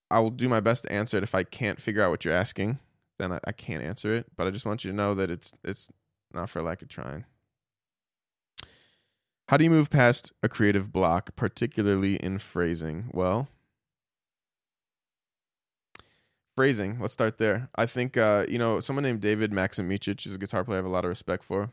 I 0.10 0.20
will 0.20 0.32
do 0.32 0.50
my 0.50 0.60
best 0.60 0.84
to 0.84 0.92
answer 0.92 1.18
it. 1.18 1.24
If 1.24 1.36
I 1.36 1.44
can't 1.44 1.80
figure 1.80 2.02
out 2.02 2.12
what 2.12 2.26
you're 2.26 2.34
asking, 2.34 2.80
then 3.20 3.32
I, 3.32 3.40
I 3.46 3.52
can't 3.52 3.84
answer 3.84 4.14
it. 4.14 4.28
But 4.36 4.48
I 4.48 4.52
just 4.52 4.66
want 4.66 4.84
you 4.84 4.92
to 4.92 4.98
know 4.98 5.14
that 5.14 5.30
it's 5.30 5.54
it's 5.64 5.90
not 6.34 6.50
for 6.50 6.62
lack 6.62 6.82
of 6.82 6.88
trying. 6.88 7.26
How 9.50 9.58
do 9.58 9.64
you 9.64 9.70
move 9.70 9.92
past 9.92 10.32
a 10.42 10.50
creative 10.50 10.92
block, 10.92 11.36
particularly 11.36 12.16
in 12.16 12.40
phrasing? 12.40 13.10
Well, 13.14 13.48
phrasing. 16.56 17.00
Let's 17.00 17.14
start 17.14 17.38
there. 17.38 17.70
I 17.76 17.86
think 17.86 18.18
uh, 18.18 18.46
you 18.48 18.58
know 18.58 18.80
someone 18.80 19.04
named 19.04 19.22
David 19.22 19.52
Maxim 19.52 19.90
Micic 19.90 20.26
is 20.26 20.36
a 20.36 20.38
guitar 20.38 20.64
player 20.64 20.78
I 20.78 20.80
have 20.80 20.86
a 20.86 20.90
lot 20.90 21.06
of 21.06 21.10
respect 21.10 21.44
for. 21.44 21.72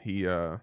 He 0.00 0.26
uh, 0.26 0.58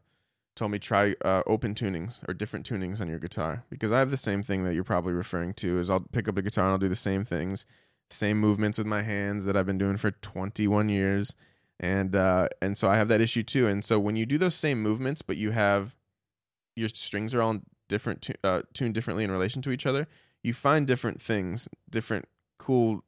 told 0.56 0.72
me 0.72 0.80
try 0.80 1.16
uh, 1.24 1.44
open 1.48 1.74
tunings 1.74 2.28
or 2.30 2.34
different 2.34 2.68
tunings 2.70 3.02
on 3.02 3.08
your 3.08 3.20
guitar 3.20 3.66
because 3.70 3.92
I 3.92 4.00
have 4.00 4.12
the 4.12 4.18
same 4.18 4.44
thing 4.44 4.64
that 4.64 4.74
you're 4.74 4.84
probably 4.84 5.14
referring 5.14 5.54
to. 5.56 5.80
Is 5.80 5.90
I'll 5.90 6.02
pick 6.02 6.28
up 6.28 6.38
a 6.38 6.42
guitar 6.42 6.66
and 6.66 6.72
I'll 6.72 6.78
do 6.78 6.90
the 6.90 6.96
same 6.96 7.26
things, 7.26 7.66
same 8.10 8.40
movements 8.40 8.78
with 8.78 8.88
my 8.88 9.02
hands 9.02 9.46
that 9.46 9.58
I've 9.58 9.66
been 9.66 9.78
doing 9.78 9.98
for 9.98 10.12
21 10.12 10.90
years, 10.90 11.34
and 11.80 12.16
uh, 12.16 12.48
and 12.62 12.78
so 12.78 12.90
I 12.90 12.96
have 12.96 13.08
that 13.08 13.22
issue 13.22 13.44
too. 13.44 13.68
And 13.68 13.84
so 13.84 14.00
when 14.00 14.16
you 14.16 14.26
do 14.26 14.38
those 14.38 14.56
same 14.56 14.82
movements, 14.82 15.22
but 15.22 15.38
you 15.38 15.52
have 15.52 15.98
your 16.76 16.90
strings 16.90 17.34
are 17.34 17.42
all 17.42 17.60
different, 17.88 18.30
uh, 18.44 18.62
tuned 18.74 18.94
differently 18.94 19.24
in 19.24 19.32
relation 19.32 19.62
to 19.62 19.72
each 19.72 19.86
other, 19.86 20.08
you 20.44 20.54
find 20.54 20.86
different 20.86 21.22
things, 21.22 21.68
different 21.90 22.26
cool 22.58 23.04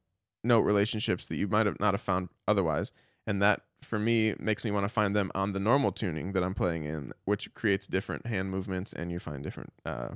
note 0.47 0.61
relationships 0.61 1.27
that 1.27 1.37
you 1.37 1.47
might 1.47 1.65
have 1.65 1.79
not 1.79 1.93
have 1.93 2.01
found 2.01 2.29
otherwise. 2.47 2.91
And 3.25 3.41
that 3.41 3.61
for 3.81 3.99
me 3.99 4.33
makes 4.39 4.63
me 4.63 4.71
want 4.71 4.85
to 4.85 4.89
find 4.89 5.15
them 5.15 5.31
on 5.35 5.51
the 5.53 5.59
normal 5.59 5.91
tuning 5.91 6.31
that 6.31 6.43
I'm 6.43 6.55
playing 6.55 6.85
in, 6.85 7.11
which 7.25 7.53
creates 7.53 7.85
different 7.85 8.25
hand 8.25 8.49
movements 8.49 8.93
and 8.93 9.11
you 9.11 9.19
find 9.19 9.43
different 9.43 9.73
uh, 9.85 10.09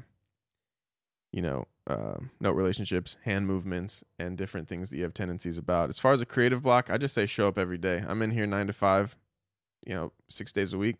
you 1.31 1.41
know, 1.41 1.65
uh, 1.87 2.17
note 2.39 2.55
relationships, 2.55 3.17
hand 3.23 3.47
movements, 3.47 4.03
and 4.19 4.37
different 4.37 4.67
things 4.67 4.89
that 4.89 4.97
you 4.97 5.03
have 5.03 5.13
tendencies 5.13 5.57
about. 5.57 5.89
As 5.89 5.99
far 5.99 6.11
as 6.11 6.21
a 6.21 6.25
creative 6.25 6.61
block, 6.61 6.89
I 6.89 6.97
just 6.97 7.13
say 7.13 7.25
show 7.25 7.47
up 7.47 7.57
every 7.57 7.77
day. 7.77 8.03
I'm 8.05 8.21
in 8.21 8.31
here 8.31 8.45
nine 8.45 8.67
to 8.67 8.73
five, 8.73 9.15
you 9.85 9.95
know, 9.95 10.11
six 10.29 10.51
days 10.51 10.73
a 10.73 10.77
week, 10.77 10.97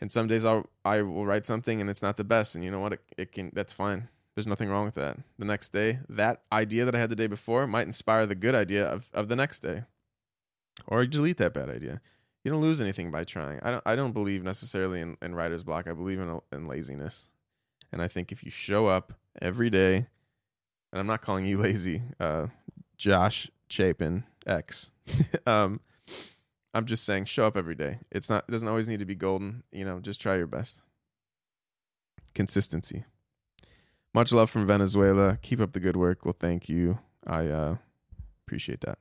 and 0.00 0.10
some 0.10 0.26
days 0.26 0.44
I'll 0.44 0.68
I 0.84 1.02
will 1.02 1.26
write 1.26 1.46
something 1.46 1.80
and 1.80 1.88
it's 1.88 2.02
not 2.02 2.16
the 2.16 2.24
best, 2.24 2.54
and 2.54 2.64
you 2.64 2.70
know 2.70 2.80
what? 2.80 2.94
It, 2.94 3.00
it 3.16 3.32
can 3.32 3.50
that's 3.54 3.72
fine. 3.72 4.08
There's 4.36 4.46
nothing 4.46 4.68
wrong 4.68 4.84
with 4.84 4.94
that. 4.96 5.16
The 5.38 5.46
next 5.46 5.70
day, 5.70 6.00
that 6.10 6.42
idea 6.52 6.84
that 6.84 6.94
I 6.94 6.98
had 6.98 7.08
the 7.08 7.16
day 7.16 7.26
before 7.26 7.66
might 7.66 7.86
inspire 7.86 8.26
the 8.26 8.34
good 8.34 8.54
idea 8.54 8.86
of, 8.86 9.08
of 9.14 9.28
the 9.28 9.36
next 9.36 9.60
day. 9.60 9.84
Or 10.86 11.06
delete 11.06 11.38
that 11.38 11.54
bad 11.54 11.70
idea. 11.70 12.02
You 12.44 12.52
don't 12.52 12.60
lose 12.60 12.82
anything 12.82 13.10
by 13.10 13.24
trying. 13.24 13.60
I 13.62 13.70
don't 13.70 13.82
I 13.86 13.96
don't 13.96 14.12
believe 14.12 14.44
necessarily 14.44 15.00
in, 15.00 15.16
in 15.22 15.34
writer's 15.34 15.64
block. 15.64 15.88
I 15.88 15.94
believe 15.94 16.20
in 16.20 16.38
in 16.52 16.66
laziness. 16.66 17.30
And 17.90 18.02
I 18.02 18.08
think 18.08 18.30
if 18.30 18.44
you 18.44 18.50
show 18.50 18.86
up 18.86 19.14
every 19.40 19.70
day, 19.70 20.06
and 20.92 21.00
I'm 21.00 21.06
not 21.06 21.22
calling 21.22 21.46
you 21.46 21.56
lazy, 21.62 22.02
uh, 22.20 22.48
Josh 22.98 23.50
Chapin 23.68 24.24
X. 24.46 24.90
um, 25.46 25.80
I'm 26.74 26.84
just 26.84 27.04
saying 27.04 27.24
show 27.24 27.46
up 27.46 27.56
every 27.56 27.74
day. 27.74 28.00
It's 28.12 28.28
not 28.28 28.44
it 28.46 28.52
doesn't 28.52 28.68
always 28.68 28.88
need 28.88 29.00
to 29.00 29.06
be 29.06 29.14
golden, 29.14 29.62
you 29.72 29.86
know, 29.86 29.98
just 29.98 30.20
try 30.20 30.36
your 30.36 30.46
best. 30.46 30.82
Consistency. 32.34 33.06
Much 34.16 34.32
love 34.32 34.48
from 34.48 34.66
Venezuela. 34.66 35.36
Keep 35.42 35.60
up 35.60 35.72
the 35.72 35.78
good 35.78 35.94
work. 35.94 36.24
Well, 36.24 36.34
thank 36.40 36.70
you. 36.70 37.00
I 37.26 37.48
uh, 37.48 37.76
appreciate 38.46 38.80
that. 38.80 38.96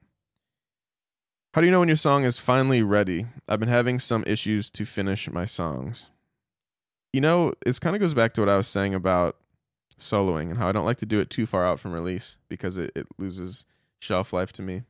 How 1.54 1.62
do 1.62 1.68
you 1.68 1.72
know 1.72 1.80
when 1.80 1.88
your 1.88 1.96
song 1.96 2.26
is 2.26 2.38
finally 2.38 2.82
ready? 2.82 3.28
I've 3.48 3.62
been 3.62 3.70
having 3.70 3.98
some 3.98 4.26
issues 4.28 4.70
to 4.72 4.84
finish 4.84 5.32
my 5.32 5.46
songs. 5.46 6.08
You 7.14 7.22
know, 7.22 7.54
this 7.66 7.80
kind 7.80 7.96
of 7.96 8.02
goes 8.02 8.14
back 8.14 8.34
to 8.34 8.42
what 8.42 8.50
I 8.50 8.58
was 8.58 8.68
saying 8.68 8.94
about 8.94 9.38
soloing 9.98 10.50
and 10.50 10.58
how 10.58 10.68
I 10.68 10.74
don't 10.74 10.84
like 10.84 10.98
to 10.98 11.06
do 11.06 11.22
it 11.22 11.30
too 11.30 11.46
far 11.46 11.66
out 11.66 11.80
from 11.80 11.94
release 11.94 12.38
because 12.50 12.78
it, 12.78 12.92
it 12.94 13.08
loses 13.18 13.66
shelf 14.02 14.34
life 14.34 14.52
to 14.52 14.62
me. 14.62 14.82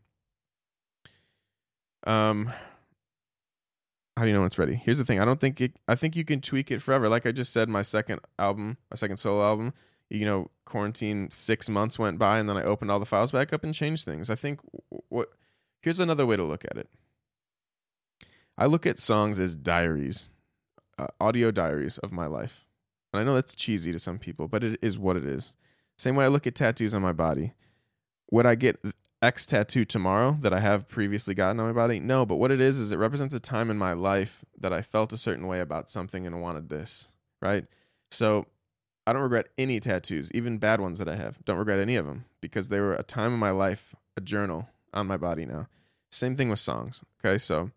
Um, 2.07 2.51
how 4.17 4.23
do 4.23 4.29
you 4.29 4.33
know 4.33 4.39
when 4.39 4.47
it's 4.47 4.57
ready? 4.57 4.73
Here's 4.73 4.97
the 4.97 5.05
thing. 5.05 5.19
I 5.19 5.25
don't 5.25 5.39
think 5.39 5.61
it, 5.61 5.73
I 5.88 5.93
think 5.93 6.15
you 6.15 6.25
can 6.25 6.41
tweak 6.41 6.71
it 6.71 6.81
forever. 6.81 7.09
Like 7.09 7.27
I 7.27 7.31
just 7.31 7.53
said, 7.53 7.69
my 7.69 7.83
second 7.83 8.21
album, 8.39 8.77
my 8.89 8.95
second 8.95 9.17
solo 9.17 9.43
album, 9.45 9.71
you 10.09 10.25
know, 10.25 10.49
quarantine 10.65 11.29
six 11.31 11.69
months 11.69 11.99
went 11.99 12.17
by 12.17 12.39
and 12.39 12.49
then 12.49 12.57
I 12.57 12.63
opened 12.63 12.91
all 12.91 12.99
the 12.99 13.05
files 13.05 13.31
back 13.31 13.53
up 13.53 13.63
and 13.63 13.73
changed 13.73 14.05
things. 14.05 14.29
I 14.29 14.35
think 14.35 14.59
what 15.09 15.29
here's 15.81 15.99
another 15.99 16.25
way 16.25 16.35
to 16.35 16.43
look 16.43 16.65
at 16.65 16.77
it. 16.77 16.89
I 18.57 18.65
look 18.65 18.85
at 18.85 18.99
songs 18.99 19.39
as 19.39 19.55
diaries, 19.55 20.29
uh, 20.97 21.07
audio 21.19 21.51
diaries 21.51 21.97
of 21.99 22.11
my 22.11 22.25
life. 22.25 22.65
And 23.11 23.21
I 23.21 23.23
know 23.23 23.35
that's 23.35 23.55
cheesy 23.55 23.91
to 23.91 23.99
some 23.99 24.17
people, 24.17 24.47
but 24.47 24.63
it 24.63 24.79
is 24.81 24.97
what 24.97 25.17
it 25.17 25.25
is. 25.25 25.55
Same 25.97 26.15
way 26.15 26.25
I 26.25 26.29
look 26.29 26.47
at 26.47 26.55
tattoos 26.55 26.93
on 26.93 27.01
my 27.01 27.13
body. 27.13 27.53
Would 28.31 28.45
I 28.45 28.55
get 28.55 28.79
X 29.21 29.45
tattoo 29.45 29.85
tomorrow 29.85 30.37
that 30.41 30.53
I 30.53 30.59
have 30.59 30.87
previously 30.87 31.33
gotten 31.33 31.59
on 31.59 31.67
my 31.67 31.73
body? 31.73 31.99
No, 31.99 32.25
but 32.25 32.35
what 32.35 32.51
it 32.51 32.59
is 32.59 32.79
is 32.79 32.91
it 32.91 32.97
represents 32.97 33.33
a 33.33 33.39
time 33.39 33.69
in 33.69 33.77
my 33.77 33.93
life 33.93 34.43
that 34.57 34.73
I 34.73 34.81
felt 34.81 35.13
a 35.13 35.17
certain 35.17 35.47
way 35.47 35.59
about 35.59 35.89
something 35.89 36.25
and 36.25 36.41
wanted 36.41 36.69
this, 36.69 37.09
right? 37.41 37.65
So 38.11 38.45
I 39.07 39.13
don't 39.13 39.21
regret 39.21 39.49
any 39.57 39.79
tattoos, 39.79 40.31
even 40.33 40.57
bad 40.57 40.81
ones 40.81 40.99
that 40.99 41.07
I 41.07 41.15
have. 41.15 41.43
Don't 41.45 41.57
regret 41.57 41.79
any 41.79 41.95
of 41.95 42.07
them 42.07 42.25
because 42.41 42.69
they 42.69 42.79
were 42.79 42.93
a 42.93 43.03
time 43.03 43.33
in 43.33 43.39
my 43.39 43.51
life, 43.51 43.93
a 44.17 44.21
journal 44.21 44.69
on 44.93 45.07
my 45.07 45.17
body 45.17 45.45
now. 45.45 45.67
Same 46.09 46.35
thing 46.35 46.49
with 46.49 46.59
songs. 46.59 47.01
Okay, 47.23 47.37
so 47.37 47.71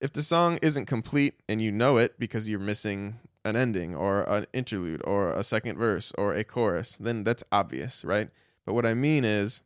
if 0.00 0.12
the 0.12 0.22
song 0.22 0.58
isn't 0.62 0.86
complete 0.86 1.34
and 1.48 1.60
you 1.60 1.72
know 1.72 1.96
it 1.96 2.18
because 2.18 2.48
you're 2.48 2.60
missing 2.60 3.18
an 3.44 3.56
ending 3.56 3.94
or 3.94 4.22
an 4.22 4.46
interlude 4.52 5.02
or 5.04 5.32
a 5.32 5.42
second 5.42 5.78
verse 5.78 6.12
or 6.16 6.34
a 6.34 6.44
chorus, 6.44 6.96
then 6.96 7.24
that's 7.24 7.42
obvious, 7.50 8.04
right? 8.04 8.28
But 8.64 8.74
what 8.74 8.86
I 8.86 8.94
mean 8.94 9.24
is 9.24 9.62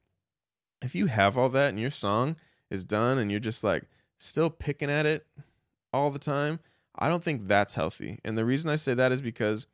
if 0.82 0.94
you 0.94 1.06
have 1.06 1.37
all 1.37 1.48
that 1.50 1.70
and 1.70 1.80
your 1.80 1.90
song 1.90 2.37
is 2.70 2.85
done 2.85 3.18
and 3.18 3.30
you're 3.30 3.40
just 3.40 3.62
like 3.62 3.85
still 4.18 4.50
picking 4.50 4.90
at 4.90 5.04
it 5.04 5.26
all 5.92 6.11
the 6.11 6.18
time, 6.18 6.61
I 6.98 7.09
don't 7.09 7.24
think 7.24 7.48
that's 7.48 7.74
healthy. 7.74 8.18
And 8.24 8.38
the 8.38 8.44
reason 8.44 8.70
I 8.70 8.76
say 8.76 8.94
that 8.94 9.12
is 9.12 9.20
because 9.20 9.66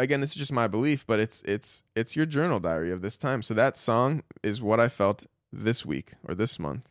again, 0.00 0.20
this 0.20 0.30
is 0.30 0.36
just 0.36 0.52
my 0.52 0.66
belief, 0.66 1.06
but 1.06 1.20
it's 1.20 1.42
it's 1.42 1.82
it's 1.94 2.16
your 2.16 2.26
journal 2.26 2.58
diary 2.58 2.90
of 2.90 3.02
this 3.02 3.18
time. 3.18 3.42
So 3.42 3.54
that 3.54 3.76
song 3.76 4.22
is 4.42 4.62
what 4.62 4.80
I 4.80 4.88
felt 4.88 5.26
this 5.52 5.84
week 5.84 6.12
or 6.26 6.34
this 6.34 6.58
month. 6.58 6.88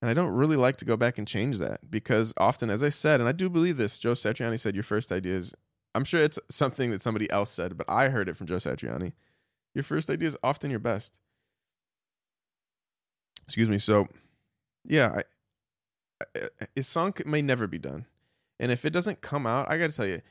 And 0.00 0.10
I 0.10 0.14
don't 0.14 0.32
really 0.32 0.56
like 0.56 0.76
to 0.76 0.84
go 0.84 0.96
back 0.96 1.18
and 1.18 1.26
change 1.26 1.58
that 1.58 1.90
because 1.90 2.34
often, 2.36 2.70
as 2.70 2.82
I 2.82 2.90
said, 2.90 3.20
and 3.20 3.28
I 3.28 3.32
do 3.32 3.48
believe 3.48 3.76
this, 3.76 3.98
Joe 3.98 4.12
Satriani 4.12 4.60
said 4.60 4.74
your 4.74 4.84
first 4.84 5.10
idea 5.10 5.36
is 5.36 5.54
I'm 5.94 6.04
sure 6.04 6.20
it's 6.22 6.38
something 6.50 6.90
that 6.90 7.02
somebody 7.02 7.30
else 7.30 7.50
said, 7.50 7.76
but 7.76 7.88
I 7.88 8.08
heard 8.08 8.28
it 8.28 8.36
from 8.36 8.46
Joe 8.46 8.56
Satriani. 8.56 9.12
Your 9.74 9.84
first 9.84 10.10
idea 10.10 10.28
is 10.28 10.36
often 10.42 10.70
your 10.70 10.80
best. 10.80 11.18
Excuse 13.46 13.68
me. 13.68 13.78
So, 13.78 14.06
yeah, 14.84 15.20
I, 16.36 16.48
a 16.76 16.82
song 16.82 17.14
may 17.26 17.42
never 17.42 17.66
be 17.66 17.78
done. 17.78 18.06
And 18.58 18.70
if 18.72 18.84
it 18.84 18.90
doesn't 18.90 19.20
come 19.20 19.46
out, 19.46 19.70
I 19.70 19.78
got 19.78 19.90
to 19.90 19.96
tell 19.96 20.06
you, 20.06 20.22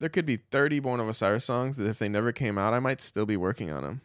there 0.00 0.08
could 0.08 0.26
be 0.26 0.36
30 0.36 0.80
Born 0.80 1.00
of 1.00 1.08
Osiris 1.08 1.44
songs 1.44 1.76
that 1.76 1.88
if 1.88 1.98
they 1.98 2.08
never 2.08 2.32
came 2.32 2.58
out, 2.58 2.74
I 2.74 2.80
might 2.80 3.00
still 3.00 3.26
be 3.26 3.36
working 3.36 3.70
on 3.70 3.82
them. 3.82 4.00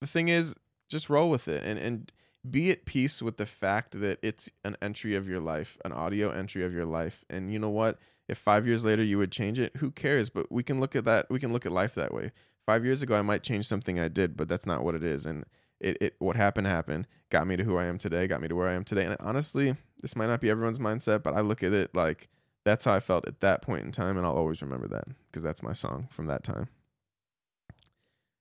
The 0.00 0.06
thing 0.06 0.28
is, 0.28 0.54
just 0.88 1.08
roll 1.08 1.30
with 1.30 1.46
it 1.46 1.62
and, 1.64 1.78
and 1.78 2.12
be 2.48 2.70
at 2.70 2.84
peace 2.84 3.22
with 3.22 3.36
the 3.36 3.46
fact 3.46 4.00
that 4.00 4.18
it's 4.22 4.50
an 4.64 4.76
entry 4.82 5.14
of 5.14 5.28
your 5.28 5.40
life, 5.40 5.78
an 5.84 5.92
audio 5.92 6.30
entry 6.30 6.64
of 6.64 6.72
your 6.72 6.86
life. 6.86 7.24
And 7.30 7.52
you 7.52 7.58
know 7.58 7.70
what? 7.70 7.98
If 8.28 8.38
five 8.38 8.66
years 8.66 8.84
later 8.84 9.02
you 9.02 9.18
would 9.18 9.32
change 9.32 9.58
it, 9.58 9.76
who 9.76 9.90
cares? 9.90 10.30
But 10.30 10.50
we 10.50 10.62
can 10.62 10.80
look 10.80 10.96
at 10.96 11.04
that. 11.04 11.26
We 11.30 11.38
can 11.38 11.52
look 11.52 11.66
at 11.66 11.72
life 11.72 11.94
that 11.94 12.14
way. 12.14 12.32
Five 12.66 12.84
years 12.84 13.02
ago, 13.02 13.16
I 13.16 13.22
might 13.22 13.42
change 13.42 13.66
something 13.66 13.98
I 13.98 14.08
did, 14.08 14.36
but 14.36 14.48
that's 14.48 14.66
not 14.66 14.84
what 14.84 14.94
it 14.94 15.02
is. 15.02 15.26
And 15.26 15.44
it, 15.80 15.98
it 16.00 16.14
what 16.18 16.36
happened 16.36 16.66
happened, 16.66 17.06
got 17.30 17.46
me 17.46 17.56
to 17.56 17.64
who 17.64 17.76
I 17.76 17.84
am 17.84 17.98
today, 17.98 18.26
got 18.26 18.40
me 18.40 18.48
to 18.48 18.54
where 18.54 18.68
I 18.68 18.74
am 18.74 18.84
today. 18.84 19.04
And 19.04 19.16
honestly, 19.20 19.76
this 20.00 20.14
might 20.14 20.26
not 20.26 20.40
be 20.40 20.50
everyone's 20.50 20.78
mindset, 20.78 21.22
but 21.22 21.34
I 21.34 21.40
look 21.40 21.62
at 21.62 21.72
it 21.72 21.94
like 21.94 22.28
that's 22.64 22.84
how 22.84 22.92
I 22.92 23.00
felt 23.00 23.26
at 23.26 23.40
that 23.40 23.62
point 23.62 23.84
in 23.84 23.92
time, 23.92 24.16
and 24.16 24.26
I'll 24.26 24.34
always 24.36 24.62
remember 24.62 24.88
that 24.88 25.04
because 25.30 25.42
that's 25.42 25.62
my 25.62 25.72
song 25.72 26.08
from 26.10 26.26
that 26.26 26.44
time. 26.44 26.68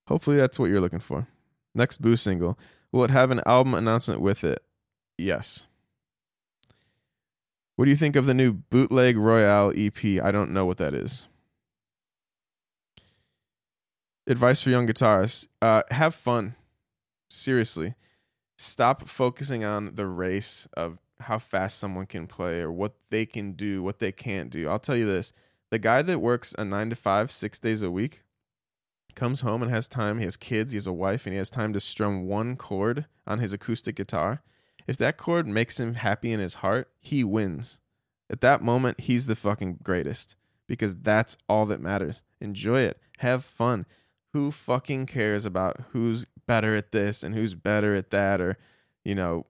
Hopefully, 0.08 0.38
that's 0.38 0.60
what 0.60 0.70
you're 0.70 0.82
looking 0.82 1.00
for. 1.00 1.28
Next 1.76 2.02
Boo 2.02 2.16
single. 2.16 2.58
Will 2.92 3.04
it 3.04 3.12
have 3.12 3.32
an 3.32 3.42
album 3.46 3.74
announcement 3.74 4.22
with 4.22 4.44
it? 4.44 4.64
Yes. 5.18 5.66
What 7.76 7.86
do 7.86 7.92
you 7.92 7.98
think 7.98 8.16
of 8.16 8.26
the 8.26 8.34
new 8.34 8.52
Bootleg 8.52 9.18
Royale 9.18 9.72
EP? 9.76 10.04
I 10.22 10.32
don't 10.32 10.52
know 10.52 10.66
what 10.66 10.78
that 10.78 10.94
is. 10.94 11.28
Advice 14.28 14.62
for 14.62 14.70
young 14.70 14.86
guitarists 14.86 15.48
uh, 15.62 15.84
have 15.92 16.14
fun. 16.14 16.56
Seriously. 17.30 17.96
Stop 18.58 19.08
focusing 19.08 19.64
on 19.64 19.96
the 19.96 20.08
race 20.08 20.68
of 20.76 20.98
how 21.22 21.38
fast 21.38 21.78
someone 21.78 22.06
can 22.06 22.28
play 22.28 22.62
or 22.62 22.72
what 22.72 22.94
they 23.10 23.26
can 23.26 23.54
do, 23.54 23.84
what 23.84 24.00
they 24.00 24.12
can't 24.12 24.50
do. 24.50 24.70
I'll 24.70 24.80
tell 24.80 24.96
you 24.96 25.06
this 25.06 25.34
the 25.72 25.80
guy 25.80 26.02
that 26.02 26.20
works 26.20 26.56
a 26.58 26.66
nine 26.66 26.90
to 26.90 26.96
five, 26.96 27.32
six 27.32 27.60
days 27.60 27.82
a 27.84 27.92
week, 27.92 28.24
comes 29.16 29.42
home 29.42 29.62
and 29.62 29.72
has 29.72 29.88
time. 29.88 30.18
He 30.18 30.26
has 30.26 30.38
kids, 30.38 30.72
he 30.72 30.78
has 30.78 30.88
a 30.88 30.94
wife, 30.94 31.26
and 31.26 31.34
he 31.34 31.38
has 31.38 31.50
time 31.52 31.74
to 31.74 31.80
strum 31.80 32.26
one 32.26 32.56
chord 32.56 33.06
on 33.28 33.40
his 33.40 33.54
acoustic 33.54 33.96
guitar. 33.96 34.42
If 34.88 34.98
that 34.98 35.18
chord 35.18 35.46
makes 35.46 35.80
him 35.80 35.96
happy 35.96 36.32
in 36.32 36.40
his 36.40 36.56
heart, 36.56 36.90
he 37.00 37.24
wins. 37.24 37.80
At 38.30 38.42
that 38.42 38.62
moment, 38.62 39.02
he's 39.02 39.28
the 39.28 39.36
fucking 39.36 39.80
greatest 39.84 40.36
because 40.68 40.96
that's 40.96 41.38
all 41.48 41.66
that 41.68 41.82
matters. 41.82 42.24
Enjoy 42.40 42.82
it, 42.82 43.00
have 43.20 43.44
fun. 43.44 43.86
Who 44.34 44.52
fucking 44.52 45.08
cares 45.08 45.46
about 45.46 45.82
who's 45.90 46.26
better 46.48 46.76
at 46.76 46.92
this 46.92 47.24
and 47.24 47.36
who's 47.36 47.56
better 47.56 47.96
at 47.96 48.12
that 48.12 48.40
or, 48.40 48.58
you 49.04 49.16
know, 49.16 49.48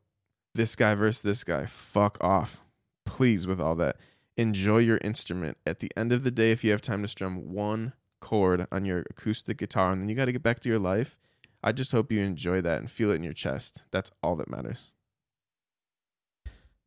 this 0.60 0.76
guy 0.76 0.94
versus 0.94 1.22
this 1.22 1.46
guy. 1.46 1.66
Fuck 1.66 2.22
off. 2.22 2.62
Please, 3.06 3.48
with 3.48 3.62
all 3.62 3.76
that. 3.76 3.96
Enjoy 4.36 4.80
your 4.80 5.00
instrument. 5.02 5.58
At 5.66 5.80
the 5.80 5.90
end 5.96 6.12
of 6.12 6.24
the 6.24 6.32
day, 6.32 6.52
if 6.52 6.66
you 6.66 6.72
have 6.72 6.82
time 6.82 7.02
to 7.02 7.08
strum 7.08 7.54
one 7.54 7.94
chord 8.20 8.68
on 8.70 8.84
your 8.84 9.06
acoustic 9.10 9.58
guitar 9.58 9.94
and 9.94 10.02
then 10.02 10.10
you 10.10 10.16
got 10.16 10.26
to 10.26 10.34
get 10.34 10.44
back 10.44 10.60
to 10.60 10.70
your 10.70 10.78
life, 10.78 11.18
I 11.64 11.72
just 11.72 11.94
hope 11.94 12.12
you 12.12 12.20
enjoy 12.20 12.60
that 12.62 12.80
and 12.80 12.92
feel 12.92 13.10
it 13.12 13.16
in 13.16 13.24
your 13.24 13.32
chest. 13.32 13.84
That's 13.90 14.12
all 14.22 14.36
that 14.36 14.50
matters. 14.50 14.92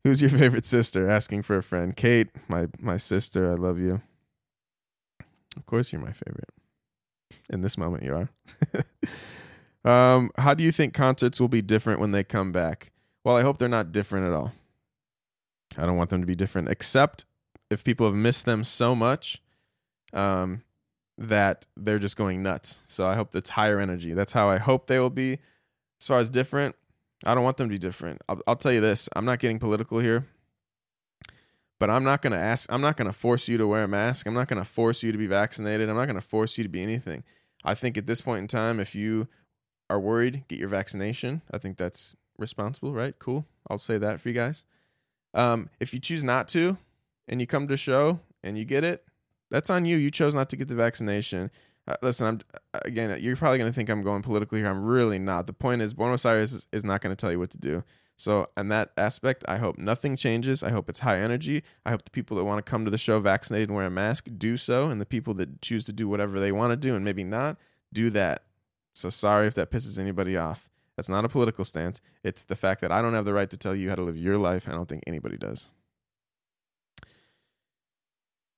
Who's 0.04 0.20
your 0.20 0.30
favorite 0.30 0.66
sister? 0.66 1.08
Asking 1.08 1.42
for 1.42 1.56
a 1.56 1.62
friend. 1.62 1.96
Kate, 1.96 2.28
my 2.48 2.66
my 2.78 2.98
sister, 2.98 3.50
I 3.50 3.54
love 3.54 3.78
you. 3.78 4.02
Of 5.56 5.64
course 5.64 5.92
you're 5.92 6.02
my 6.02 6.12
favorite. 6.12 6.50
In 7.48 7.62
this 7.62 7.78
moment 7.78 8.02
you 8.02 8.28
are. 9.84 9.90
um, 9.90 10.30
how 10.36 10.52
do 10.52 10.62
you 10.62 10.72
think 10.72 10.92
concerts 10.92 11.40
will 11.40 11.48
be 11.48 11.62
different 11.62 12.00
when 12.00 12.12
they 12.12 12.24
come 12.24 12.52
back? 12.52 12.91
Well, 13.24 13.36
I 13.36 13.42
hope 13.42 13.58
they're 13.58 13.68
not 13.68 13.92
different 13.92 14.26
at 14.26 14.32
all. 14.32 14.52
I 15.76 15.86
don't 15.86 15.96
want 15.96 16.10
them 16.10 16.20
to 16.20 16.26
be 16.26 16.34
different, 16.34 16.68
except 16.68 17.24
if 17.70 17.84
people 17.84 18.06
have 18.06 18.14
missed 18.14 18.46
them 18.46 18.64
so 18.64 18.94
much 18.94 19.40
um, 20.12 20.62
that 21.16 21.66
they're 21.76 21.98
just 21.98 22.16
going 22.16 22.42
nuts. 22.42 22.82
So 22.86 23.06
I 23.06 23.14
hope 23.14 23.34
it's 23.34 23.50
higher 23.50 23.80
energy. 23.80 24.12
That's 24.12 24.32
how 24.32 24.48
I 24.48 24.58
hope 24.58 24.86
they 24.86 24.98
will 24.98 25.10
be. 25.10 25.38
As 26.00 26.08
far 26.08 26.18
as 26.18 26.30
different, 26.30 26.74
I 27.24 27.34
don't 27.34 27.44
want 27.44 27.56
them 27.56 27.68
to 27.68 27.72
be 27.72 27.78
different. 27.78 28.20
I'll, 28.28 28.40
I'll 28.46 28.56
tell 28.56 28.72
you 28.72 28.80
this 28.80 29.08
I'm 29.14 29.24
not 29.24 29.38
getting 29.38 29.58
political 29.58 30.00
here, 30.00 30.26
but 31.78 31.90
I'm 31.90 32.04
not 32.04 32.22
going 32.22 32.32
to 32.32 32.38
ask, 32.38 32.70
I'm 32.72 32.80
not 32.80 32.96
going 32.96 33.10
to 33.10 33.16
force 33.16 33.48
you 33.48 33.56
to 33.58 33.66
wear 33.66 33.84
a 33.84 33.88
mask. 33.88 34.26
I'm 34.26 34.34
not 34.34 34.48
going 34.48 34.60
to 34.60 34.68
force 34.68 35.02
you 35.02 35.12
to 35.12 35.18
be 35.18 35.26
vaccinated. 35.26 35.88
I'm 35.88 35.96
not 35.96 36.06
going 36.06 36.16
to 36.16 36.20
force 36.20 36.58
you 36.58 36.64
to 36.64 36.70
be 36.70 36.82
anything. 36.82 37.22
I 37.64 37.74
think 37.74 37.96
at 37.96 38.06
this 38.06 38.20
point 38.20 38.40
in 38.40 38.48
time, 38.48 38.80
if 38.80 38.94
you 38.94 39.28
are 39.88 40.00
worried, 40.00 40.44
get 40.48 40.58
your 40.58 40.68
vaccination. 40.68 41.42
I 41.52 41.58
think 41.58 41.76
that's 41.76 42.16
responsible, 42.38 42.92
right? 42.92 43.18
Cool. 43.18 43.46
I'll 43.68 43.78
say 43.78 43.98
that 43.98 44.20
for 44.20 44.28
you 44.28 44.34
guys. 44.34 44.64
Um, 45.34 45.70
if 45.80 45.94
you 45.94 46.00
choose 46.00 46.22
not 46.22 46.48
to 46.48 46.76
and 47.28 47.40
you 47.40 47.46
come 47.46 47.68
to 47.68 47.76
show 47.76 48.20
and 48.42 48.58
you 48.58 48.64
get 48.64 48.84
it, 48.84 49.04
that's 49.50 49.70
on 49.70 49.84
you. 49.84 49.96
You 49.96 50.10
chose 50.10 50.34
not 50.34 50.48
to 50.50 50.56
get 50.56 50.68
the 50.68 50.74
vaccination. 50.74 51.50
Uh, 51.86 51.96
listen, 52.00 52.26
I'm 52.26 52.40
uh, 52.74 52.80
again. 52.84 53.16
You're 53.20 53.36
probably 53.36 53.58
going 53.58 53.70
to 53.70 53.74
think 53.74 53.88
I'm 53.88 54.02
going 54.02 54.22
politically 54.22 54.60
here. 54.60 54.70
I'm 54.70 54.84
really 54.84 55.18
not. 55.18 55.46
The 55.46 55.52
point 55.52 55.82
is, 55.82 55.94
Born 55.94 56.10
of 56.10 56.14
Osiris 56.14 56.52
is, 56.52 56.66
is 56.72 56.84
not 56.84 57.00
going 57.00 57.14
to 57.14 57.20
tell 57.20 57.30
you 57.32 57.38
what 57.38 57.50
to 57.50 57.58
do. 57.58 57.82
So, 58.16 58.48
in 58.56 58.68
that 58.68 58.92
aspect, 58.96 59.44
I 59.48 59.56
hope 59.56 59.78
nothing 59.78 60.16
changes. 60.16 60.62
I 60.62 60.70
hope 60.70 60.88
it's 60.88 61.00
high 61.00 61.18
energy. 61.18 61.64
I 61.84 61.90
hope 61.90 62.04
the 62.04 62.10
people 62.10 62.36
that 62.36 62.44
want 62.44 62.64
to 62.64 62.70
come 62.70 62.84
to 62.84 62.90
the 62.90 62.98
show 62.98 63.18
vaccinated 63.18 63.68
and 63.68 63.76
wear 63.76 63.86
a 63.86 63.90
mask 63.90 64.28
do 64.38 64.56
so, 64.56 64.84
and 64.84 65.00
the 65.00 65.06
people 65.06 65.34
that 65.34 65.60
choose 65.60 65.84
to 65.86 65.92
do 65.92 66.08
whatever 66.08 66.38
they 66.38 66.52
want 66.52 66.70
to 66.70 66.76
do 66.76 66.94
and 66.94 67.04
maybe 67.04 67.24
not 67.24 67.58
do 67.92 68.10
that. 68.10 68.44
So, 68.94 69.10
sorry 69.10 69.48
if 69.48 69.54
that 69.54 69.70
pisses 69.70 69.98
anybody 69.98 70.36
off. 70.36 70.70
That's 71.02 71.08
not 71.08 71.24
a 71.24 71.28
political 71.28 71.64
stance. 71.64 72.00
It's 72.22 72.44
the 72.44 72.54
fact 72.54 72.80
that 72.80 72.92
I 72.92 73.02
don't 73.02 73.14
have 73.14 73.24
the 73.24 73.32
right 73.32 73.50
to 73.50 73.56
tell 73.56 73.74
you 73.74 73.88
how 73.88 73.96
to 73.96 74.02
live 74.02 74.16
your 74.16 74.38
life. 74.38 74.68
I 74.68 74.70
don't 74.70 74.88
think 74.88 75.02
anybody 75.04 75.36
does. 75.36 75.70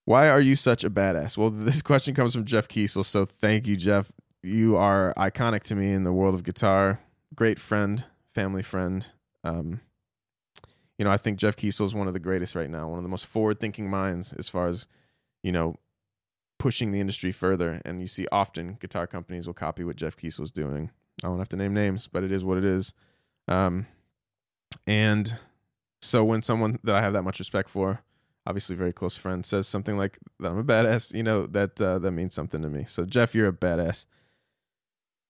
Why 0.05 0.29
are 0.29 0.43
you 0.43 0.55
such 0.55 0.85
a 0.85 0.91
badass? 0.91 1.39
Well, 1.39 1.49
this 1.51 1.81
question 1.81 2.15
comes 2.15 2.35
from 2.35 2.45
Jeff 2.45 2.69
Kiesel. 2.69 3.07
So 3.07 3.25
thank 3.25 3.67
you, 3.67 3.77
Jeff. 3.77 4.13
You 4.43 4.77
are 4.77 5.15
iconic 5.17 5.63
to 5.63 5.75
me 5.75 5.91
in 5.91 6.05
the 6.05 6.13
world 6.13 6.35
of 6.35 6.45
guitar. 6.45 7.01
Great 7.35 7.59
friend, 7.59 8.05
family 8.35 8.63
friend. 8.63 9.07
Um, 9.43 9.81
you 10.99 11.07
know, 11.07 11.11
I 11.11 11.17
think 11.17 11.39
Jeff 11.39 11.57
Kiesel 11.57 11.87
is 11.87 11.95
one 11.95 12.09
of 12.09 12.13
the 12.13 12.21
greatest 12.21 12.55
right 12.55 12.69
now, 12.69 12.89
one 12.89 12.99
of 12.99 13.05
the 13.05 13.09
most 13.09 13.25
forward 13.25 13.59
thinking 13.59 13.89
minds 13.89 14.35
as 14.35 14.51
far 14.51 14.69
as, 14.69 14.87
you 15.43 15.51
know, 15.51 15.77
pushing 16.59 16.93
the 16.93 17.01
industry 17.01 17.33
further. 17.33 17.81
And 17.87 18.03
you 18.03 18.07
see 18.07 18.27
often 18.31 18.77
guitar 18.79 19.07
companies 19.07 19.47
will 19.47 19.55
copy 19.55 19.83
what 19.83 19.97
Jeff 19.97 20.15
Kiesel 20.15 20.43
is 20.43 20.53
doing. 20.53 20.91
I 21.23 21.29
don't 21.29 21.39
have 21.39 21.49
to 21.51 21.57
name 21.57 21.75
names, 21.75 22.09
but 22.09 22.25
it 22.25 22.33
is 22.33 22.45
what 22.45 22.59
it 22.59 22.65
is. 22.65 22.93
Um, 23.47 23.87
and 24.87 25.37
so 26.03 26.25
when 26.25 26.43
someone 26.43 26.79
that 26.83 26.95
I 26.95 27.01
have 27.01 27.13
that 27.13 27.23
much 27.23 27.39
respect 27.39 27.71
for, 27.71 28.01
obviously 28.47 28.77
very 28.77 28.93
close 28.93 29.17
friend, 29.17 29.45
says 29.45 29.69
something 29.69 29.97
like 29.97 30.19
I'm 30.43 30.59
a 30.59 30.65
badass, 30.65 31.15
you 31.15 31.23
know, 31.23 31.47
that 31.47 31.81
uh, 31.81 31.99
that 31.99 32.11
means 32.11 32.35
something 32.35 32.63
to 32.63 32.69
me. 32.69 32.85
So 32.87 33.05
Jeff, 33.05 33.35
you're 33.35 33.49
a 33.49 33.53
badass. 33.53 34.07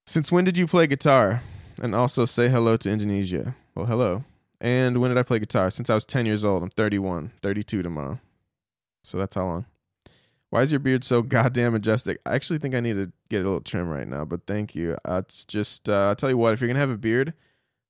Since 0.06 0.32
when 0.32 0.44
did 0.44 0.58
you 0.58 0.66
play 0.66 0.86
guitar? 0.86 1.42
And 1.82 1.94
also 1.94 2.24
say 2.24 2.48
hello 2.48 2.76
to 2.76 2.90
Indonesia. 2.90 3.56
Well, 3.74 3.86
hello. 3.86 4.24
And 4.60 4.98
when 4.98 5.10
did 5.10 5.18
I 5.18 5.24
play 5.24 5.40
guitar? 5.40 5.70
Since 5.70 5.90
I 5.90 5.94
was 5.94 6.04
10 6.04 6.24
years 6.24 6.44
old. 6.44 6.62
I'm 6.62 6.70
31, 6.70 7.32
32 7.42 7.82
tomorrow. 7.82 8.20
So 9.02 9.18
that's 9.18 9.34
how 9.34 9.44
long. 9.44 9.66
Why 10.54 10.62
is 10.62 10.70
your 10.70 10.78
beard 10.78 11.02
so 11.02 11.20
goddamn 11.20 11.72
majestic? 11.72 12.20
I 12.24 12.36
actually 12.36 12.60
think 12.60 12.76
I 12.76 12.80
need 12.80 12.92
to 12.92 13.10
get 13.28 13.40
a 13.40 13.44
little 13.44 13.60
trim 13.60 13.88
right 13.88 14.06
now, 14.06 14.24
but 14.24 14.46
thank 14.46 14.76
you. 14.76 14.96
Uh, 15.04 15.16
it's 15.16 15.44
just, 15.44 15.88
uh, 15.88 16.06
I'll 16.10 16.14
tell 16.14 16.30
you 16.30 16.38
what, 16.38 16.52
if 16.52 16.60
you're 16.60 16.72
to 16.72 16.78
have 16.78 16.90
a 16.90 16.96
beard, 16.96 17.34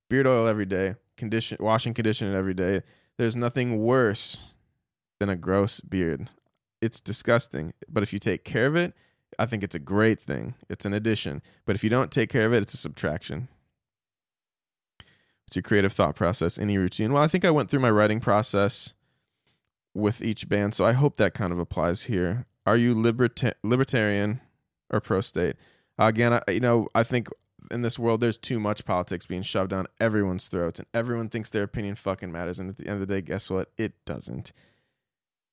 beard 0.09 0.25
oil 0.25 0.47
every 0.47 0.65
day, 0.65 0.95
condition, 1.15 1.59
wash 1.59 1.85
and 1.85 1.93
condition 1.93 2.27
it 2.27 2.35
every 2.35 2.55
day. 2.55 2.81
There's 3.19 3.35
nothing 3.35 3.83
worse 3.83 4.37
than 5.19 5.29
a 5.29 5.35
gross 5.35 5.79
beard. 5.79 6.31
It's 6.81 6.99
disgusting, 6.99 7.71
but 7.87 8.01
if 8.01 8.11
you 8.11 8.17
take 8.17 8.43
care 8.43 8.65
of 8.65 8.75
it, 8.75 8.95
I 9.37 9.45
think 9.45 9.61
it's 9.61 9.75
a 9.75 9.79
great 9.79 10.19
thing. 10.19 10.55
It's 10.67 10.85
an 10.85 10.93
addition. 10.95 11.43
But 11.67 11.75
if 11.75 11.83
you 11.83 11.91
don't 11.91 12.09
take 12.09 12.31
care 12.31 12.47
of 12.47 12.53
it, 12.53 12.63
it's 12.63 12.73
a 12.73 12.77
subtraction. 12.77 13.47
What's 15.45 15.55
your 15.55 15.61
creative 15.61 15.93
thought 15.93 16.15
process? 16.15 16.57
Any 16.57 16.79
routine? 16.79 17.13
Well, 17.13 17.21
I 17.21 17.27
think 17.27 17.45
I 17.45 17.51
went 17.51 17.69
through 17.69 17.81
my 17.81 17.91
writing 17.91 18.21
process 18.21 18.95
with 19.93 20.23
each 20.23 20.49
band, 20.49 20.73
so 20.73 20.83
I 20.83 20.93
hope 20.93 21.17
that 21.17 21.35
kind 21.35 21.53
of 21.53 21.59
applies 21.59 22.05
here. 22.05 22.47
Are 22.65 22.77
you 22.77 22.95
liberta- 22.95 23.53
libertarian 23.63 24.41
or 24.89 24.99
pro 24.99 25.21
state? 25.21 25.55
Uh, 25.99 26.05
again, 26.05 26.33
I, 26.33 26.51
you 26.51 26.59
know, 26.59 26.87
I 26.95 27.03
think 27.03 27.29
in 27.71 27.81
this 27.81 27.97
world 27.97 28.21
there's 28.21 28.37
too 28.37 28.59
much 28.59 28.85
politics 28.85 29.25
being 29.25 29.41
shoved 29.41 29.69
down 29.69 29.87
everyone's 29.99 30.47
throats, 30.47 30.79
and 30.79 30.87
everyone 30.93 31.29
thinks 31.29 31.49
their 31.49 31.63
opinion 31.63 31.95
fucking 31.95 32.31
matters. 32.31 32.59
And 32.59 32.69
at 32.69 32.77
the 32.77 32.87
end 32.87 33.01
of 33.01 33.07
the 33.07 33.13
day, 33.13 33.21
guess 33.21 33.49
what? 33.49 33.71
It 33.77 33.93
doesn't. 34.05 34.51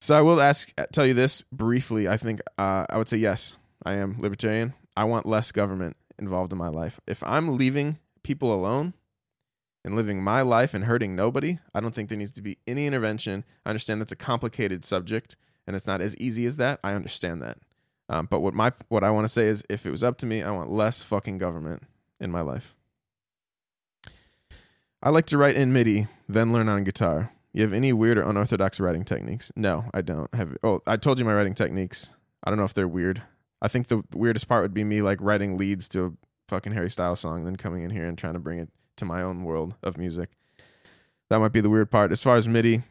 So 0.01 0.15
I 0.15 0.21
will 0.21 0.41
ask, 0.41 0.73
tell 0.93 1.07
you 1.07 1.15
this 1.15 1.43
briefly. 1.53 2.09
I 2.09 2.17
think 2.17 2.41
uh, 2.59 2.87
I 2.91 2.97
would 2.99 3.09
say 3.09 3.19
yes. 3.19 3.59
I 3.85 3.95
am 3.95 4.19
libertarian. 4.19 4.75
I 4.97 5.05
want 5.05 5.27
less 5.27 5.53
government 5.53 5.97
involved 6.19 6.53
in 6.53 6.59
my 6.59 6.69
life. 6.69 7.01
If 7.07 7.23
I'm 7.23 7.57
leaving 7.57 7.99
people 8.23 8.53
alone 8.53 8.95
and 9.85 9.97
living 9.97 10.23
my 10.23 10.43
life 10.43 10.75
and 10.75 10.85
hurting 10.85 11.15
nobody, 11.15 11.59
I 11.75 11.81
don't 11.81 11.95
think 11.95 12.09
there 12.09 12.19
needs 12.19 12.33
to 12.33 12.43
be 12.43 12.59
any 12.67 12.87
intervention. 12.87 13.45
I 13.65 13.71
understand 13.71 14.01
that's 14.01 14.13
a 14.13 14.17
complicated 14.17 14.85
subject 14.85 15.37
and 15.73 15.77
it's 15.77 15.87
not 15.87 16.03
as 16.03 16.15
easy 16.19 16.45
as 16.45 16.59
that. 16.59 16.79
I 16.85 16.93
understand 16.93 17.41
that. 17.41 17.57
Um, 18.11 18.29
but 18.31 18.41
what 18.41 18.53
my 18.53 18.73
what 18.89 19.03
I 19.03 19.11
want 19.11 19.25
to 19.25 19.33
say 19.33 19.47
is, 19.47 19.65
if 19.71 19.87
it 19.87 19.91
was 19.91 20.05
up 20.05 20.19
to 20.19 20.27
me, 20.27 20.43
I 20.43 20.51
want 20.51 20.71
less 20.71 21.03
fucking 21.03 21.39
government 21.39 21.85
in 22.21 22.31
my 22.31 22.43
life. 22.43 22.75
I 25.03 25.09
like 25.09 25.25
to 25.27 25.39
write 25.39 25.57
in 25.57 25.73
MIDI, 25.73 26.09
then 26.29 26.53
learn 26.53 26.69
on 26.69 26.85
guitar. 26.85 27.33
You 27.55 27.63
have 27.63 27.73
any 27.73 27.91
weird 27.95 28.19
or 28.19 28.23
unorthodox 28.23 28.81
writing 28.81 29.03
techniques? 29.05 29.51
No, 29.57 29.87
I 29.95 30.03
don't 30.03 30.33
have. 30.35 30.55
Oh, 30.63 30.83
I 30.87 30.99
told 30.99 31.19
you 31.19 31.25
my 31.25 31.33
writing 31.33 31.55
techniques. 31.55 32.15
I 32.45 32.51
don't 32.51 32.59
know 32.59 32.65
if 32.65 32.75
they're 32.75 32.87
weird. 32.87 33.23
I 33.63 33.69
think 33.69 33.89
the 33.89 34.03
weirdest 34.15 34.47
part 34.47 34.63
would 34.63 34.75
be 34.75 34.85
me 34.85 35.01
like 35.01 35.19
writing 35.23 35.57
leads 35.57 35.89
to 35.91 36.05
a 36.05 36.13
fucking 36.49 36.73
Harry 36.73 36.91
Styles 36.91 37.21
song, 37.21 37.45
then 37.45 37.57
coming 37.57 37.83
in 37.83 37.91
here 37.91 38.05
and 38.07 38.19
trying 38.19 38.35
to 38.35 38.41
bring 38.41 38.59
it 38.59 38.69
to 38.97 39.07
my 39.07 39.23
own 39.23 39.45
world 39.45 39.75
of 39.83 39.97
music. 39.97 40.31
That 41.31 41.39
might 41.39 41.53
be 41.53 41.63
the 41.63 41.71
weird 41.71 41.91
part. 41.91 42.13
As 42.13 42.23
far 42.23 42.37
as 42.37 42.47
MIDI, 42.47 42.83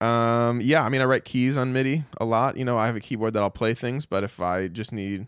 um, 0.00 0.60
yeah, 0.60 0.84
I 0.84 0.88
mean, 0.88 1.00
I 1.00 1.04
write 1.04 1.24
keys 1.24 1.56
on 1.56 1.72
MIDI 1.72 2.04
a 2.20 2.24
lot. 2.24 2.56
You 2.56 2.64
know, 2.64 2.78
I 2.78 2.86
have 2.86 2.96
a 2.96 3.00
keyboard 3.00 3.32
that 3.32 3.42
I'll 3.42 3.50
play 3.50 3.74
things, 3.74 4.06
but 4.06 4.22
if 4.22 4.40
I 4.40 4.68
just 4.68 4.92
need 4.92 5.26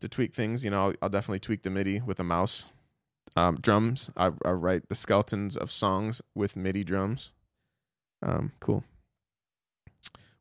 to 0.00 0.08
tweak 0.08 0.34
things, 0.34 0.64
you 0.64 0.70
know, 0.70 0.86
I'll, 0.86 0.94
I'll 1.02 1.08
definitely 1.08 1.40
tweak 1.40 1.62
the 1.62 1.70
MIDI 1.70 2.00
with 2.00 2.18
a 2.18 2.24
mouse. 2.24 2.66
Um, 3.36 3.58
drums, 3.60 4.10
I, 4.16 4.30
I 4.44 4.50
write 4.50 4.88
the 4.88 4.94
skeletons 4.94 5.56
of 5.56 5.70
songs 5.70 6.20
with 6.34 6.56
MIDI 6.56 6.82
drums. 6.82 7.30
Um, 8.22 8.52
cool. 8.58 8.84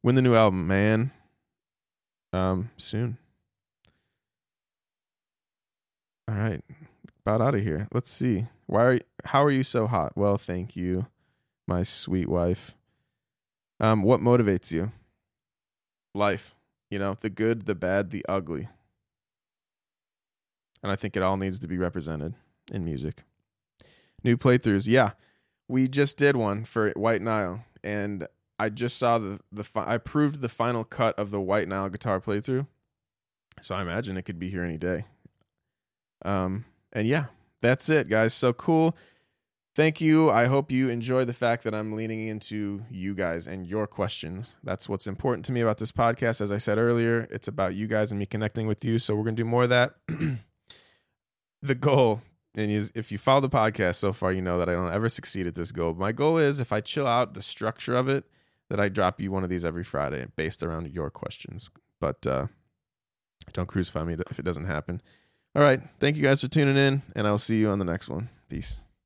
When 0.01 0.16
the 0.16 0.22
new 0.22 0.36
album, 0.36 0.66
man. 0.66 1.12
Um, 2.32 2.72
soon. 2.78 3.18
All 6.28 6.36
right, 6.36 6.62
about 7.26 7.41
out 7.41 7.55
of 7.55 7.64
here. 7.64 7.88
Let's 7.91 8.12
see. 8.12 8.45
Why 8.68 8.84
are 8.84 8.93
you, 8.93 9.01
how 9.26 9.43
are 9.43 9.49
you 9.49 9.64
so 9.64 9.88
hot? 9.88 10.16
Well, 10.16 10.38
thank 10.38 10.76
you, 10.76 11.07
my 11.68 11.82
sweet 11.82 12.30
wife. 12.30 12.76
Um, 13.80 14.03
what 14.03 14.19
motivates 14.19 14.71
you? 14.71 14.91
Life. 16.13 16.55
You 16.89 16.99
know, 16.99 17.17
the 17.19 17.30
good, 17.30 17.65
the 17.65 17.75
bad, 17.75 18.09
the 18.09 18.25
ugly. 18.27 18.67
And 20.82 20.91
I 20.91 20.95
think 20.95 21.15
it 21.15 21.23
all 21.23 21.38
needs 21.38 21.59
to 21.59 21.67
be 21.67 21.77
represented 21.77 22.34
in 22.71 22.84
music. 22.84 23.23
New 24.23 24.38
playthroughs. 24.38 24.88
Yeah. 24.88 25.11
We 25.67 25.88
just 25.88 26.17
did 26.17 26.36
one 26.36 26.65
for 26.65 26.91
White 26.91 27.21
Nile 27.21 27.63
and 27.84 28.27
I 28.57 28.69
just 28.69 28.97
saw 28.97 29.19
the 29.19 29.39
the 29.51 29.63
fi- 29.63 29.93
I 29.93 29.97
proved 29.97 30.41
the 30.41 30.49
final 30.49 30.84
cut 30.84 31.17
of 31.17 31.32
the 31.32 31.39
White 31.39 31.67
Nile 31.67 31.89
guitar 31.89 32.19
playthrough. 32.19 32.67
So 33.61 33.75
I 33.75 33.82
imagine 33.82 34.17
it 34.17 34.23
could 34.23 34.39
be 34.39 34.49
here 34.49 34.63
any 34.63 34.77
day. 34.77 35.05
Um 36.25 36.65
and 36.91 37.07
yeah, 37.07 37.25
that's 37.61 37.89
it 37.89 38.09
guys. 38.09 38.34
So 38.34 38.51
cool. 38.51 38.97
Thank 39.80 40.01
you. 40.01 40.30
I 40.30 40.47
hope 40.47 40.73
you 40.73 40.89
enjoy 40.89 41.23
the 41.23 41.32
fact 41.32 41.63
that 41.63 41.73
I'm 41.73 41.93
leaning 41.93 42.27
into 42.27 42.84
you 42.91 43.15
guys 43.15 43.47
and 43.47 43.65
your 43.65 43.88
questions. 43.88 44.57
That's 44.61 44.89
what's 44.89 45.07
important 45.07 45.45
to 45.45 45.53
me 45.53 45.61
about 45.61 45.77
this 45.77 45.93
podcast. 45.93 46.41
As 46.41 46.51
I 46.51 46.57
said 46.57 46.77
earlier, 46.77 47.30
it's 47.32 47.47
about 47.47 47.75
you 47.75 47.88
guys 47.88 48.11
and 48.11 48.19
me 48.19 48.25
connecting 48.25 48.67
with 48.67 48.84
you. 48.84 48.99
So 48.99 49.15
we're 49.15 49.23
going 49.23 49.38
to 49.38 49.41
do 49.41 49.47
more 49.47 49.63
of 49.63 49.69
that. 49.69 49.93
the 51.61 51.75
goal, 51.75 52.19
and 52.55 52.91
if 52.93 53.09
you 53.09 53.17
follow 53.17 53.39
the 53.39 53.49
podcast 53.49 53.95
so 53.95 54.11
far, 54.11 54.34
you 54.34 54.41
know 54.41 54.59
that 54.59 54.67
I 54.67 54.73
don't 54.73 54.91
ever 54.91 55.07
succeed 55.07 55.47
at 55.47 55.55
this 55.55 55.71
goal. 55.71 55.93
My 55.93 56.11
goal 56.11 56.38
is 56.38 56.59
if 56.59 56.73
I 56.73 56.82
chill 56.82 57.07
out 57.07 57.34
the 57.34 57.41
structure 57.41 57.95
of 57.95 58.09
it, 58.09 58.25
that 58.69 58.82
I 58.82 58.89
drop 58.89 59.21
you 59.21 59.32
one 59.32 59.45
of 59.45 59.49
these 59.49 59.63
every 59.63 59.86
Friday 59.86 60.27
based 60.36 60.61
around 60.61 60.89
your 60.89 61.09
questions. 61.09 61.69
But 62.01 62.27
uh, 62.27 62.47
don't 63.53 63.67
crucify 63.67 64.03
me 64.03 64.17
if 64.30 64.39
it 64.39 64.43
doesn't 64.43 64.65
happen. 64.65 65.01
All 65.55 65.61
right. 65.61 65.80
Thank 66.01 66.17
you 66.17 66.23
guys 66.23 66.41
for 66.41 66.49
tuning 66.49 66.75
in, 66.75 67.01
and 67.15 67.25
I'll 67.25 67.38
see 67.38 67.59
you 67.59 67.69
on 67.69 67.80
the 67.80 67.86
next 67.86 68.09
one. 68.09 68.27
Peace. 68.49 68.82